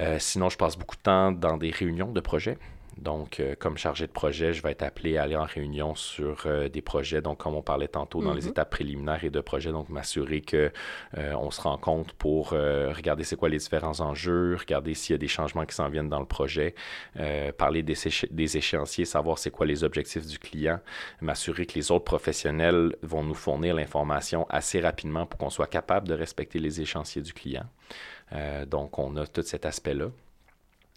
Euh, 0.00 0.18
sinon, 0.18 0.48
je 0.48 0.56
passe 0.56 0.76
beaucoup 0.76 0.96
de 0.96 1.02
temps 1.02 1.32
dans 1.32 1.56
des 1.56 1.70
réunions 1.70 2.12
de 2.12 2.20
projets. 2.20 2.58
Donc, 2.98 3.40
euh, 3.40 3.54
comme 3.58 3.78
chargé 3.78 4.06
de 4.06 4.12
projet, 4.12 4.52
je 4.52 4.62
vais 4.62 4.72
être 4.72 4.82
appelé 4.82 5.16
à 5.16 5.22
aller 5.22 5.36
en 5.36 5.44
réunion 5.44 5.94
sur 5.94 6.44
euh, 6.46 6.68
des 6.68 6.82
projets. 6.82 7.22
Donc, 7.22 7.38
comme 7.38 7.54
on 7.54 7.62
parlait 7.62 7.88
tantôt, 7.88 8.22
dans 8.22 8.34
les 8.34 8.42
mhm. 8.42 8.48
étapes 8.48 8.70
préliminaires 8.70 9.24
et 9.24 9.30
de 9.30 9.40
projet, 9.40 9.72
donc 9.72 9.88
m'assurer 9.88 10.40
que 10.40 10.70
euh, 11.18 11.32
on 11.34 11.50
se 11.50 11.60
rend 11.60 11.78
compte 11.78 12.12
pour 12.12 12.50
regarder 12.50 13.24
c'est 13.24 13.36
quoi 13.36 13.48
les 13.48 13.58
différents 13.58 14.00
enjeux, 14.00 14.56
regarder 14.56 14.94
s'il 14.94 15.14
y 15.14 15.16
a 15.16 15.18
des 15.18 15.28
changements 15.28 15.64
qui 15.64 15.74
s'en 15.74 15.88
viennent 15.88 16.08
dans 16.08 16.20
le 16.20 16.26
projet, 16.26 16.74
parler 17.56 17.82
des, 17.82 17.94
des, 18.30 18.56
échéanciers, 18.56 19.04
savoir 19.04 19.38
c'est 19.38 19.50
quoi 19.50 19.66
les 19.66 19.84
objectifs 19.84 20.26
du 20.26 20.38
client, 20.38 20.80
m'assurer 21.20 21.66
que 21.66 21.74
les 21.74 21.90
autres 21.90 22.04
professionnels 22.04 22.96
vont 23.02 23.22
nous 23.22 23.34
fournir 23.34 23.74
l'information 23.74 24.46
assez 24.48 24.80
rapidement 24.80 25.26
pour 25.26 25.38
qu'on 25.38 25.50
soit 25.50 25.66
capable 25.66 26.08
de 26.08 26.14
respecter 26.14 26.58
les 26.58 26.80
échéanciers 26.80 27.22
du 27.22 27.32
client. 27.32 27.66
donc, 28.66 28.98
on 28.98 29.16
a 29.16 29.26
tout 29.26 29.42
cet 29.42 29.66
aspect-là 29.66 30.08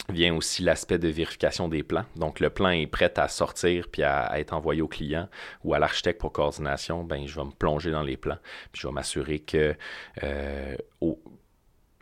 vient 0.08 0.34
aussi 0.34 0.62
l'aspect 0.62 0.98
de 0.98 1.08
vérification 1.08 1.68
des 1.68 1.82
plans. 1.82 2.04
Donc, 2.16 2.40
le 2.40 2.50
plan 2.50 2.70
est 2.70 2.86
prêt 2.86 3.12
à 3.16 3.28
sortir 3.28 3.88
puis 3.90 4.02
à, 4.02 4.38
être 4.38 4.52
envoyé 4.52 4.82
au 4.82 4.88
client 4.88 5.28
ou 5.64 5.74
à 5.74 5.78
l'architecte 5.78 6.20
pour 6.20 6.32
coordination. 6.32 7.04
Ben, 7.04 7.26
je 7.26 7.34
vais 7.34 7.46
me 7.46 7.50
plonger 7.50 7.90
dans 7.90 8.02
les 8.02 8.16
plans 8.16 8.38
puis 8.72 8.82
je 8.82 8.86
vais 8.86 8.92
m'assurer 8.92 9.40
que 9.40 9.74
euh, 10.22 10.76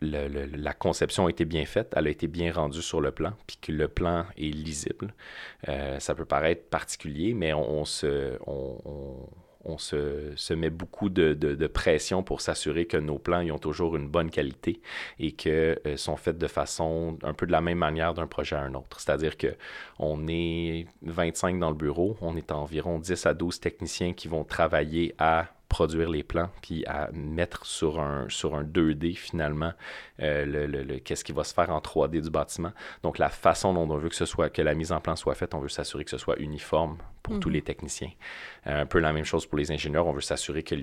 la 0.01 0.73
conception 0.73 1.27
a 1.27 1.29
été 1.29 1.45
bien 1.45 1.65
faite, 1.65 1.93
elle 1.95 2.07
a 2.07 2.09
été 2.09 2.27
bien 2.27 2.51
rendue 2.51 2.81
sur 2.81 3.01
le 3.01 3.11
plan, 3.11 3.33
puis 3.47 3.57
que 3.57 3.71
le 3.71 3.87
plan 3.87 4.25
est 4.37 4.53
lisible. 4.53 5.13
Euh, 5.67 5.99
ça 5.99 6.15
peut 6.15 6.25
paraître 6.25 6.69
particulier, 6.69 7.33
mais 7.33 7.53
on, 7.53 7.85
se, 7.85 8.37
se, 9.77 10.53
met 10.53 10.69
beaucoup 10.69 11.09
de, 11.09 11.67
pression 11.67 12.23
pour 12.23 12.41
s'assurer 12.41 12.85
que 12.85 12.97
nos 12.97 13.17
plans 13.17 13.45
ont 13.49 13.57
toujours 13.57 13.95
une 13.95 14.07
bonne 14.07 14.29
qualité 14.29 14.81
et 15.19 15.31
que 15.31 15.79
euh, 15.85 15.97
sont 15.97 16.15
faits 16.15 16.37
de 16.37 16.47
façon 16.47 17.17
un 17.23 17.33
peu 17.33 17.45
de 17.45 17.51
la 17.51 17.61
même 17.61 17.79
manière 17.79 18.13
d'un 18.13 18.27
projet 18.27 18.55
à 18.55 18.61
un 18.61 18.73
autre. 18.75 18.99
C'est-à-dire 18.99 19.37
que 19.37 19.55
on 19.99 20.27
est 20.27 20.87
25 21.01 21.59
dans 21.59 21.69
le 21.69 21.75
bureau, 21.75 22.17
on 22.21 22.37
est 22.37 22.51
environ 22.51 22.99
10 22.99 23.25
à 23.25 23.33
12 23.33 23.59
techniciens 23.59 24.13
qui 24.13 24.27
vont 24.27 24.43
travailler 24.43 25.15
à 25.17 25.47
produire 25.69 26.09
les 26.09 26.23
plans, 26.23 26.49
puis 26.61 26.85
à 26.85 27.09
mettre 27.13 27.65
sur 27.65 27.99
un, 27.99 28.27
sur 28.29 28.55
un 28.55 28.63
2D 28.63 29.15
finalement 29.15 29.73
euh, 30.21 30.45
le, 30.45 30.67
le, 30.67 30.99
qu'est-ce 30.99 31.23
qui 31.23 31.31
va 31.31 31.43
se 31.43 31.53
faire 31.53 31.69
en 31.69 31.79
3D 31.79 32.21
du 32.21 32.29
bâtiment. 32.29 32.71
Donc 33.03 33.17
la 33.17 33.29
façon 33.29 33.73
dont 33.73 33.89
on 33.89 33.97
veut 33.97 34.09
que 34.09 34.15
ce 34.15 34.25
soit, 34.25 34.49
que 34.49 34.61
la 34.61 34.75
mise 34.75 34.91
en 34.91 35.01
plan 35.01 35.15
soit 35.15 35.35
faite, 35.35 35.53
on 35.53 35.59
veut 35.59 35.69
s'assurer 35.69 36.03
que 36.03 36.11
ce 36.11 36.17
soit 36.17 36.39
uniforme 36.39 36.97
pour 37.23 37.39
tous 37.39 37.49
mhm. 37.49 37.55
les 37.55 37.61
techniciens. 37.61 38.11
Euh, 38.67 38.83
un 38.83 38.85
peu 38.85 38.99
la 38.99 39.11
même 39.11 39.25
chose 39.25 39.45
pour 39.45 39.57
les 39.57 39.71
ingénieurs, 39.71 40.05
on 40.05 40.13
veut 40.13 40.21
s'assurer 40.21 40.63
que 40.63 40.75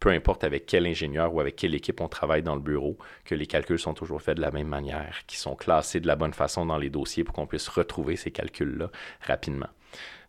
peu 0.00 0.08
importe 0.10 0.44
avec 0.44 0.66
quel 0.66 0.86
ingénieur 0.86 1.34
ou 1.34 1.40
avec 1.40 1.56
quelle 1.56 1.74
équipe 1.74 2.00
on 2.00 2.08
travaille 2.08 2.42
dans 2.42 2.54
le 2.54 2.62
bureau, 2.62 2.96
que 3.24 3.34
les 3.34 3.46
calculs 3.46 3.78
sont 3.78 3.94
toujours 3.94 4.22
faits 4.22 4.36
de 4.36 4.42
la 4.42 4.50
même 4.50 4.68
manière, 4.68 5.20
qu'ils 5.26 5.38
sont 5.38 5.54
classés 5.54 6.00
de 6.00 6.06
la 6.06 6.16
bonne 6.16 6.32
façon 6.32 6.64
dans 6.64 6.78
les 6.78 6.90
dossiers 6.90 7.24
pour 7.24 7.34
qu'on 7.34 7.46
puisse 7.46 7.68
retrouver 7.68 8.16
ces 8.16 8.30
calculs-là 8.30 8.90
rapidement. 9.20 9.68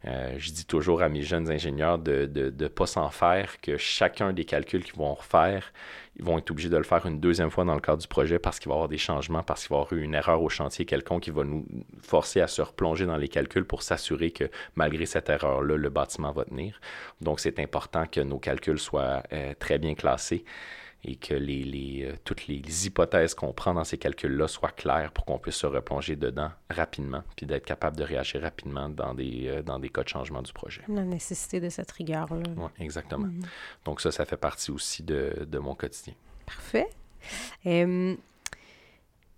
Euh, 0.07 0.35
je 0.37 0.51
dis 0.51 0.65
toujours 0.65 1.01
à 1.01 1.09
mes 1.09 1.23
jeunes 1.23 1.49
ingénieurs 1.49 1.97
de 1.97 2.29
ne 2.57 2.67
pas 2.67 2.85
s'en 2.85 3.09
faire, 3.09 3.59
que 3.61 3.77
chacun 3.77 4.33
des 4.33 4.45
calculs 4.45 4.83
qu'ils 4.83 4.95
vont 4.95 5.15
refaire, 5.15 5.73
ils 6.17 6.23
vont 6.23 6.37
être 6.37 6.51
obligés 6.51 6.69
de 6.69 6.77
le 6.77 6.83
faire 6.83 7.05
une 7.05 7.19
deuxième 7.19 7.49
fois 7.49 7.65
dans 7.65 7.73
le 7.73 7.81
cadre 7.81 8.01
du 8.01 8.07
projet 8.07 8.39
parce 8.39 8.59
qu'il 8.59 8.69
va 8.69 8.75
y 8.75 8.77
avoir 8.77 8.89
des 8.89 8.97
changements, 8.97 9.43
parce 9.43 9.63
qu'il 9.63 9.69
va 9.69 9.77
y 9.77 9.79
avoir 9.81 9.93
eu 9.93 10.03
une 10.03 10.13
erreur 10.13 10.41
au 10.41 10.49
chantier 10.49 10.85
quelconque 10.85 11.23
qui 11.23 11.31
va 11.31 11.43
nous 11.43 11.65
forcer 12.01 12.39
à 12.41 12.47
se 12.47 12.61
replonger 12.61 13.05
dans 13.05 13.17
les 13.17 13.27
calculs 13.27 13.65
pour 13.65 13.81
s'assurer 13.81 14.31
que 14.31 14.45
malgré 14.75 15.05
cette 15.05 15.29
erreur-là, 15.29 15.75
le 15.75 15.89
bâtiment 15.89 16.31
va 16.31 16.45
tenir. 16.45 16.79
Donc 17.21 17.39
c'est 17.39 17.59
important 17.59 18.05
que 18.05 18.21
nos 18.21 18.39
calculs 18.39 18.79
soient 18.79 19.23
euh, 19.33 19.53
très 19.57 19.79
bien 19.79 19.95
classés 19.95 20.45
et 21.07 21.15
que 21.15 21.35
les, 21.35 22.03
euh, 22.03 22.15
toutes 22.23 22.47
les, 22.47 22.87
hypothèses 22.87 23.35
qu'on 23.35 23.53
prend 23.53 23.75
dans 23.75 23.83
ces 23.83 23.97
calculs-là 23.97 24.47
soient 24.47 24.71
claires 24.71 25.11
pour 25.11 25.25
qu'on 25.25 25.37
puisse 25.37 25.55
se 25.55 25.67
replonger 25.67 26.15
dedans 26.15 26.49
rapidement, 26.69 27.23
puis 27.35 27.45
d'être 27.45 27.65
capable 27.65 27.95
de 27.95 28.03
réagir 28.03 28.41
rapidement 28.41 28.89
dans 28.89 29.13
des, 29.13 29.47
euh, 29.47 29.61
dans 29.61 29.77
des 29.77 29.89
cas 29.89 30.03
de 30.03 30.09
changement 30.09 30.41
du 30.41 30.51
projet. 30.51 30.81
La 30.87 31.03
nécessité 31.03 31.59
de 31.59 31.69
cette 31.69 31.91
rigueur-là. 31.91 32.49
Oui, 32.57 32.69
exactement. 32.79 33.27
Mhm. 33.27 33.43
Donc 33.85 34.01
ça, 34.01 34.11
ça 34.11 34.25
fait 34.25 34.37
partie 34.37 34.71
aussi 34.71 35.03
de, 35.03 35.45
de 35.47 35.59
mon 35.59 35.75
quotidien. 35.75 36.15
Parfait. 36.45 36.87
je 37.63 38.17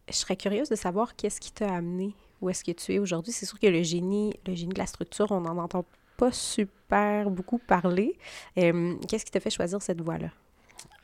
serais 0.10 0.38
curieuse 0.38 0.70
de 0.70 0.76
savoir 0.76 1.16
qu'est-ce 1.16 1.42
qui 1.42 1.52
t'a 1.52 1.74
amené 1.74 2.16
où 2.40 2.50
est-ce 2.50 2.64
que 2.64 2.72
tu 2.72 2.94
es 2.94 3.00
aujourd'hui. 3.00 3.34
C'est 3.34 3.46
sûr 3.46 3.60
que 3.60 3.68
le 3.68 3.82
génie, 3.82 4.34
le 4.46 4.56
génie 4.56 4.74
de 4.74 4.80
la 4.80 4.86
structure, 4.86 5.32
on 5.32 5.42
n'en 5.42 5.58
entend 5.58 5.86
pas 6.18 6.32
super 6.32 7.30
beaucoup 7.30 7.58
parler. 7.58 8.18
qu'est-ce 8.56 9.26
qui 9.26 9.32
t'a 9.32 9.40
fait 9.40 9.50
choisir 9.50 9.82
cette 9.82 10.02
voie-là? 10.02 10.30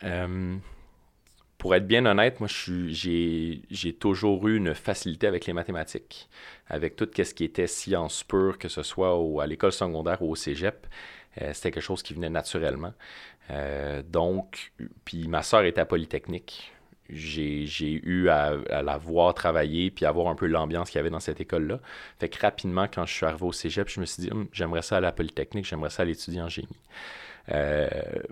Euh, 0.03 0.57
pour 1.57 1.75
être 1.75 1.87
bien 1.87 2.05
honnête, 2.05 2.41
moi, 2.41 2.49
j'ai 2.49 3.97
toujours 3.97 4.47
eu 4.47 4.57
une 4.57 4.75
facilité 4.75 5.27
avec 5.27 5.45
les 5.45 5.53
mathématiques, 5.53 6.29
avec 6.67 6.97
tout 6.97 7.07
ce 7.15 7.33
qui 7.33 7.45
était 7.45 7.67
science 7.67 8.23
pure, 8.23 8.57
que 8.57 8.67
ce 8.67 8.83
soit 8.83 9.17
à 9.41 9.47
l'école 9.47 9.71
secondaire 9.71 10.21
ou 10.21 10.31
au 10.31 10.35
cégep. 10.35 10.87
Euh, 11.41 11.51
c'était 11.53 11.71
quelque 11.71 11.83
chose 11.83 12.03
qui 12.03 12.13
venait 12.13 12.29
naturellement. 12.29 12.93
Euh, 13.49 14.03
donc, 14.03 14.73
puis 15.05 15.27
ma 15.27 15.41
soeur 15.41 15.63
était 15.63 15.81
à 15.81 15.85
Polytechnique. 15.85 16.73
J'ai 17.09 17.65
eu 18.03 18.29
à, 18.29 18.55
la 18.81 18.97
voir 18.97 19.33
travailler 19.33 19.91
puis 19.91 20.05
avoir 20.05 20.27
un 20.27 20.35
peu 20.35 20.47
l'ambiance 20.47 20.89
qu'il 20.89 20.97
y 20.97 21.01
avait 21.01 21.09
dans 21.09 21.19
cette 21.19 21.39
école-là. 21.41 21.79
Fait 22.19 22.29
que 22.29 22.39
rapidement, 22.39 22.87
quand 22.93 23.05
je 23.05 23.13
suis 23.13 23.25
arrivé 23.25 23.45
au 23.45 23.51
cégep, 23.51 23.87
je 23.89 23.99
me 23.99 24.05
suis 24.05 24.23
dit, 24.23 24.31
hum, 24.31 24.47
j'aimerais 24.51 24.81
ça 24.81 24.97
à 24.97 25.11
Polytechnique, 25.11 25.65
j'aimerais 25.65 25.89
ça 25.89 26.03
aller 26.03 26.13
étudier 26.13 26.41
en 26.41 26.49
génie. 26.49 26.79
Euh, 27.51 27.89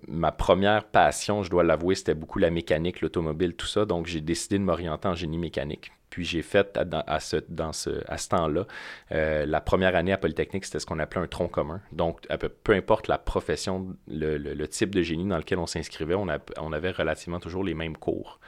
ma 0.08 0.32
première 0.32 0.86
passion, 0.86 1.44
je 1.44 1.50
dois 1.50 1.64
l'avouer, 1.64 1.96
c'était 1.96 2.14
beaucoup 2.14 2.40
la 2.40 2.50
mécanique, 2.50 3.02
l'automobile, 3.02 3.56
tout 3.56 3.68
ça. 3.68 3.86
Donc, 3.86 4.06
j'ai 4.08 4.22
décidé 4.22 4.58
de 4.58 4.64
m'orienter 4.64 5.08
en 5.08 5.16
génie 5.16 5.38
mécanique. 5.38 5.92
Puis 6.10 6.26
j'ai 6.26 6.42
fait 6.42 6.78
à, 7.08 7.20
ce, 7.22 7.38
temps-là, 7.38 8.68
euh, 9.14 9.46
la 9.46 9.62
première 9.62 9.96
année 9.96 10.12
à 10.12 10.18
Polytechnique, 10.18 10.66
c'était 10.66 10.80
ce 10.80 10.86
qu'on 10.86 11.00
appelait 11.00 11.22
un 11.22 11.28
tronc 11.28 11.48
commun. 11.48 11.82
Donc, 11.94 12.28
peu, 12.64 12.74
importe 12.74 13.08
la 13.08 13.18
profession, 13.18 13.96
le, 14.08 14.66
type 14.66 14.94
de 14.94 15.02
génie 15.02 15.26
dans 15.26 15.38
lequel 15.38 15.58
on 15.58 15.68
s'inscrivait, 15.68 16.16
on, 16.16 16.28
on 16.58 16.74
avait 16.74 16.92
relativement 16.92 17.40
toujours 17.40 17.64
les 17.64 17.74
mêmes 17.74 17.96
cours. 17.96 18.42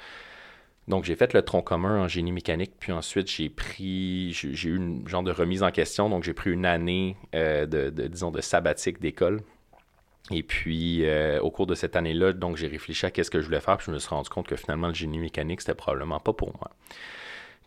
Donc, 0.89 1.05
j'ai 1.05 1.15
fait 1.15 1.33
le 1.33 1.41
tronc 1.41 1.61
commun 1.61 2.03
en 2.03 2.07
génie 2.09 2.33
mécanique, 2.33 2.73
puis 2.77 2.91
ensuite, 2.91 3.31
j'ai 3.31 3.49
pris, 3.49 4.33
j'ai 4.33 4.69
eu 4.69 4.75
une 4.75 5.07
genre 5.07 5.23
de 5.23 5.31
remise 5.31 5.63
en 5.63 5.71
question. 5.71 6.09
Donc, 6.09 6.23
j'ai 6.23 6.33
pris 6.33 6.51
une 6.51 6.65
année 6.65 7.15
euh, 7.33 7.65
de, 7.65 7.89
disons, 8.07 8.31
de 8.31 8.41
sabbatique 8.41 8.99
d'école 8.99 9.39
et 10.31 10.43
puis, 10.43 11.05
euh, 11.05 11.39
au 11.41 11.51
cours 11.51 11.67
de 11.67 11.75
cette 11.75 11.95
année-là, 11.95 12.31
donc 12.33 12.55
j'ai 12.55 12.67
réfléchi 12.67 13.05
à 13.05 13.11
qu'est-ce 13.11 13.29
que 13.29 13.41
je 13.41 13.45
voulais 13.45 13.59
faire, 13.59 13.77
puis 13.77 13.87
je 13.87 13.91
me 13.91 13.99
suis 13.99 14.09
rendu 14.09 14.29
compte 14.29 14.47
que 14.47 14.55
finalement, 14.55 14.87
le 14.87 14.93
génie 14.93 15.19
mécanique, 15.19 15.61
c'était 15.61 15.73
probablement 15.75 16.19
pas 16.19 16.33
pour 16.33 16.53
moi. 16.53 16.71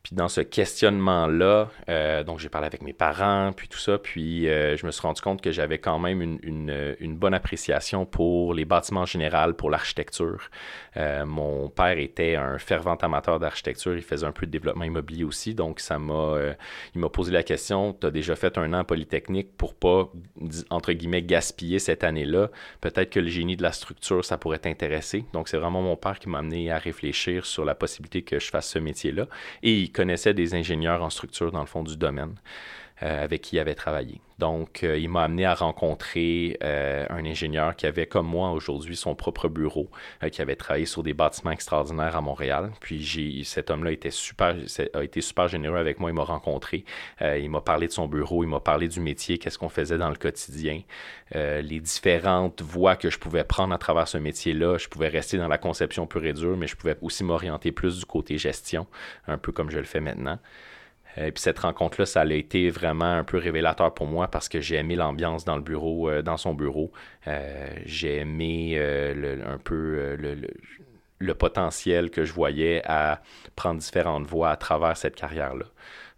Puis 0.07 0.15
dans 0.15 0.29
ce 0.29 0.41
questionnement-là, 0.41 1.69
euh, 1.89 2.23
donc 2.23 2.39
j'ai 2.39 2.49
parlé 2.49 2.69
avec 2.69 2.81
mes 2.81 2.93
parents, 2.93 3.51
puis 3.53 3.67
tout 3.67 3.81
ça, 3.81 3.99
puis 3.99 4.49
euh, 4.49 4.77
je 4.77 4.87
me 4.87 4.93
suis 4.93 5.03
rendu 5.03 5.21
compte 5.21 5.41
que 5.41 5.51
j'avais 5.51 5.79
quand 5.79 5.99
même 5.99 6.23
une, 6.23 7.17
bonne 7.17 7.35
appréciation 7.35 8.07
pour 8.07 8.55
les 8.55 8.65
bâtiments 8.65 9.01
en 9.01 9.07
général, 9.07 9.55
pour 9.55 9.69
l'architecture. 9.69 10.49
Euh, 10.97 11.27
mon 11.27 11.69
père 11.71 11.99
était 11.99 12.37
un 12.37 12.57
fervent 12.59 12.95
amateur 12.95 13.41
d'architecture, 13.41 13.97
il 13.97 14.03
faisait 14.03 14.27
un 14.27 14.31
peu 14.31 14.47
de 14.47 14.53
développement 14.53 14.85
immobilier 14.85 15.25
aussi, 15.25 15.57
donc 15.57 15.81
ça 15.81 15.99
m'a, 15.99 16.37
il 16.95 17.01
m'a 17.01 17.09
posé 17.09 17.33
la 17.33 17.43
question, 17.43 17.93
tu 17.93 18.07
as 18.07 18.13
déjà 18.13 18.37
fait 18.37 18.59
un 18.59 18.75
an 18.75 18.85
Polytechnique 18.85 19.57
pour 19.57 19.75
pas, 19.75 20.09
entre 20.71 20.93
guillemets, 20.93 21.23
gaspiller 21.23 21.81
cette 21.81 22.05
année-là? 22.05 22.51
Peut-être 22.81 23.11
que 23.11 23.19
le 23.19 23.29
génie 23.29 23.57
de 23.57 23.65
la 23.65 23.73
structure, 23.73 24.25
ça 24.25 24.39
pourrait 24.39 24.61
t'intéresser. 24.61 25.25
Donc 25.33 25.49
c'est 25.49 25.59
vraiment 25.59 25.83
mon 25.83 25.97
père 25.97 26.21
qui 26.21 26.29
m'a 26.29 26.39
amené 26.39 26.71
à 26.71 26.79
réfléchir 26.79 27.45
sur 27.45 27.65
la 27.65 27.75
possibilité 27.75 28.23
que 28.23 28.39
je 28.39 28.51
fasse 28.51 28.69
ce 28.69 28.79
métier-là. 28.79 29.27
Et 29.65 29.89
connaissait 29.97 30.35
des 30.35 30.55
ingénieurs 30.55 31.03
en 31.03 31.11
structure 31.11 31.51
dans 31.51 31.61
le 31.61 31.67
fond 31.67 31.83
du 31.83 31.97
domaine. 31.97 32.35
Euh, 33.03 33.25
avec 33.25 33.43
qui 33.43 33.57
il 33.57 33.59
avait 33.59 33.75
travaillé. 33.75 34.23
Donc, 34.39 34.83
euh, 34.83 34.97
il 34.97 35.11
m'a 35.11 35.25
amené 35.25 35.45
à 35.45 35.53
rencontrer 35.53 36.57
euh, 36.63 37.05
un 37.11 37.27
ingénieur 37.27 37.77
qui 37.77 37.85
avait, 37.85 38.07
comme 38.07 38.27
moi 38.27 38.53
aujourd'hui, 38.53 38.97
son 38.97 39.15
propre 39.15 39.51
bureau, 39.51 39.91
qui 40.33 40.41
avait 40.41 40.57
travaillé 40.57 40.87
sur 40.87 41.03
des 41.03 41.13
bâtiments 41.13 41.51
extraordinaires 41.51 42.17
à 42.17 42.23
Montréal. 42.23 42.73
Puis, 42.81 43.43
cet 43.45 43.71
homme-là 43.71 43.91
a 43.91 45.03
été 45.03 45.21
super 45.21 45.49
généreux 45.49 45.77
avec 45.77 46.01
moi. 46.01 46.09
Il 46.09 46.15
m'a 46.15 46.23
rencontré, 46.23 46.87
il 47.21 47.51
m'a 47.51 47.61
parlé 47.61 47.87
de 47.87 47.93
son 47.93 48.09
bureau, 48.09 48.45
il 48.45 48.49
m'a 48.49 48.61
parlé 48.61 48.89
du 48.89 49.01
métier, 49.01 49.37
qu'est-ce 49.37 49.59
qu'on 49.59 49.69
faisait 49.69 49.99
dans 49.99 50.11
le 50.11 50.17
quotidien, 50.17 50.81
les 51.35 51.81
différentes 51.81 52.63
voies 52.63 52.97
que 52.97 53.11
je 53.11 53.19
pouvais 53.19 53.45
prendre 53.45 53.75
à 53.75 53.79
travers 53.79 54.09
ce 54.09 54.17
métier-là. 54.17 54.79
Je 54.79 54.89
pouvais 54.89 55.09
rester 55.09 55.37
dans 55.37 55.49
la 55.49 55.59
conception 55.59 56.07
pure 56.07 56.25
et 56.25 56.33
dure, 56.33 56.57
mais 56.57 56.67
je 56.67 56.77
pouvais 56.77 56.97
aussi 57.03 57.25
m'orienter 57.25 57.73
plus 57.73 57.99
du 57.99 58.07
côté 58.07 58.39
gestion, 58.39 58.87
un 59.27 59.37
peu 59.37 59.53
comme 59.53 59.71
je 59.71 59.79
le 59.79 59.85
fais 59.85 60.01
maintenant. 60.01 60.39
Et 61.17 61.21
euh, 61.21 61.31
puis 61.31 61.43
cette 61.43 61.59
rencontre-là, 61.59 62.07
ça 62.07 62.21
a 62.23 62.27
été 62.27 62.71
vraiment 62.71 63.05
un 63.05 63.25
peu 63.25 63.39
révélateur 63.39 63.95
pour 63.95 64.07
moi 64.07 64.29
parce 64.29 64.49
que 64.49 64.61
j'ai 64.61 64.77
aimé 64.77 64.97
l'ambiance 64.97 65.45
dans 65.45 65.57
le 65.57 65.62
bureau, 65.62 66.11
euh, 66.11 66.23
dans 66.23 66.37
son 66.37 66.55
bureau. 66.55 66.93
Euh, 67.27 67.69
j'ai 67.85 68.19
aimé 68.19 68.79
un 68.79 69.59
peu 69.59 70.17
le, 71.19 71.35
potentiel 71.35 72.11
que 72.11 72.25
je 72.25 72.33
voyais 72.33 72.83
à 72.85 73.23
prendre 73.57 73.81
différentes 73.81 74.27
voies 74.27 74.51
à 74.51 74.57
travers 74.57 74.97
cette 74.97 75.17
carrière-là. 75.17 75.64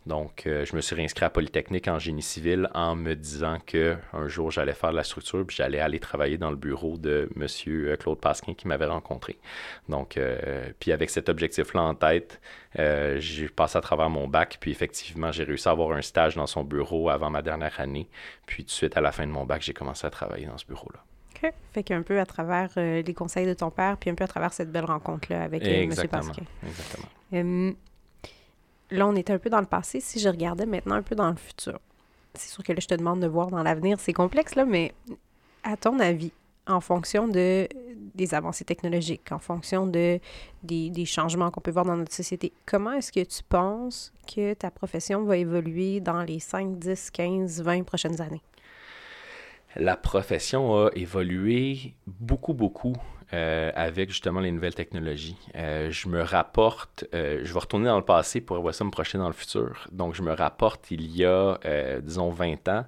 Donc, 0.09 0.46
euh, 0.46 0.64
je 0.64 0.74
me 0.74 0.80
suis 0.80 0.96
réinscrit 0.96 1.26
à 1.26 1.30
Polytechnique 1.30 1.86
en 1.86 1.98
génie 1.98 2.22
civil 2.22 2.70
en 2.72 2.96
me 2.96 3.14
disant 3.14 3.59
que 3.64 3.98
un 4.14 4.26
jour 4.26 4.50
j'allais 4.50 4.72
faire 4.72 4.90
de 4.90 4.96
la 4.96 5.04
structure 5.04 5.46
puis 5.46 5.54
j'allais 5.54 5.80
aller 5.80 6.00
travailler 6.00 6.38
dans 6.38 6.50
le 6.50 6.56
bureau 6.56 6.96
de 6.96 7.28
M. 7.36 7.46
Euh, 7.66 7.94
Claude 7.96 8.18
Pasquin 8.18 8.54
qui 8.54 8.66
m'avait 8.68 8.86
rencontré. 8.86 9.38
Donc, 9.90 10.16
euh, 10.16 10.70
puis 10.80 10.92
avec 10.92 11.11
cet 11.11 11.28
objectif-là 11.28 11.82
en 11.82 11.94
tête, 11.94 12.40
j'ai 12.74 13.50
passé 13.50 13.76
à 13.76 13.82
travers 13.82 14.09
mon 14.09 14.26
bac 14.28 14.56
puis 14.61 14.70
effectivement 14.70 15.30
j'ai 15.30 15.44
réussi 15.44 15.68
à 15.68 15.72
avoir 15.72 15.92
un 15.92 16.00
stage 16.00 16.36
dans 16.36 16.46
son 16.46 16.64
bureau 16.64 17.11
avant 17.11 17.28
ma 17.28 17.42
dernière 17.42 17.78
année. 17.78 18.09
Puis 18.46 18.64
tout 18.64 18.68
de 18.68 18.72
suite 18.72 18.96
à 18.96 19.02
la 19.02 19.12
fin 19.12 19.26
de 19.26 19.32
mon 19.32 19.44
bac, 19.44 19.61
j'ai 19.61 19.74
commencé 19.74 20.06
à 20.06 20.11
travailler 20.11 20.46
dans 20.46 20.56
ce 20.56 20.64
bureau-là. 20.64 21.04
OK. 21.36 21.52
Fait 21.74 21.82
qu'un 21.82 22.00
peu 22.00 22.18
à 22.18 22.24
travers 22.24 22.70
les 22.76 23.14
conseils 23.14 23.46
de 23.46 23.52
ton 23.52 23.70
père, 23.70 23.98
puis 23.98 24.09
un 24.09 24.14
peu 24.14 24.24
à 24.24 24.28
travers 24.28 24.54
cette 24.54 24.72
belle 24.72 24.86
rencontre-là 24.86 25.42
avec 25.42 25.62
M. 25.66 25.90
Pasquin. 26.09 26.44
Exactement. 26.66 27.74
Là, 28.91 29.07
on 29.07 29.14
était 29.16 29.32
un 29.32 29.39
peu 29.39 29.51
dans 29.51 29.61
le 29.61 29.66
passé. 29.66 30.01
Si 30.01 30.18
je 30.18 30.28
regardais 30.28 30.66
maintenant 30.66 30.95
un 30.95 31.03
peu 31.03 31.14
dans 31.14 31.28
le 31.28 31.36
futur, 31.36 31.78
c'est 32.34 32.49
sûr 32.49 32.62
que 32.64 32.72
là, 32.72 32.78
je 32.80 32.86
te 32.86 32.95
demande 32.95 33.20
de 33.20 33.26
voir 33.26 33.49
dans 33.49 33.62
l'avenir. 33.62 34.01
C'est 34.01 34.12
complexe, 34.12 34.55
là, 34.55 34.64
mais 34.64 34.95
à 35.62 35.76
ton 35.76 35.99
avis, 35.99 36.32
en 36.66 36.80
fonction 36.80 37.28
de, 37.28 37.68
des 38.14 38.34
avancées 38.34 38.64
technologiques, 38.64 39.32
en 39.32 39.39
fonction 39.39 39.86
de, 39.86 40.20
des, 40.62 40.91
des 40.91 41.05
changements 41.05 41.51
qu'on 41.51 41.61
peut 41.61 41.70
voir 41.70 41.84
dans 41.84 41.97
notre 41.97 42.12
société, 42.12 42.53
comment 42.66 42.93
est-ce 42.93 43.12
que 43.12 43.24
tu 43.24 43.43
penses 43.49 44.12
que 44.26 44.55
ta 44.55 44.70
profession 44.70 45.24
va 45.24 45.36
évoluer 45.36 46.01
dans 46.01 46.22
les 46.22 46.41
5, 46.41 46.78
10, 46.78 47.11
15, 47.11 47.62
20 47.62 47.82
prochaines 47.84 48.20
années? 48.20 48.43
La 49.76 49.97
profession 49.97 50.86
a 50.86 50.91
évolué 50.95 51.95
beaucoup, 52.07 52.55
beaucoup 52.55 52.95
euh, 53.35 53.70
avec 53.74 54.09
justement 54.09 54.41
les 54.41 54.51
nouvelles 54.51 54.74
technologies. 54.74 55.37
Euh, 55.55 55.91
je 55.91 56.09
me 56.09 56.22
rapporte, 56.22 57.05
euh, 57.14 57.41
je 57.45 57.53
vais 57.53 57.59
retourner 57.59 57.87
dans 57.87 57.99
le 57.99 58.05
passé 58.05 58.41
pour 58.41 58.59
voir 58.61 58.74
ça 58.74 58.85
me 58.85 58.91
projeter 58.91 59.18
dans 59.18 59.26
le 59.26 59.35
futur. 59.35 59.87
Donc, 59.93 60.14
je 60.14 60.22
me 60.22 60.33
rapporte 60.33 60.91
il 60.91 61.14
y 61.14 61.26
a, 61.26 61.59
disons, 62.01 62.31
20 62.31 62.68
ans, 62.68 62.87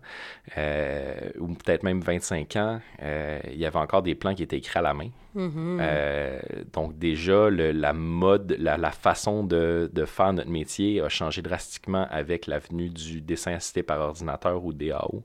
ou 1.39 1.49
peut-être 1.55 1.83
même 1.83 2.01
25 2.01 2.57
ans, 2.57 2.81
il 3.03 3.57
y 3.57 3.67
avait 3.67 3.79
encore 3.79 4.03
des 4.03 4.15
plans 4.15 4.35
qui 4.35 4.43
étaient 4.43 4.57
écrits 4.57 4.79
à 4.79 4.83
la 4.83 4.95
main. 4.95 5.11
Mm-hmm. 5.37 6.73
donc 6.73 6.99
déjà, 6.99 7.51
la 7.51 7.93
mode, 7.93 8.57
la, 8.59 8.91
façon 8.91 9.45
de, 9.45 9.91
de, 9.93 10.05
faire 10.05 10.33
notre 10.33 10.51
métier 10.51 11.01
a 11.01 11.09
changé 11.09 11.43
drastiquement 11.43 12.07
avec 12.11 12.47
l'avenue 12.47 12.89
du 12.89 13.21
dessin 13.21 13.53
assisté 13.53 13.83
par 13.83 14.01
ordinateur 14.01 14.65
ou 14.65 14.73
DAO, 14.73 15.25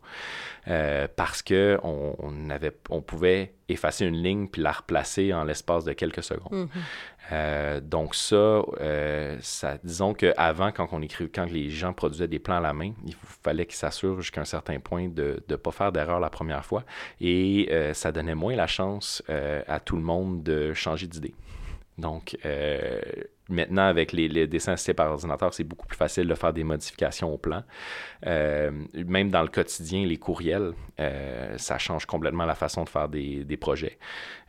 parce 1.15 1.41
que 1.41 1.79
on, 1.83 2.49
avait, 2.49 2.75
on 2.89 3.01
pouvait 3.01 3.53
effacer 3.67 4.05
une 4.05 4.21
ligne 4.21 4.47
puis 4.47 4.61
la 4.61 4.71
replacer 4.71 5.33
en 5.33 5.43
l'espace 5.43 5.85
de 5.85 5.93
quelques 5.93 6.23
secondes. 6.23 6.51
Mhm. 6.51 6.69
Euh, 7.31 7.79
donc 7.79 8.15
ça, 8.15 8.35
euh, 8.35 9.37
ça 9.41 9.77
disons 9.83 10.13
qu'avant, 10.13 10.71
quand 10.71 10.89
on 10.91 11.01
écrit, 11.01 11.29
quand 11.29 11.45
les 11.45 11.69
gens 11.69 11.93
produisaient 11.93 12.27
des 12.27 12.39
plans 12.39 12.57
à 12.57 12.61
la 12.61 12.73
main, 12.73 12.91
il 13.05 13.15
fallait 13.43 13.65
qu'ils 13.65 13.77
s'assurent 13.77 14.21
jusqu'à 14.21 14.41
un 14.41 14.45
certain 14.45 14.79
point 14.79 15.07
de 15.07 15.43
ne 15.49 15.55
pas 15.55 15.71
faire 15.71 15.91
d'erreur 15.91 16.19
la 16.19 16.29
première 16.29 16.63
fois. 16.63 16.83
Et 17.19 17.67
euh, 17.71 17.93
ça 17.93 18.11
donnait 18.11 18.35
moins 18.35 18.55
la 18.55 18.67
chance 18.67 19.23
à 19.67 19.79
tout 19.79 19.95
le 19.95 20.03
monde 20.03 20.43
de 20.43 20.73
changer 20.73 21.07
d'idée. 21.07 21.33
Donc, 21.97 22.37
Maintenant, 23.47 23.83
avec 23.83 24.11
les, 24.11 24.47
dessins 24.47 24.73
assistés 24.73 24.95
par 24.95 25.11
ordinateur, 25.11 25.53
c'est 25.53 25.63
beaucoup 25.63 25.85
plus 25.85 25.97
facile 25.97 26.27
de 26.27 26.33
faire 26.33 26.51
des 26.51 26.63
modifications 26.63 27.31
au 27.31 27.37
plan. 27.37 27.63
Euh, 28.25 28.71
même 28.93 29.29
dans 29.29 29.43
le 29.43 29.49
quotidien, 29.49 30.03
les 30.05 30.17
courriels, 30.17 30.73
euh, 30.99 31.55
ça 31.57 31.77
change 31.77 32.07
complètement 32.07 32.45
la 32.45 32.55
façon 32.55 32.83
de 32.83 32.89
faire 32.89 33.07
des, 33.07 33.57
projets. 33.61 33.99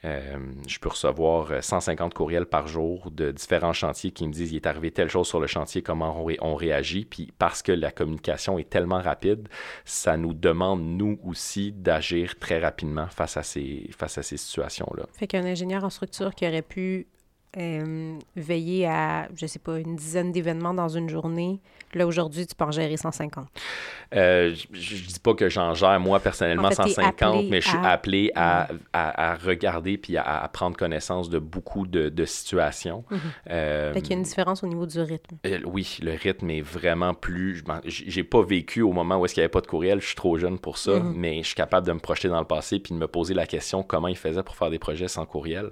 Euh, 0.05 0.39
je 0.67 0.79
peux 0.79 0.89
recevoir 0.89 1.63
150 1.63 2.15
courriels 2.15 2.47
par 2.47 2.69
jour 2.69 3.11
de 3.11 3.31
différents 3.33 3.73
chantiers 3.73 4.11
qui 4.11 4.27
me 4.27 4.33
disent 4.33 4.53
il 4.53 4.57
est 4.57 4.67
arrivé 4.67 4.91
telle 4.91 5.11
chose 5.11 5.29
sur 5.29 5.41
le 5.41 5.47
chantier, 5.47 5.83
comment 5.83 6.25
on, 6.41 6.55
réagit? 6.55 7.05
Puis 7.05 7.33
parce 7.39 7.63
que 7.63 7.73
la 7.73 7.91
communication 7.91 8.59
est 8.59 8.69
tellement 8.69 9.01
rapide, 9.01 9.49
ça 9.85 10.17
nous 10.17 10.33
demande, 10.33 10.83
nous 10.83 11.21
aussi, 11.23 11.71
d'agir 11.71 12.39
très 12.39 12.59
rapidement 12.59 13.09
face 13.09 13.37
à 13.37 13.43
ces, 13.43 13.91
face 13.97 14.17
à 14.17 14.23
ces 14.23 14.39
situations-là. 14.39 15.05
Fait 15.13 15.27
qu'un 15.27 15.45
ingénieur 15.45 15.85
en 15.85 15.91
structure 15.91 16.35
qui 16.35 16.47
aurait 16.47 16.63
pu 16.63 17.07
euh, 17.59 18.19
veiller 18.37 18.87
à, 18.87 19.29
je 19.35 19.47
sais 19.47 19.59
pas, 19.59 19.79
une 19.79 19.97
dizaine 19.97 20.31
d'événements 20.31 20.75
dans 20.75 20.89
une 20.89 21.09
journée. 21.09 21.59
Là, 21.95 22.07
aujourd'hui, 22.07 22.47
tu 22.47 22.55
peux 22.55 22.65
en 22.65 22.71
gérer 22.71 22.99
150. 22.99 23.47
Euh, 24.15 24.55
je, 24.73 24.95
ne 24.95 25.01
dis 25.07 25.21
pas 25.21 25.33
que 25.33 25.49
j'en 25.49 25.73
gère, 25.73 25.99
moi, 25.99 26.21
personnellement, 26.21 26.71
150, 26.71 27.47
mais 27.49 27.63
je 27.63 27.69
suis 27.69 27.79
appelé 27.79 28.31
à, 28.35 28.69
à, 28.93 29.35
regarder 29.37 29.97
puis 29.97 30.19
à, 30.19 30.51
prendre 30.53 30.77
connaissance 30.77 31.31
de 31.31 31.39
beaucoup 31.39 31.87
de, 31.87 32.11
de 32.11 32.25
situations. 32.25 33.05
Mm 33.11 33.17
qu'il 33.97 34.11
y 34.11 34.15
a 34.15 34.19
une 34.19 34.23
différence 34.23 34.63
au 34.63 34.67
niveau 34.67 34.87
du 34.87 35.01
rythme. 35.01 35.37
oui, 35.65 35.99
le 36.03 36.13
rythme 36.13 36.51
est 36.51 36.61
vraiment 36.61 37.15
plus... 37.15 37.65
J'ai 37.87 38.23
pas 38.23 38.43
vécu 38.43 38.83
au 38.83 38.93
moment 38.93 39.17
où 39.17 39.25
est-ce 39.25 39.35
qu'il 39.35 39.41
n'y 39.41 39.47
avait 39.47 39.51
pas 39.51 39.61
de 39.61 39.67
courriel, 39.67 40.01
je 40.01 40.07
suis 40.07 40.15
trop 40.15 40.37
jeune 40.37 40.59
pour 40.59 40.79
ça, 40.79 41.01
mhm. 41.01 41.15
mais 41.17 41.39
je 41.39 41.47
suis 41.47 41.55
capable 41.55 41.87
de 41.87 41.93
me 41.93 41.99
projeter 41.99 42.29
dans 42.29 42.39
le 42.39 42.47
passé 42.47 42.79
puis 42.79 42.95
de 42.95 42.99
me 42.99 43.09
poser 43.09 43.35
la 43.35 43.47
question 43.47 43.83
comment 43.83 44.09
il 44.09 44.17
faisait 44.17 44.43
pour 44.43 44.55
faire 44.55 44.71
des 44.71 44.79
projets 44.79 45.09
sans 45.09 45.25
courriel. 45.25 45.71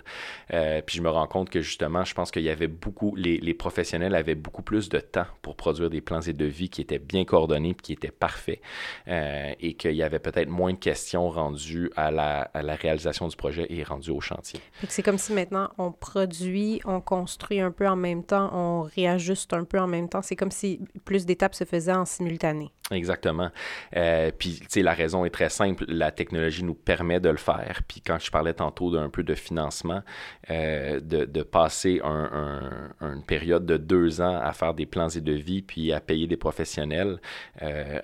puis 0.49 0.97
je 0.97 1.03
me 1.03 1.11
rends 1.11 1.27
compte 1.27 1.51
que 1.51 1.61
justement, 1.75 2.05
je 2.05 2.15
pense 2.15 2.31
qu'il 2.31 2.43
y 2.43 2.51
avait 2.51 2.69
beaucoup, 2.69 3.17
les, 3.17 3.39
les, 3.39 3.53
professionnels 3.53 4.15
avaient 4.15 4.37
beaucoup 4.37 4.63
plus 4.63 4.89
de 4.89 5.01
temps 5.01 5.27
pour 5.43 5.57
produire 5.57 5.91
des 5.91 6.01
plans 6.01 6.21
et 6.21 6.33
devis 6.33 6.69
qui 6.69 6.81
étaient 6.81 7.01
bien 7.01 7.25
coordonnés 7.25 7.71
et 7.71 7.75
qui 7.75 7.93
étaient 7.93 8.13
parfaits 8.13 8.61
euh, 9.09 9.53
et 9.59 9.75
qu'il 9.75 9.97
y 9.97 10.05
avait 10.05 10.21
peut-être 10.21 10.49
moins 10.49 10.73
de 10.73 10.79
questions 10.79 11.29
rendues 11.29 11.91
à 11.97 12.13
la, 12.13 12.43
à 12.55 12.63
la 12.63 12.77
réalisation 12.77 13.27
du 13.27 13.35
projet 13.35 13.67
et 13.71 13.83
rendues 13.83 14.13
au 14.13 14.21
chantier. 14.21 14.61
C'est 14.89 15.03
comme 15.03 15.19
si 15.19 15.33
maintenant 15.33 15.71
on 15.77 15.91
produit, 15.91 16.81
on 16.85 17.01
construit 17.01 17.59
un 17.59 17.73
peu 17.73 17.89
en 17.89 17.97
même 17.97 18.23
temps, 18.23 18.51
on 18.53 18.83
réajuste 18.83 19.53
un 19.53 19.65
peu 19.65 19.81
en 19.81 19.89
même 19.89 20.09
temps. 20.09 20.23
C'est 20.23 20.37
comme 20.37 20.53
si 20.53 20.81
plus 21.05 21.27
d'étapes 21.27 21.57
se 21.57 21.65
faisaient 21.65 21.93
en 21.93 22.05
simultané. 22.05 22.71
Exactement. 22.91 23.51
Euh, 23.97 24.31
puis, 24.39 24.59
tu 24.61 24.67
sais, 24.69 24.83
la 24.83 24.93
raison 24.93 25.25
est 25.25 25.31
très 25.31 25.49
simple. 25.49 25.87
La 25.89 26.11
technologie 26.11 26.63
nous 26.63 26.75
permet 26.75 27.19
de 27.19 27.31
le 27.31 27.39
faire. 27.39 27.81
Puis, 27.89 28.03
quand 28.03 28.19
je 28.19 28.31
parlais 28.31 28.53
tantôt 28.53 28.91
d'un 28.91 29.09
peu 29.09 29.23
de 29.23 29.35
financement, 29.35 30.03
euh, 30.51 31.01
de, 31.01 31.25
de, 31.25 31.43
passer 31.55 32.01
un, 32.03 32.91
une 33.01 33.23
période 33.23 33.65
de 33.65 33.77
deux 33.77 34.21
ans 34.21 34.41
à 34.43 34.53
faire 34.53 34.75
des 34.75 34.87
plans 34.87 35.09
et 35.09 35.21
devis, 35.21 35.63
puis 35.63 35.93
à 35.93 36.01
payer 36.01 36.27
des 36.27 36.37
professionnels, 36.37 37.21
euh, 37.63 38.01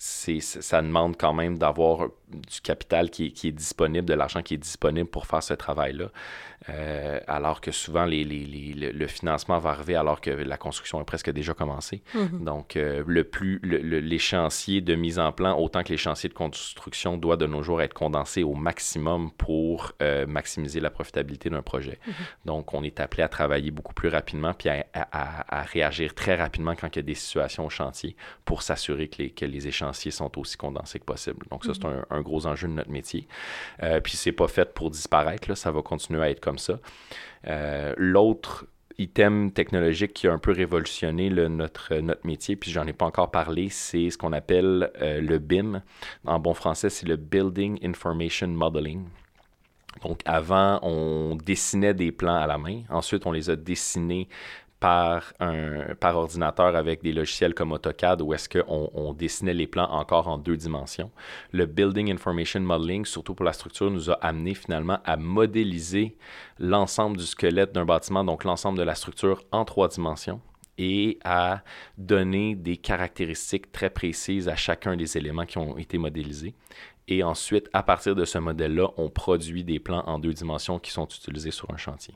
ça 0.00 0.80
demande 0.80 1.18
quand 1.18 1.34
même 1.34 1.58
d'avoir 1.58 2.08
du 2.30 2.60
capital 2.62 3.10
qui 3.10 3.26
est, 3.26 3.52
disponible, 3.52 4.06
de 4.06 4.14
l'argent 4.14 4.40
qui 4.40 4.54
est 4.54 4.58
disponible 4.58 5.08
pour 5.08 5.26
faire 5.26 5.42
ce 5.42 5.52
travail-là. 5.52 6.06
Euh, 6.68 7.20
alors 7.26 7.60
que 7.60 7.70
souvent, 7.70 8.04
les, 8.04 8.24
le 8.24 9.06
financement 9.06 9.58
va 9.58 9.70
arriver 9.70 9.96
alors 9.96 10.20
que 10.20 10.30
la 10.30 10.56
construction 10.56 11.00
est 11.00 11.04
presque 11.04 11.30
déjà 11.30 11.54
commencée. 11.54 12.02
Mhm. 12.14 12.44
Donc, 12.44 12.76
euh, 12.76 13.02
le 13.06 13.24
plus, 13.24 13.60
les 13.62 14.18
chantiers 14.18 14.80
de 14.80 14.94
mise 14.94 15.18
en 15.18 15.32
plan, 15.32 15.58
autant 15.58 15.82
que 15.82 15.90
les 15.90 15.96
chantiers 15.96 16.28
de 16.28 16.34
construction, 16.34 17.16
doivent 17.16 17.38
de 17.38 17.46
nos 17.46 17.62
jours 17.62 17.82
être 17.82 17.94
condensés 17.94 18.42
au 18.42 18.54
maximum 18.54 19.30
pour 19.32 19.92
euh, 20.02 20.26
maximiser 20.26 20.80
la 20.80 20.90
profitabilité 20.90 21.50
d'un 21.50 21.62
projet. 21.62 21.98
Mhm. 22.06 22.14
Donc, 22.46 22.74
on 22.74 22.82
est 22.84 23.00
appelé 23.00 23.22
à 23.22 23.28
travailler 23.28 23.70
beaucoup 23.70 23.94
plus 23.94 24.08
rapidement 24.08 24.54
puis 24.54 24.68
à, 24.70 25.62
réagir 25.72 26.14
très 26.14 26.36
rapidement 26.36 26.74
quand 26.74 26.88
il 26.94 26.98
y 26.98 27.00
a 27.00 27.02
des 27.02 27.14
situations 27.14 27.66
au 27.66 27.70
chantier 27.70 28.16
pour 28.44 28.62
s'assurer 28.62 29.08
que 29.08 29.22
les, 29.22 29.30
que 29.30 29.44
les 29.44 29.68
échéanciers 29.68 29.89
sont 29.92 30.38
aussi 30.38 30.56
condensés 30.56 30.98
que 30.98 31.04
possible. 31.04 31.46
Donc, 31.50 31.64
ça, 31.64 31.72
c'est 31.74 31.84
mhm. 31.84 32.04
un, 32.10 32.20
gros 32.20 32.46
enjeu 32.46 32.68
de 32.68 32.72
notre 32.72 32.90
métier. 32.90 33.26
puis, 34.02 34.16
c'est 34.16 34.32
pas 34.32 34.48
fait 34.48 34.72
pour 34.74 34.90
disparaître, 34.90 35.48
là, 35.48 35.56
ça 35.56 35.70
va 35.70 35.82
continuer 35.82 36.22
à 36.22 36.30
être 36.30 36.40
comme 36.40 36.58
ça. 36.58 36.78
Euh, 37.46 37.94
l'autre 37.96 38.66
item 38.98 39.50
technologique 39.50 40.12
qui 40.12 40.28
a 40.28 40.32
un 40.32 40.38
peu 40.38 40.52
révolutionné 40.52 41.30
notre, 41.30 41.94
notre 41.96 42.26
métier, 42.26 42.56
puis 42.56 42.70
j'en 42.70 42.86
ai 42.86 42.92
pas 42.92 43.06
encore 43.06 43.30
parlé, 43.30 43.70
c'est 43.70 44.10
ce 44.10 44.18
qu'on 44.18 44.32
appelle 44.32 44.90
euh, 45.00 45.20
le 45.22 45.38
BIM. 45.38 45.82
En 46.26 46.38
bon 46.38 46.52
français, 46.52 46.90
c'est 46.90 47.06
le 47.06 47.16
Building 47.16 47.78
Information 47.82 48.48
Modeling. 48.48 49.04
Donc 50.02 50.20
avant, 50.26 50.78
on 50.82 51.36
dessinait 51.36 51.94
des 51.94 52.12
plans 52.12 52.36
à 52.36 52.46
la 52.46 52.58
main. 52.58 52.82
Ensuite, 52.90 53.26
on 53.26 53.32
les 53.32 53.48
a 53.48 53.56
dessinés 53.56 54.28
par, 54.80 55.34
un, 55.40 55.94
par 56.00 56.16
ordinateur 56.16 56.74
avec 56.74 57.02
des 57.02 57.12
logiciels 57.12 57.54
comme 57.54 57.72
AutoCAD 57.72 58.22
où 58.22 58.32
est-ce 58.32 58.48
qu'on 58.48 58.90
on 58.94 59.12
dessinait 59.12 59.54
les 59.54 59.66
plans 59.66 59.90
encore 59.90 60.26
en 60.26 60.38
deux 60.38 60.56
dimensions. 60.56 61.10
Le 61.52 61.66
Building 61.66 62.10
Information 62.10 62.60
Modeling, 62.60 63.04
surtout 63.04 63.34
pour 63.34 63.44
la 63.44 63.52
structure, 63.52 63.90
nous 63.90 64.10
a 64.10 64.14
amené 64.14 64.54
finalement 64.54 64.98
à 65.04 65.16
modéliser 65.16 66.16
l'ensemble 66.58 67.18
du 67.18 67.26
squelette 67.26 67.72
d'un 67.72 67.84
bâtiment, 67.84 68.24
donc 68.24 68.44
l'ensemble 68.44 68.78
de 68.78 68.82
la 68.82 68.94
structure 68.94 69.44
en 69.52 69.64
trois 69.66 69.88
dimensions 69.88 70.40
et 70.78 71.18
à 71.24 71.62
donner 71.98 72.54
des 72.54 72.78
caractéristiques 72.78 73.70
très 73.70 73.90
précises 73.90 74.48
à 74.48 74.56
chacun 74.56 74.96
des 74.96 75.18
éléments 75.18 75.44
qui 75.44 75.58
ont 75.58 75.76
été 75.76 75.98
modélisés. 75.98 76.54
Et 77.10 77.24
ensuite, 77.24 77.68
à 77.72 77.82
partir 77.82 78.14
de 78.14 78.24
ce 78.24 78.38
modèle-là, 78.38 78.92
on 78.96 79.10
produit 79.10 79.64
des 79.64 79.80
plans 79.80 80.04
en 80.06 80.20
deux 80.20 80.32
dimensions 80.32 80.78
qui 80.78 80.92
sont 80.92 81.06
utilisés 81.06 81.50
sur 81.50 81.68
un 81.72 81.76
chantier. 81.76 82.14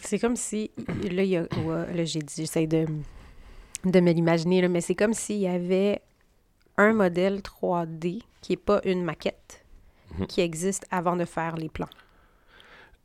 c'est 0.00 0.20
comme 0.20 0.36
si, 0.36 0.70
là, 1.10 1.24
là 1.24 2.04
j'ai 2.04 2.20
dit, 2.20 2.34
j'essaie 2.36 2.68
de, 2.68 2.86
de 3.84 4.00
me 4.00 4.12
l'imaginer, 4.12 4.66
mais 4.68 4.80
c'est 4.80 4.94
comme 4.94 5.12
s'il 5.12 5.38
y 5.38 5.48
avait 5.48 6.00
un 6.76 6.92
modèle 6.92 7.40
3D 7.40 8.22
qui 8.40 8.52
n'est 8.52 8.56
pas 8.56 8.80
une 8.84 9.02
maquette, 9.02 9.64
mhm. 10.18 10.26
qui 10.28 10.40
existe 10.40 10.86
avant 10.92 11.16
de 11.16 11.24
faire 11.24 11.56
les 11.56 11.68
plans. 11.68 11.88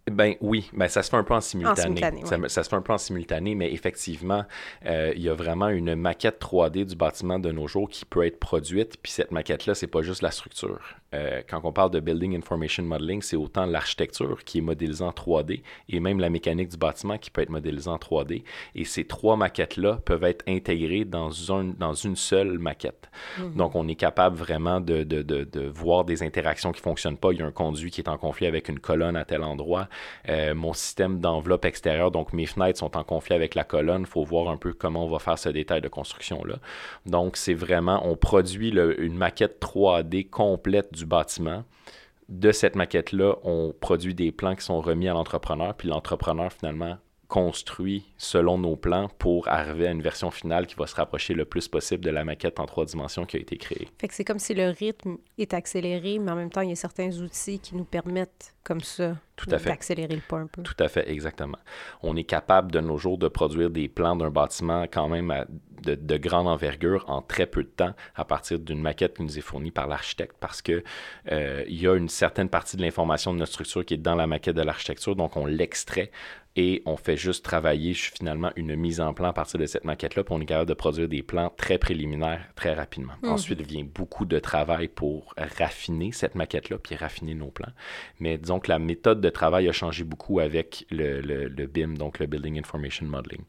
Ben 0.10 0.36
oui, 0.40 0.70
ben 0.72 0.88
ça 0.88 1.04
se 1.04 1.10
fait 1.10 1.18
un 1.18 1.24
peu 1.24 1.34
en 1.34 1.42
simultané. 1.42 2.02
ça, 2.48 2.64
se 2.64 2.70
fait 2.70 2.76
un 2.76 2.82
peu 2.82 2.94
en 2.94 2.98
simultané, 2.98 3.56
mais 3.56 3.74
effectivement, 3.74 4.46
euh, 4.86 5.12
il 5.16 5.22
y 5.22 5.28
a 5.28 5.34
vraiment 5.34 5.68
une 5.68 5.96
maquette 5.96 6.40
3D 6.42 6.86
du 6.86 6.96
bâtiment 6.96 7.40
de 7.40 7.52
nos 7.52 7.68
jours 7.68 7.90
qui 7.90 8.06
peut 8.06 8.26
être 8.26 8.40
produite. 8.40 8.98
Puis 9.04 9.12
cette 9.12 9.32
maquette-là, 9.32 9.76
c'est 9.76 9.88
pas 9.88 10.02
juste 10.02 10.22
la 10.22 10.32
structure. 10.32 10.80
Euh, 11.14 11.42
quand 11.48 11.62
on 11.64 11.72
parle 11.72 11.92
de 11.92 12.00
Building 12.00 12.38
Information 12.38 12.84
Modeling, 12.84 13.22
c'est 13.22 13.36
autant 13.36 13.66
l'architecture 13.66 14.44
qui 14.44 14.58
est 14.58 14.62
modélisée 14.62 15.04
en 15.04 15.12
3D 15.12 15.62
et 15.90 16.00
même 16.00 16.20
la 16.20 16.30
mécanique 16.30 16.70
du 16.70 16.78
bâtiment 16.78 17.18
qui 17.18 17.30
peut 17.30 17.42
être 17.42 17.50
modélisée 17.50 17.90
en 17.90 17.98
3D. 17.98 18.44
Et 18.76 18.86
ces 18.86 19.06
trois 19.06 19.38
maquettes-là 19.38 20.00
peuvent 20.04 20.24
être 20.24 20.44
intégrées 20.48 21.06
dans, 21.06 21.54
un, 21.54 21.66
dans 21.66 21.94
une 21.94 22.16
seule 22.16 22.60
maquette. 22.60 23.10
Mhm. 23.40 23.56
Donc, 23.56 23.76
on 23.76 23.88
est 23.88 23.96
capable 23.96 24.36
vraiment 24.36 24.82
de, 24.82 25.04
de, 25.04 25.22
de, 25.22 25.44
de 25.44 25.62
voir 25.62 26.04
des 26.04 26.24
interactions 26.24 26.72
qui 26.72 26.82
ne 26.82 26.84
fonctionnent 26.84 27.18
pas. 27.18 27.32
Il 27.32 27.40
y 27.40 27.42
a 27.42 27.46
un 27.46 27.52
conduit 27.52 27.92
qui 27.92 28.02
est 28.02 28.10
en 28.10 28.18
conflit 28.18 28.48
avec 28.48 28.68
une 28.70 28.80
colonne 28.80 29.16
à 29.16 29.26
tel 29.26 29.44
endroit. 29.44 29.88
Euh, 30.28 30.54
mon 30.54 30.74
système 30.74 31.20
d'enveloppe 31.20 31.66
extérieure, 31.66 32.12
donc 32.12 32.34
mes 32.34 32.46
fenêtres 32.46 32.80
sont 32.80 32.98
en 32.98 33.04
conflit 33.04 33.36
avec 33.36 33.56
la 33.56 33.64
colonne. 33.64 34.02
Il 34.02 34.08
faut 34.08 34.24
voir 34.24 34.50
un 34.50 34.58
peu 34.58 34.74
comment 34.74 35.06
on 35.06 35.10
va 35.10 35.20
faire 35.20 35.40
ce 35.40 35.50
détail 35.50 35.82
de 35.82 35.88
construction-là. 35.88 36.56
Donc, 37.06 37.38
c'est 37.38 37.54
vraiment, 37.54 38.02
on 38.06 38.16
produit 38.16 38.70
une 38.70 39.16
maquette 39.16 39.62
3D 39.62 40.30
complète 40.30 40.97
du 40.98 41.06
bâtiment. 41.06 41.64
De 42.28 42.52
cette 42.52 42.76
maquette-là, 42.76 43.36
on 43.44 43.74
produit 43.80 44.14
des 44.14 44.32
plans 44.32 44.56
qui 44.56 44.66
sont 44.66 44.82
remis 44.82 45.08
à 45.08 45.14
l'entrepreneur, 45.14 45.76
puis 45.76 45.88
l'entrepreneur, 45.88 46.52
finalement, 46.52 46.98
construit 47.28 48.06
selon 48.18 48.58
nos 48.58 48.76
plans 48.76 49.10
pour 49.18 49.48
arriver 49.48 49.88
à 49.88 49.92
une 49.92 50.02
version 50.02 50.32
finale 50.32 50.66
qui 50.66 50.76
va 50.76 50.88
se 50.88 50.96
rapprocher 50.96 51.34
le 51.34 51.46
plus 51.46 51.68
possible 51.68 52.04
de 52.04 52.10
la 52.10 52.24
maquette 52.24 52.60
en 52.60 52.66
trois 52.66 52.86
dimensions 52.86 53.26
qui 53.26 53.38
a 53.38 53.40
été 53.40 53.58
créée. 53.58 53.88
Fait 54.00 54.08
que 54.08 54.14
c'est 54.14 54.24
comme 54.24 54.40
si 54.40 54.54
le 54.54 54.70
rythme 54.70 55.18
est 55.38 55.54
accéléré, 55.54 56.20
mais 56.20 56.32
en 56.32 56.36
même 56.36 56.50
temps, 56.50 56.62
il 56.62 56.70
y 56.70 56.74
a 56.74 56.78
certains 56.78 57.12
outils 57.20 57.60
qui 57.60 57.76
nous 57.76 57.84
permettent 57.84 58.56
comme 58.68 58.82
ça 58.82 59.16
d'accélérer 59.46 60.16
le 60.16 60.22
pas 60.22 60.38
un 60.38 60.48
peu. 60.48 60.62
Tout 60.62 60.76
à 60.80 60.90
fait, 60.90 61.10
exactement. 61.10 61.60
On 62.02 62.18
est 62.18 62.26
capable 62.26 62.70
de 62.70 62.82
nos 62.82 62.98
jours 62.98 63.18
de 63.18 63.30
produire 63.30 63.70
des 63.70 63.88
plans 63.88 64.18
d'un 64.18 64.30
bâtiment 64.30 64.84
quand 64.92 65.08
même 65.08 65.46
de, 65.84 66.18
grande 66.18 66.48
envergure 66.48 67.06
en 67.08 67.22
très 67.22 67.46
peu 67.46 67.64
de 67.64 67.70
temps 67.70 67.94
à 68.16 68.26
partir 68.26 68.60
d'une 68.60 68.82
maquette 68.82 69.16
qui 69.16 69.24
nous 69.24 69.38
est 69.38 69.42
fournie 69.42 69.72
par 69.72 69.88
l'architecte 69.88 70.36
parce 70.40 70.62
que 70.62 70.84
euh, 71.32 71.64
il 71.68 71.80
y 71.80 71.88
a 71.88 71.96
une 71.96 72.10
certaine 72.10 72.50
partie 72.50 72.76
de 72.76 72.82
l'information 72.82 73.34
de 73.34 73.40
notre 73.40 73.54
structure 73.54 73.86
qui 73.86 73.94
est 73.94 73.98
dans 73.98 74.16
la 74.16 74.28
maquette 74.28 74.56
de 74.56 74.64
l'architecture, 74.64 75.16
donc 75.16 75.38
on 75.38 75.46
l'extrait 75.46 76.12
et 76.58 76.82
on 76.88 76.98
fait 76.98 77.16
juste 77.16 77.46
travailler 77.46 77.94
finalement 77.94 78.52
une 78.56 78.76
mise 78.76 79.00
en 79.00 79.14
plan 79.14 79.28
à 79.28 79.34
partir 79.34 79.60
de 79.60 79.68
cette 79.68 79.86
maquette-là, 79.86 80.24
puis 80.24 80.34
on 80.34 80.42
est 80.42 80.46
capable 80.46 80.68
de 80.68 80.74
produire 80.74 81.08
des 81.08 81.22
plans 81.22 81.54
très 81.56 81.78
préliminaires 81.78 82.42
très 82.56 82.74
rapidement. 82.74 83.14
Mhm. 83.22 83.30
Ensuite 83.30 83.62
vient 83.62 83.86
beaucoup 83.86 84.26
de 84.26 84.40
travail 84.40 84.88
pour 84.88 85.36
raffiner 85.38 86.12
cette 86.12 86.34
maquette-là, 86.34 86.80
puis 86.80 86.96
raffiner 86.96 87.36
nos 87.36 87.52
plans. 87.52 87.72
Mais 88.20 88.40
disons 88.40 88.57
que 88.60 88.72
la 88.72 88.80
méthode 88.80 89.22
de 89.22 89.30
travail 89.30 89.68
a 89.68 89.72
changé 89.72 90.04
beaucoup 90.04 90.40
avec 90.40 90.86
le, 90.92 91.22
le, 91.22 91.68
BIM, 91.68 91.96
donc 91.96 92.20
le 92.20 92.26
Building 92.26 92.60
Information 92.60 93.06
Modeling. 93.06 93.44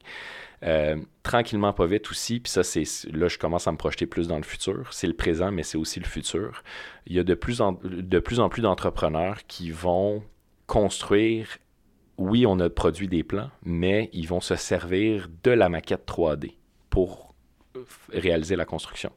Euh, 0.63 0.97
tranquillement, 1.23 1.71
pas 1.73 1.85
vite 1.85 2.09
aussi, 2.11 2.39
puis 2.39 2.51
ça, 2.51 2.63
c'est 2.63 2.83
là, 3.11 3.27
je 3.27 3.37
commence 3.37 3.67
à 3.67 3.71
me 3.71 3.77
projeter 3.77 4.05
plus 4.05 4.27
dans 4.27 4.37
le 4.37 4.43
futur. 4.43 4.91
C'est 4.91 5.07
le 5.07 5.13
présent, 5.13 5.51
mais 5.51 5.63
c'est 5.63 5.77
aussi 5.77 5.99
le 5.99 6.05
futur. 6.05 6.63
Il 7.07 7.15
y 7.15 7.19
a 7.19 7.23
de 7.23 7.33
plus 7.33 7.61
en, 7.61 7.79
de 7.83 8.19
plus, 8.19 8.39
en 8.39 8.49
plus 8.49 8.61
d'entrepreneurs 8.61 9.39
qui 9.47 9.71
vont 9.71 10.23
construire 10.67 11.47
oui, 12.19 12.45
on 12.45 12.59
a 12.59 12.69
produit 12.69 13.07
des 13.07 13.23
plans, 13.23 13.49
mais 13.63 14.09
ils 14.11 14.27
vont 14.27 14.41
se 14.41 14.55
servir 14.55 15.29
de 15.43 15.51
la 15.51 15.69
maquette 15.69 16.05
3D 16.05 16.55
pour 16.89 17.33
réaliser 18.11 18.57
la 18.57 18.65
construction. 18.65 19.11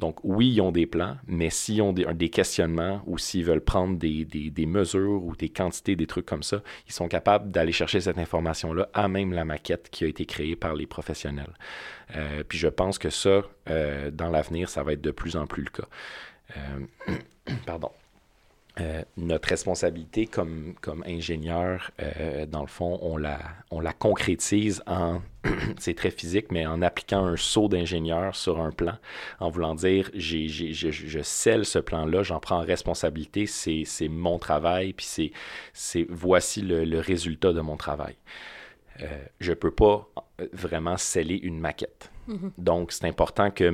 Donc, 0.00 0.18
oui, 0.24 0.48
ils 0.48 0.60
ont 0.62 0.72
des 0.72 0.86
plans, 0.86 1.18
mais 1.26 1.50
s'ils 1.50 1.82
ont 1.82 1.92
des, 1.92 2.30
questionnements 2.30 3.02
ou 3.06 3.18
s'ils 3.18 3.44
veulent 3.44 3.60
prendre 3.60 3.98
des, 3.98 4.26
mesures 4.66 5.22
ou 5.22 5.36
des 5.36 5.50
quantités, 5.50 5.94
des 5.94 6.06
trucs 6.06 6.24
comme 6.24 6.42
ça, 6.42 6.62
ils 6.88 6.92
sont 6.92 7.06
capables 7.06 7.50
d'aller 7.50 7.70
chercher 7.70 8.00
cette 8.00 8.18
information-là 8.18 8.88
à 8.94 9.08
même 9.08 9.32
la 9.32 9.44
maquette 9.44 9.90
qui 9.90 10.04
a 10.04 10.08
été 10.08 10.24
créée 10.24 10.56
par 10.56 10.74
les 10.74 10.86
professionnels. 10.86 11.52
Euh, 12.16 12.42
puis 12.48 12.58
je 12.58 12.68
pense 12.68 12.98
que 12.98 13.10
ça, 13.10 13.42
euh, 13.68 14.10
dans 14.10 14.30
l'avenir, 14.30 14.70
ça 14.70 14.82
va 14.82 14.94
être 14.94 15.02
de 15.02 15.10
plus 15.10 15.36
en 15.36 15.46
plus 15.46 15.64
le 15.64 15.70
cas. 15.70 15.88
Euh, 16.56 17.14
pardon. 17.66 17.90
Euh, 18.80 19.02
notre 19.16 19.48
responsabilité 19.48 20.26
comme, 20.26 20.74
comme 20.80 21.02
ingénieur, 21.06 21.90
euh, 22.00 22.46
dans 22.46 22.62
le 22.62 22.66
fond, 22.66 22.98
on 23.02 23.16
la, 23.16 23.38
on 23.70 23.80
la 23.80 23.92
concrétise 23.92 24.82
en, 24.86 25.20
c'est 25.78 25.94
très 25.94 26.10
physique, 26.10 26.46
mais 26.50 26.66
en 26.66 26.80
appliquant 26.80 27.26
un 27.26 27.36
saut 27.36 27.68
d'ingénieur 27.68 28.34
sur 28.34 28.60
un 28.60 28.70
plan, 28.70 28.94
en 29.38 29.50
voulant 29.50 29.74
dire, 29.74 30.10
j'ai, 30.14 30.48
j'ai, 30.48 30.72
je, 30.72 30.90
je 30.90 31.20
scelle 31.20 31.66
ce 31.66 31.78
plan-là, 31.78 32.22
j'en 32.22 32.40
prends 32.40 32.60
responsabilité, 32.60 33.46
c'est, 33.46 33.82
c'est 33.84 34.08
mon 34.08 34.38
travail, 34.38 34.94
puis 34.94 35.06
c'est, 35.06 35.32
c'est 35.74 36.06
voici 36.08 36.62
le, 36.62 36.84
le 36.84 37.00
résultat 37.00 37.52
de 37.52 37.60
mon 37.60 37.76
travail. 37.76 38.16
Euh, 39.02 39.06
je 39.40 39.50
ne 39.50 39.56
peux 39.56 39.72
pas 39.72 40.08
vraiment 40.52 40.96
sceller 40.96 41.36
une 41.36 41.58
maquette. 41.58 42.10
Mhm. 42.30 42.52
Donc, 42.58 42.92
c'est 42.92 43.06
important 43.06 43.50
que 43.50 43.70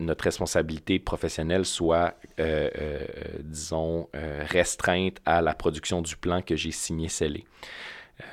notre 0.00 0.24
responsabilité 0.24 1.00
professionnelle 1.00 1.64
soit, 1.64 2.14
euh, 2.38 2.70
euh, 2.78 3.06
disons, 3.42 4.08
euh, 4.14 4.44
restreinte 4.46 5.18
à 5.26 5.42
la 5.42 5.54
production 5.54 6.00
du 6.00 6.16
plan 6.16 6.40
que 6.40 6.54
j'ai 6.54 6.70
signé 6.70 7.08
scellé. 7.08 7.44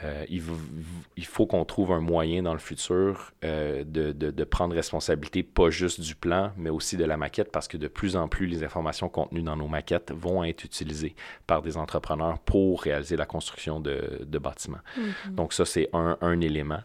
Euh, 0.03 0.25
il, 0.29 1.25
faut 1.25 1.45
qu'on 1.45 1.63
trouve 1.63 1.91
un 1.91 1.99
moyen 1.99 2.41
dans 2.41 2.53
le 2.53 2.59
futur 2.59 3.31
euh, 3.43 3.83
de, 3.85 4.43
prendre 4.43 4.73
responsabilité, 4.73 5.43
pas 5.43 5.69
juste 5.69 6.01
du 6.01 6.15
plan, 6.15 6.51
mais 6.57 6.71
aussi 6.71 6.97
de 6.97 7.05
la 7.05 7.17
maquette, 7.17 7.51
parce 7.51 7.67
que 7.67 7.77
de 7.77 7.87
plus 7.87 8.15
en 8.15 8.27
plus, 8.27 8.47
les 8.47 8.63
informations 8.63 9.09
contenues 9.09 9.43
dans 9.43 9.55
nos 9.55 9.67
maquettes 9.67 10.11
vont 10.11 10.43
être 10.43 10.63
utilisées 10.63 11.15
par 11.45 11.61
des 11.61 11.77
entrepreneurs 11.77 12.39
pour 12.39 12.81
réaliser 12.81 13.15
la 13.15 13.25
construction 13.25 13.79
de, 13.79 14.25
bâtiments. 14.39 14.79
Mm-hmm. 14.97 15.35
Donc 15.35 15.53
ça, 15.53 15.65
c'est 15.65 15.89
un, 15.93 16.41
élément 16.41 16.81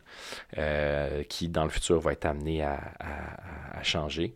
euh, 0.59 1.23
qui, 1.25 1.49
dans 1.49 1.65
le 1.65 1.71
futur, 1.71 1.99
va 2.01 2.13
être 2.13 2.27
amené 2.27 2.63
à, 2.63 2.79
à 3.73 3.83
changer. 3.83 4.35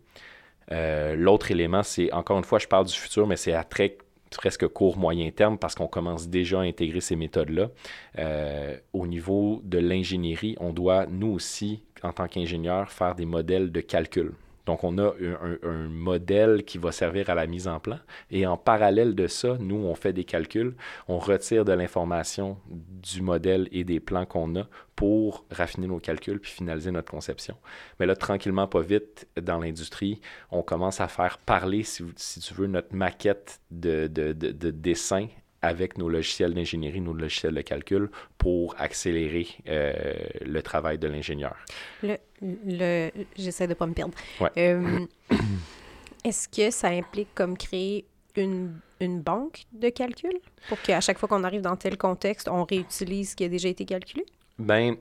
L'autre 0.71 1.51
élément, 1.51 1.83
c'est, 1.83 2.11
encore 2.11 2.37
une 2.37 2.43
fois, 2.43 2.57
je 2.59 2.67
parle 2.67 2.85
du 2.85 2.93
futur, 2.93 3.27
mais 3.27 3.37
c'est 3.37 3.53
à 3.53 3.63
très 3.63 3.97
presque 4.37 4.67
court 4.67 4.97
moyen 4.97 5.29
terme 5.31 5.57
parce 5.57 5.75
qu'on 5.75 5.87
commence 5.87 6.27
déjà 6.27 6.59
à 6.59 6.63
intégrer 6.63 7.01
ces 7.01 7.15
méthodes-là. 7.15 7.69
Euh, 8.19 8.77
au 8.93 9.07
niveau 9.07 9.61
de 9.63 9.77
l'ingénierie, 9.77 10.55
on 10.59 10.73
doit, 10.73 11.05
nous 11.07 11.31
aussi, 11.31 11.83
en 12.03 12.11
tant 12.11 12.27
qu'ingénieurs, 12.27 12.91
faire 12.91 13.15
des 13.15 13.25
modèles 13.25 13.71
de 13.71 13.81
calcul 13.81 14.33
Donc, 14.65 14.83
on 14.83 14.97
a 14.97 15.13
un, 15.63 15.87
modèle 15.89 16.63
qui 16.63 16.77
va 16.77 16.91
servir 16.91 17.29
à 17.29 17.35
la 17.35 17.47
mise 17.47 17.67
en 17.67 17.79
plan. 17.79 17.99
Et 18.31 18.45
en 18.45 18.57
parallèle 18.57 19.15
de 19.15 19.27
ça, 19.27 19.57
nous, 19.59 19.75
on 19.75 19.95
fait 19.95 20.13
des 20.13 20.23
calculs, 20.23 20.75
on 21.07 21.19
retire 21.19 21.65
de 21.65 21.73
l'information 21.73 22.57
du 22.67 23.21
modèle 23.21 23.67
et 23.71 23.83
des 23.83 23.99
plans 23.99 24.25
qu'on 24.25 24.55
a 24.55 24.67
pour 24.95 25.45
raffiner 25.51 25.87
nos 25.87 25.99
calculs 25.99 26.39
puis 26.39 26.51
finaliser 26.51 26.91
notre 26.91 27.11
conception. 27.11 27.55
Mais 27.99 28.05
là, 28.05 28.15
tranquillement, 28.15 28.67
pas 28.67 28.81
vite, 28.81 29.27
dans 29.41 29.59
l'industrie, 29.59 30.21
on 30.51 30.63
commence 30.63 31.01
à 31.01 31.07
faire 31.07 31.37
parler, 31.37 31.83
si, 31.83 32.03
si 32.15 32.39
tu 32.39 32.53
veux, 32.53 32.67
notre 32.67 32.95
maquette 32.95 33.59
de, 33.71 34.07
de, 34.07 34.33
de 34.33 34.71
dessin 34.71 35.27
avec 35.65 35.97
nos 35.97 36.09
logiciels 36.09 36.53
d'ingénierie, 36.53 37.01
nos 37.01 37.13
logiciels 37.13 37.53
de 37.53 37.61
calcul 37.61 38.09
pour 38.37 38.75
accélérer 38.77 39.47
euh, 39.67 39.93
le 40.45 40.61
travail 40.61 40.97
de 40.97 41.07
l'ingénieur. 41.07 41.55
Le, 42.03 42.17
le, 42.41 43.11
J'essaie 43.37 43.65
de 43.65 43.71
ne 43.71 43.75
pas 43.75 43.87
me 43.87 43.93
perdre. 43.93 44.13
Euh, 44.57 45.05
est-ce 46.23 46.47
que 46.47 46.71
ça 46.71 46.89
implique 46.89 47.29
comme 47.33 47.57
créer 47.57 48.05
une, 48.35 48.79
une 48.99 49.21
banque 49.21 49.63
de 49.73 49.89
calcul 49.89 50.37
pour 50.69 50.81
qu'à 50.81 51.01
chaque 51.01 51.17
fois 51.17 51.29
qu'on 51.29 51.43
arrive 51.43 51.61
dans 51.61 51.75
tel 51.75 51.97
contexte, 51.97 52.47
on 52.47 52.63
réutilise 52.63 53.31
ce 53.31 53.35
qui 53.35 53.43
a 53.43 53.49
déjà 53.49 53.69
été 53.69 53.85
calculé? 53.85 54.25
Ben, 54.57 54.95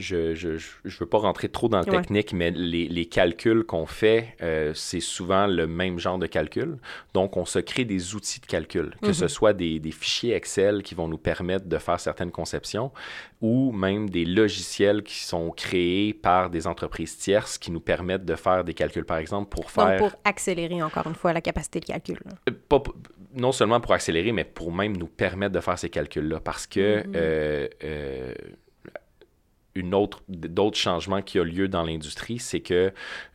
je 0.00 0.16
ne 0.16 0.34
je, 0.34 0.58
je, 0.84 0.98
veux 0.98 1.06
pas 1.06 1.18
rentrer 1.18 1.48
trop 1.48 1.68
dans 1.68 1.78
la 1.78 1.84
technique, 1.84 2.32
mais 2.32 2.50
les, 2.50 2.88
les 2.88 3.06
calculs 3.06 3.64
qu'on 3.64 3.86
fait, 3.86 4.34
euh, 4.42 4.72
c'est 4.74 5.00
souvent 5.00 5.46
le 5.46 5.66
même 5.66 5.98
genre 5.98 6.18
de 6.18 6.26
calcul. 6.26 6.78
Donc, 7.12 7.36
on 7.36 7.44
se 7.44 7.58
crée 7.58 7.84
des 7.84 8.14
outils 8.14 8.40
de 8.40 8.46
calcul, 8.46 8.94
que 9.02 9.12
ce 9.12 9.24
mhm. 9.24 9.28
soit 9.28 9.52
des, 9.52 9.80
des, 9.80 9.90
fichiers 9.90 10.34
Excel 10.34 10.82
qui 10.82 10.94
vont 10.94 11.08
nous 11.08 11.18
permettre 11.18 11.66
de 11.66 11.78
faire 11.78 12.00
certaines 12.00 12.30
conceptions 12.30 12.92
ou 13.40 13.72
même 13.72 14.08
des 14.08 14.24
logiciels 14.24 15.02
qui 15.02 15.22
sont 15.22 15.50
créés 15.50 16.14
par 16.14 16.50
des 16.50 16.66
entreprises 16.66 17.18
tierces 17.18 17.58
qui 17.58 17.70
nous 17.70 17.80
permettent 17.80 18.24
de 18.24 18.36
faire 18.36 18.64
des 18.64 18.74
calculs, 18.74 19.04
par 19.04 19.18
exemple, 19.18 19.50
pour 19.50 19.70
faire... 19.70 19.98
Donc, 19.98 20.10
pour 20.10 20.20
accélérer 20.24 20.82
encore 20.82 21.06
une 21.06 21.14
fois 21.14 21.32
la 21.32 21.40
capacité 21.40 21.80
de 21.80 21.84
calcul. 21.84 22.18
Euh, 22.48 22.52
pas, 22.68 22.82
non 23.34 23.52
seulement 23.52 23.80
pour 23.80 23.92
accélérer, 23.92 24.32
mais 24.32 24.44
pour 24.44 24.72
même 24.72 24.96
nous 24.96 25.08
permettre 25.08 25.52
de 25.52 25.60
faire 25.60 25.78
ces 25.78 25.90
calculs-là. 25.90 26.40
Parce 26.40 26.66
que... 26.66 27.06
Mhm. 27.06 27.12
euh, 27.16 27.68
euh 27.84 28.34
une 29.74 29.94
autre 29.94 30.22
d'autres 30.28 30.78
changements 30.78 31.20
qui 31.20 31.40
ont 31.40 31.44
lieu 31.44 31.66
dans 31.68 31.82
l'industrie, 31.82 32.38
c'est 32.38 32.60
que 32.60 32.92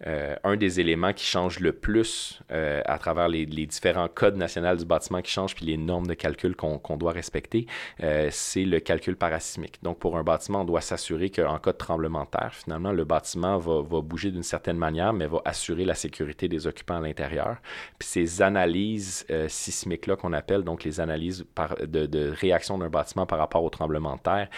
euh, 0.07 0.35
un 0.43 0.55
des 0.55 0.79
éléments 0.79 1.11
qui 1.11 1.25
change 1.25 1.59
le 1.59 1.73
plus 1.73 2.39
euh, 2.51 2.81
à 2.85 2.97
travers 2.97 3.27
les, 3.27 3.45
les, 3.45 3.65
différents 3.65 4.07
codes 4.07 4.37
nationaux 4.37 4.75
du 4.75 4.85
bâtiment 4.85 5.21
qui 5.21 5.31
changent 5.31 5.53
puis 5.53 5.65
les 5.65 5.77
normes 5.77 6.07
de 6.07 6.13
calcul 6.13 6.55
qu'on 6.55 6.97
doit 6.97 7.11
respecter, 7.11 7.67
euh, 8.03 8.29
c'est 8.31 8.63
le 8.63 8.79
calcul 8.79 9.17
parasismique. 9.17 9.79
Donc 9.83 9.99
pour 9.99 10.17
un 10.17 10.23
bâtiment, 10.23 10.61
on 10.61 10.65
doit 10.65 10.81
s'assurer 10.81 11.29
qu'en 11.29 11.59
cas 11.59 11.73
de 11.73 11.77
tremblement 11.77 12.23
de 12.23 12.29
terre, 12.29 12.53
finalement 12.53 12.91
le 12.91 13.03
bâtiment 13.03 13.57
va, 13.57 13.81
va 13.81 14.01
bouger 14.01 14.31
d'une 14.31 14.43
certaine 14.43 14.77
manière, 14.77 15.11
mais 15.11 15.27
va 15.27 15.41
assurer 15.43 15.83
la 15.83 15.95
sécurité 15.95 16.47
des 16.47 16.67
occupants 16.67 16.97
à 16.97 17.01
l'intérieur. 17.01 17.57
Puis 17.97 18.07
ces 18.07 18.41
analyses 18.41 19.25
sismiques 19.47 20.07
là 20.07 20.15
qu'on 20.15 20.33
appelle 20.33 20.63
donc 20.63 20.83
les 20.83 20.99
analyses 20.99 21.45
par, 21.53 21.75
de, 21.75 22.05
de 22.05 22.29
réaction 22.29 22.77
d'un 22.77 22.89
bâtiment 22.89 23.25
par 23.25 23.39
rapport 23.39 23.63
au 23.63 23.69
tremblement 23.69 24.15
de 24.15 24.21
terre, 24.21 24.49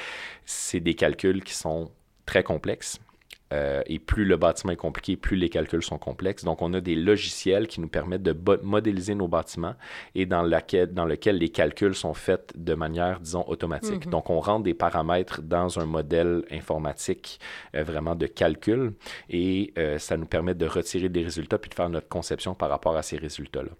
c'est 0.46 0.80
des 0.80 0.94
calculs 0.94 1.44
qui 1.44 1.54
sont 1.54 1.71
très 2.26 2.44
complexes. 2.44 3.00
Euh, 3.52 3.82
et 3.86 4.00
plus 4.00 4.26
le 4.26 4.38
bâtiment 4.38 4.74
est 4.74 4.78
compliqué, 4.78 5.18
plus 5.18 5.36
les 5.36 5.50
calculs 5.50 5.84
sont 5.84 5.98
complexes. 5.98 6.44
Donc, 6.44 6.62
on 6.62 6.74
a 6.74 6.82
des 6.82 6.96
logiciels 6.96 7.68
qui 7.68 7.82
nous 7.82 7.88
permettent 7.88 8.24
de 8.24 8.36
modéliser 8.64 9.16
nos 9.16 9.28
bâtiments 9.28 9.76
et 10.16 10.26
dans, 10.26 10.42
laquelle, 10.42 10.94
dans 10.94 11.06
lequel 11.06 11.38
les 11.38 11.50
calculs 11.50 11.96
sont 11.96 12.14
faits 12.14 12.54
de 12.56 12.74
manière, 12.74 13.20
disons, 13.20 13.44
automatique. 13.48 14.06
Mhm. 14.06 14.12
Donc, 14.12 14.30
on 14.30 14.40
rentre 14.40 14.64
des 14.64 14.74
paramètres 14.74 15.42
dans 15.42 15.80
un 15.80 15.86
modèle 15.86 16.44
informatique 16.52 17.40
euh, 17.76 17.84
vraiment 17.84 18.16
de 18.16 18.28
calcul 18.28 18.94
et 19.30 19.74
euh, 19.78 19.98
ça 19.98 20.18
nous 20.18 20.26
permet 20.26 20.56
de 20.56 20.66
retirer 20.66 21.10
des 21.10 21.24
résultats 21.24 21.58
puis 21.58 21.70
de 21.70 21.76
faire 21.76 21.90
notre 21.90 22.08
conception 22.08 22.56
par 22.56 22.70
rapport 22.70 22.96
à 22.96 23.04
ces 23.04 23.18
résultats-là. 23.18 23.72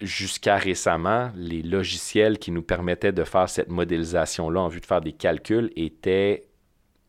Jusqu'à 0.00 0.56
récemment, 0.56 1.30
les 1.36 1.62
logiciels 1.62 2.38
qui 2.38 2.50
nous 2.50 2.62
permettaient 2.62 3.12
de 3.12 3.24
faire 3.24 3.48
cette 3.48 3.68
modélisation-là 3.68 4.60
en 4.60 4.68
vue 4.68 4.80
de 4.80 4.86
faire 4.86 5.00
des 5.00 5.12
calculs 5.12 5.70
étaient 5.76 6.44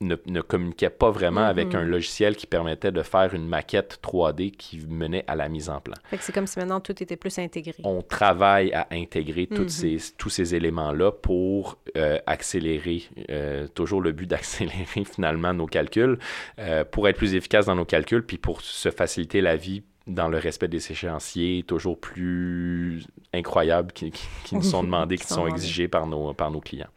ne, 0.02 0.16
ne, 0.26 0.42
communiquait 0.42 0.90
pas 0.90 1.10
vraiment 1.10 1.46
avec 1.46 1.70
mm-hmm. 1.70 1.78
un 1.78 1.84
logiciel 1.84 2.36
qui 2.36 2.48
permettait 2.48 2.92
de 2.92 3.02
faire 3.02 3.34
une 3.34 3.48
maquette 3.48 4.00
3D 4.04 4.52
qui 4.52 4.86
menait 4.88 5.24
à 5.28 5.36
la 5.36 5.48
mise 5.48 5.70
en 5.70 5.80
plan. 5.80 5.96
c'est 6.20 6.34
comme 6.34 6.48
si 6.48 6.60
maintenant 6.60 6.80
tout 6.82 7.02
était 7.02 7.16
plus 7.16 7.38
intégré. 7.40 7.76
On 7.84 8.02
travaille 8.02 8.74
à 8.74 8.88
intégrer 8.92 9.46
mm-hmm. 9.46 9.70
ces, 9.70 9.98
tous 10.18 10.30
ces 10.30 10.56
éléments-là 10.56 11.12
pour 11.12 11.78
euh, 11.96 12.20
accélérer, 12.26 13.04
euh, 13.30 13.68
toujours 13.68 14.02
le 14.02 14.12
but 14.12 14.28
d'accélérer 14.30 15.06
finalement 15.06 15.54
nos 15.54 15.68
calculs, 15.68 16.20
euh, 16.60 16.84
pour 16.84 17.08
être 17.08 17.18
plus 17.18 17.36
efficace 17.36 17.66
dans 17.66 17.76
nos 17.76 17.86
calculs, 17.86 18.24
puis 18.24 18.38
pour 18.38 18.62
se 18.62 18.92
faciliter 18.92 19.42
la 19.42 19.56
vie 19.56 19.84
dans 20.08 20.28
le 20.28 20.38
respect 20.38 20.68
des 20.68 20.92
échéanciers 20.92 21.64
toujours 21.64 22.00
plus 22.00 23.06
incroyables 23.34 23.92
qui, 23.92 24.12
qui, 24.12 24.56
nous 24.56 24.62
sont 24.62 24.84
demandés, 24.84 25.18
qui, 25.18 25.26
sont, 25.28 25.48
exigés 25.48 25.88
par 25.88 26.06
nos, 26.06 26.34
par 26.34 26.52
nos 26.52 26.60
clients. 26.60 26.90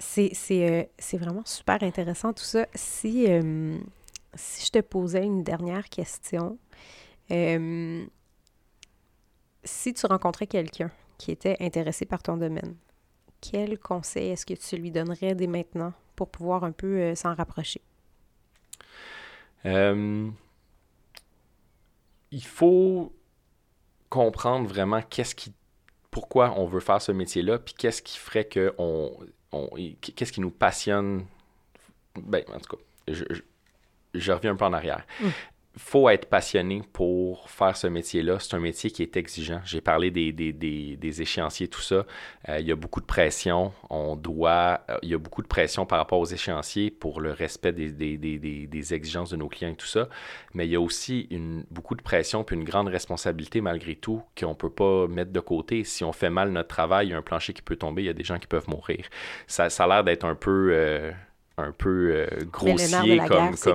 Euh, 0.00 0.84
c'est 0.98 1.16
vraiment 1.16 1.44
super 1.44 1.82
intéressant 1.82 2.32
tout 2.32 2.44
ça. 2.44 2.66
Si, 2.74 3.26
euh, 3.28 3.78
je 4.34 4.70
te 4.70 4.80
posais 4.80 5.24
une 5.24 5.42
dernière 5.42 5.88
question, 5.88 6.58
euh, 7.30 8.04
si 9.64 9.94
tu 9.94 10.06
rencontrais 10.06 10.46
quelqu'un 10.46 10.90
qui 11.18 11.32
était 11.32 11.56
intéressé 11.60 12.06
par 12.06 12.22
ton 12.22 12.36
domaine, 12.36 12.76
quel 13.40 13.78
conseil 13.78 14.30
est-ce 14.30 14.46
que 14.46 14.54
tu 14.54 14.76
lui 14.76 14.90
donnerais 14.90 15.34
dès 15.34 15.46
maintenant 15.46 15.92
pour 16.16 16.30
pouvoir 16.30 16.64
un 16.64 16.72
peu 16.72 17.14
s'en 17.14 17.34
rapprocher? 17.34 17.80
il 19.64 20.32
faut 22.44 23.12
comprendre 24.08 24.66
vraiment 24.66 25.02
qu'est-ce 25.02 25.34
qui 25.34 25.52
pourquoi 26.10 26.58
on 26.58 26.66
veut 26.66 26.80
faire 26.80 27.02
ce 27.02 27.12
métier-là, 27.12 27.58
puis 27.58 27.74
qu'est-ce 27.74 28.00
qui 28.00 28.16
ferait 28.16 28.46
que 28.46 28.74
on, 28.78 29.14
qu'est-ce 30.00 30.32
qui 30.32 30.40
nous 30.40 30.50
passionne? 30.50 31.26
Ben, 32.16 32.44
en 32.52 32.58
tout 32.58 32.76
cas, 32.76 33.12
je, 34.14 34.32
reviens 34.32 34.52
un 34.52 34.56
peu 34.56 34.64
en 34.64 34.72
arrière. 34.72 35.06
Mm 35.20 35.28
faut 35.78 36.08
être 36.08 36.26
passionné 36.26 36.82
pour 36.92 37.50
faire 37.50 37.76
ce 37.76 37.86
métier-là. 37.86 38.38
C'est 38.38 38.54
un 38.54 38.60
métier 38.60 38.90
qui 38.90 39.02
est 39.02 39.16
exigeant. 39.16 39.60
J'ai 39.64 39.80
parlé 39.80 40.10
des, 40.10 40.32
des, 40.32 40.52
des, 40.52 40.96
des, 40.96 41.22
échéanciers, 41.22 41.68
tout 41.68 41.80
ça. 41.80 42.04
Euh, 42.48 42.58
il 42.58 42.66
y 42.66 42.72
a 42.72 42.76
beaucoup 42.76 43.00
de 43.00 43.06
pression. 43.06 43.72
On 43.88 44.16
doit, 44.16 44.80
euh, 44.90 44.98
il 45.02 45.10
y 45.10 45.14
a 45.14 45.18
beaucoup 45.18 45.42
de 45.42 45.46
pression 45.46 45.86
par 45.86 45.98
rapport 45.98 46.18
aux 46.18 46.26
échéanciers 46.26 46.90
pour 46.90 47.20
le 47.20 47.32
respect 47.32 47.72
des, 47.72 48.94
exigences 48.94 49.30
de 49.30 49.36
nos 49.36 49.48
clients 49.48 49.70
et 49.70 49.76
tout 49.76 49.86
ça. 49.86 50.08
Mais 50.54 50.66
il 50.66 50.70
y 50.70 50.76
a 50.76 50.80
aussi 50.80 51.28
une, 51.30 51.64
beaucoup 51.70 51.94
de 51.94 52.02
pression 52.02 52.44
puis 52.44 52.56
une 52.56 52.64
grande 52.64 52.88
responsabilité 52.88 53.60
malgré 53.60 53.94
tout 53.94 54.22
qu'on 54.38 54.50
ne 54.50 54.54
peut 54.54 54.70
pas 54.70 55.06
mettre 55.06 55.32
de 55.32 55.40
côté. 55.40 55.84
Si 55.84 56.04
on 56.04 56.12
fait 56.12 56.30
mal 56.30 56.50
notre 56.50 56.68
travail, 56.68 57.08
il 57.08 57.10
y 57.10 57.14
a 57.14 57.18
un 57.18 57.22
plancher 57.22 57.52
qui 57.52 57.62
peut 57.62 57.76
tomber, 57.76 58.02
il 58.02 58.06
y 58.06 58.10
a 58.10 58.14
des 58.14 58.24
gens 58.24 58.38
qui 58.38 58.46
peuvent 58.46 58.68
mourir. 58.68 59.06
Ça, 59.46 59.70
ça 59.70 59.84
a 59.84 59.88
l'air 59.88 60.04
d'être 60.04 60.24
un 60.24 60.34
peu... 60.34 60.70
Euh, 60.72 61.12
un 61.58 61.72
peu 61.72 62.10
euh, 62.12 62.26
grossier 62.52 63.18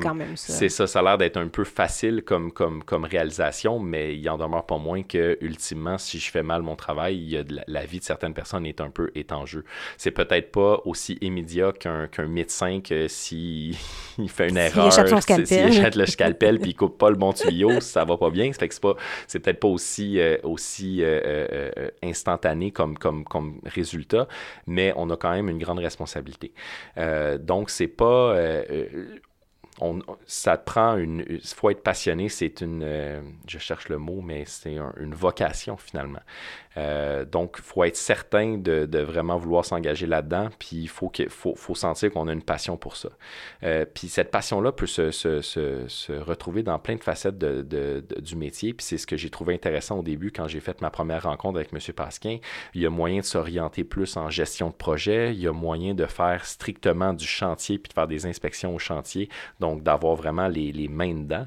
comme 0.01 0.23
c'est 0.35 0.69
ça. 0.69 0.87
ça 0.87 0.99
a 0.99 1.03
l'air 1.03 1.17
d'être 1.17 1.37
un 1.37 1.49
peu 1.49 1.65
facile 1.65 2.23
comme 2.23 2.51
comme 2.51 2.81
comme 2.83 3.03
réalisation 3.03 3.79
mais 3.79 4.15
il 4.15 4.29
en 4.29 4.37
demeure 4.37 4.65
pas 4.65 4.77
moins 4.77 5.03
que 5.03 5.37
ultimement 5.41 5.97
si 5.97 6.19
je 6.19 6.31
fais 6.31 6.43
mal 6.43 6.61
mon 6.61 6.75
travail 6.75 7.17
il 7.17 7.29
y 7.29 7.37
a 7.37 7.43
la, 7.67 7.85
vie 7.85 7.99
de 7.99 8.03
certaines 8.03 8.33
personnes 8.33 8.65
est 8.65 8.79
un 8.79 8.89
peu 8.89 9.11
est 9.15 9.31
en 9.31 9.45
jeu. 9.45 9.65
C'est 9.97 10.11
peut-être 10.11 10.51
pas 10.51 10.81
aussi 10.85 11.17
immédiat 11.21 11.73
qu'un 11.73 12.27
médecin 12.27 12.79
que 12.81 13.07
si 13.07 13.77
il 14.17 14.29
fait 14.29 14.49
une 14.49 14.57
erreur 14.57 14.91
s'il 15.45 15.73
jette 15.73 15.95
le 15.95 16.05
scalpel 16.05 16.59
puis 16.59 16.71
il 16.71 16.75
coupe 16.75 16.97
pas 16.97 17.09
le 17.09 17.17
bon 17.17 17.33
tuyau 17.33 17.79
ça 17.81 18.05
va 18.05 18.17
pas 18.17 18.29
bien. 18.29 18.49
Que 18.49 18.55
c'est 18.57 18.79
pas 18.79 18.95
c'est 19.27 19.39
peut-être 19.39 19.59
pas 19.59 19.67
aussi 19.67 20.19
euh, 20.19 20.37
aussi 20.43 20.99
euh, 21.01 21.69
instantané 22.01 22.71
comme 22.71 22.97
comme 22.97 23.25
comme 23.25 23.59
résultat 23.65 24.27
mais 24.67 24.93
on 24.95 25.09
a 25.09 25.17
quand 25.17 25.31
même 25.31 25.49
une 25.49 25.59
grande 25.59 25.79
responsabilité. 25.79 26.53
Donc 27.39 27.72
c'est 27.73 27.87
pas. 27.87 28.35
Euh, 28.35 28.63
euh, 28.69 29.19
on, 29.81 30.01
ça 30.27 30.57
prend 30.57 30.97
une. 30.97 31.25
Il 31.27 31.41
faut 31.41 31.69
être 31.69 31.83
passionné, 31.83 32.29
c'est 32.29 32.61
une. 32.61 32.83
Euh, 32.83 33.21
je 33.47 33.57
cherche 33.57 33.89
le 33.89 33.97
mot, 33.97 34.21
mais 34.21 34.45
c'est 34.45 34.77
une 34.97 35.15
vocation 35.15 35.77
finalement. 35.77 36.21
Euh, 36.77 37.25
donc, 37.25 37.55
il 37.59 37.63
faut 37.63 37.83
être 37.83 37.95
certain 37.95 38.57
de, 38.57 38.99
vraiment 38.99 39.37
vouloir 39.37 39.65
s'engager 39.65 40.05
là-dedans, 40.05 40.49
puis 40.59 40.77
il 40.77 40.89
faut, 40.89 41.11
faut, 41.29 41.55
faut, 41.55 41.75
sentir 41.75 42.11
qu'on 42.11 42.27
a 42.27 42.33
une 42.33 42.41
passion 42.41 42.77
pour 42.77 42.95
ça. 42.95 43.09
Euh, 43.63 43.85
puis 43.85 44.07
cette 44.07 44.31
passion-là 44.31 44.71
peut 44.71 44.87
se, 44.87 45.11
se, 45.11 45.41
se, 45.41 45.87
se, 45.87 46.13
retrouver 46.13 46.63
dans 46.63 46.79
plein 46.79 46.95
de 46.95 47.03
facettes 47.03 47.37
de, 47.37 47.61
de, 47.61 48.03
du 48.19 48.35
métier, 48.35 48.73
puis 48.73 48.85
c'est 48.85 48.97
ce 48.97 49.05
que 49.05 49.17
j'ai 49.17 49.29
trouvé 49.29 49.53
intéressant 49.53 49.99
au 49.99 50.03
début 50.03 50.31
quand 50.31 50.47
j'ai 50.47 50.59
fait 50.59 50.81
ma 50.81 50.89
première 50.89 51.23
rencontre 51.23 51.57
avec 51.57 51.73
M. 51.73 51.79
Pasquin. 51.93 52.37
Il 52.73 52.81
y 52.81 52.85
a 52.85 52.89
moyen 52.89 53.19
de 53.19 53.25
s'orienter 53.25 53.83
plus 53.83 54.17
en 54.17 54.29
gestion 54.29 54.69
de 54.69 54.75
projet, 54.75 55.33
il 55.33 55.39
y 55.39 55.47
a 55.47 55.51
moyen 55.51 55.93
de 55.93 56.05
faire 56.05 56.45
strictement 56.45 57.13
du 57.13 57.25
chantier, 57.25 57.77
puis 57.77 57.89
de 57.89 57.93
faire 57.93 58.07
des 58.07 58.25
inspections 58.25 58.73
au 58.73 58.79
chantier, 58.79 59.29
donc 59.59 59.83
d'avoir 59.83 60.15
vraiment 60.15 60.47
les, 60.47 60.71
les 60.71 60.87
mains 60.87 61.13
dedans. 61.13 61.45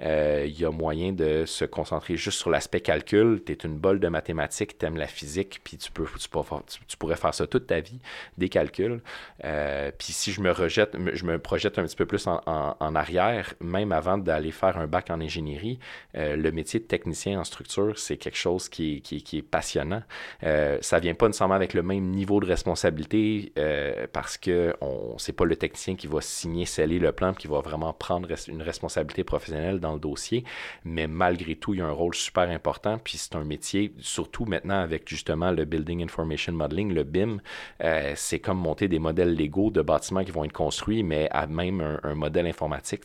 Euh, 0.00 0.44
il 0.46 0.58
y 0.58 0.64
a 0.64 0.70
moyen 0.70 1.12
de 1.12 1.44
se 1.46 1.64
concentrer 1.64 2.16
juste 2.16 2.38
sur 2.38 2.50
l'aspect 2.50 2.80
calcul, 2.80 3.42
tu 3.44 3.52
es 3.52 3.56
une 3.64 3.78
bolle 3.78 4.00
de 4.00 4.08
mathématiques, 4.08 4.65
mathématiques, 4.66 4.78
tu 4.78 4.86
aimes 4.86 4.96
la 4.96 5.06
physique, 5.06 5.60
puis 5.64 5.76
tu, 5.76 5.90
peux, 5.90 6.06
tu, 6.18 6.96
pourrais 6.96 7.16
faire 7.16 7.34
ça 7.34 7.46
toute 7.46 7.66
ta 7.66 7.80
vie, 7.80 7.98
des 8.38 8.48
calculs. 8.48 9.00
Euh, 9.44 9.90
puis 9.96 10.12
si 10.12 10.32
je 10.32 10.40
me 10.40 10.50
rejette, 10.50 10.96
je 11.12 11.24
me 11.24 11.38
projette 11.38 11.78
un 11.78 11.84
petit 11.84 11.96
peu 11.96 12.06
plus 12.06 12.26
en, 12.26 12.94
arrière, 12.94 13.54
même 13.60 13.92
avant 13.92 14.18
d'aller 14.18 14.52
faire 14.52 14.78
un 14.78 14.86
bac 14.86 15.10
en 15.10 15.20
ingénierie, 15.20 15.78
euh, 16.16 16.36
le 16.36 16.52
métier 16.52 16.80
de 16.80 16.84
technicien 16.84 17.40
en 17.40 17.44
structure, 17.44 17.98
c'est 17.98 18.16
quelque 18.16 18.38
chose 18.38 18.68
qui 18.68 19.02
est, 19.10 19.42
passionnant. 19.42 20.02
Euh, 20.42 20.78
ça 20.80 20.98
vient 20.98 21.14
pas 21.14 21.26
nécessairement 21.26 21.54
avec 21.54 21.74
le 21.74 21.82
même 21.82 22.10
niveau 22.10 22.40
de 22.40 22.46
responsabilité 22.46 23.52
euh, 23.58 24.06
parce 24.12 24.38
que 24.38 24.74
on 24.80 25.16
c'est 25.18 25.32
pas 25.32 25.44
le 25.44 25.56
technicien 25.56 25.94
qui 25.94 26.06
va 26.06 26.20
signer, 26.20 26.64
sceller 26.64 26.98
le 26.98 27.12
plan, 27.12 27.34
qui 27.34 27.46
va 27.48 27.60
vraiment 27.60 27.92
prendre 27.92 28.28
une 28.48 28.62
responsabilité 28.62 29.24
professionnelle 29.24 29.78
dans 29.78 29.92
le 29.92 30.00
dossier, 30.00 30.44
mais 30.84 31.06
malgré 31.06 31.56
tout, 31.56 31.74
il 31.74 31.78
y 31.78 31.82
a 31.82 31.86
un 31.86 31.92
rôle 31.92 32.14
super 32.14 32.48
important, 32.48 32.98
puis 32.98 33.18
c'est 33.18 33.36
un 33.36 33.44
métier, 33.44 33.92
surtout 33.98 34.44
maintenant 34.56 34.80
avec 34.80 35.08
justement 35.08 35.50
le 35.50 35.64
Building 35.64 36.02
Information 36.02 36.52
Modeling, 36.52 36.92
le 36.92 37.04
BIM, 37.04 37.38
euh, 37.82 38.12
c'est 38.16 38.38
comme 38.38 38.58
monter 38.58 38.88
des 38.88 38.98
modèles 38.98 39.34
Lego 39.36 39.70
de 39.70 39.82
bâtiments 39.82 40.24
qui 40.24 40.30
vont 40.30 40.44
être 40.44 40.52
construits, 40.52 41.02
mais 41.02 41.28
à 41.30 41.46
même 41.46 41.98
un, 42.02 42.14
modèle 42.14 42.46
informatique. 42.46 43.02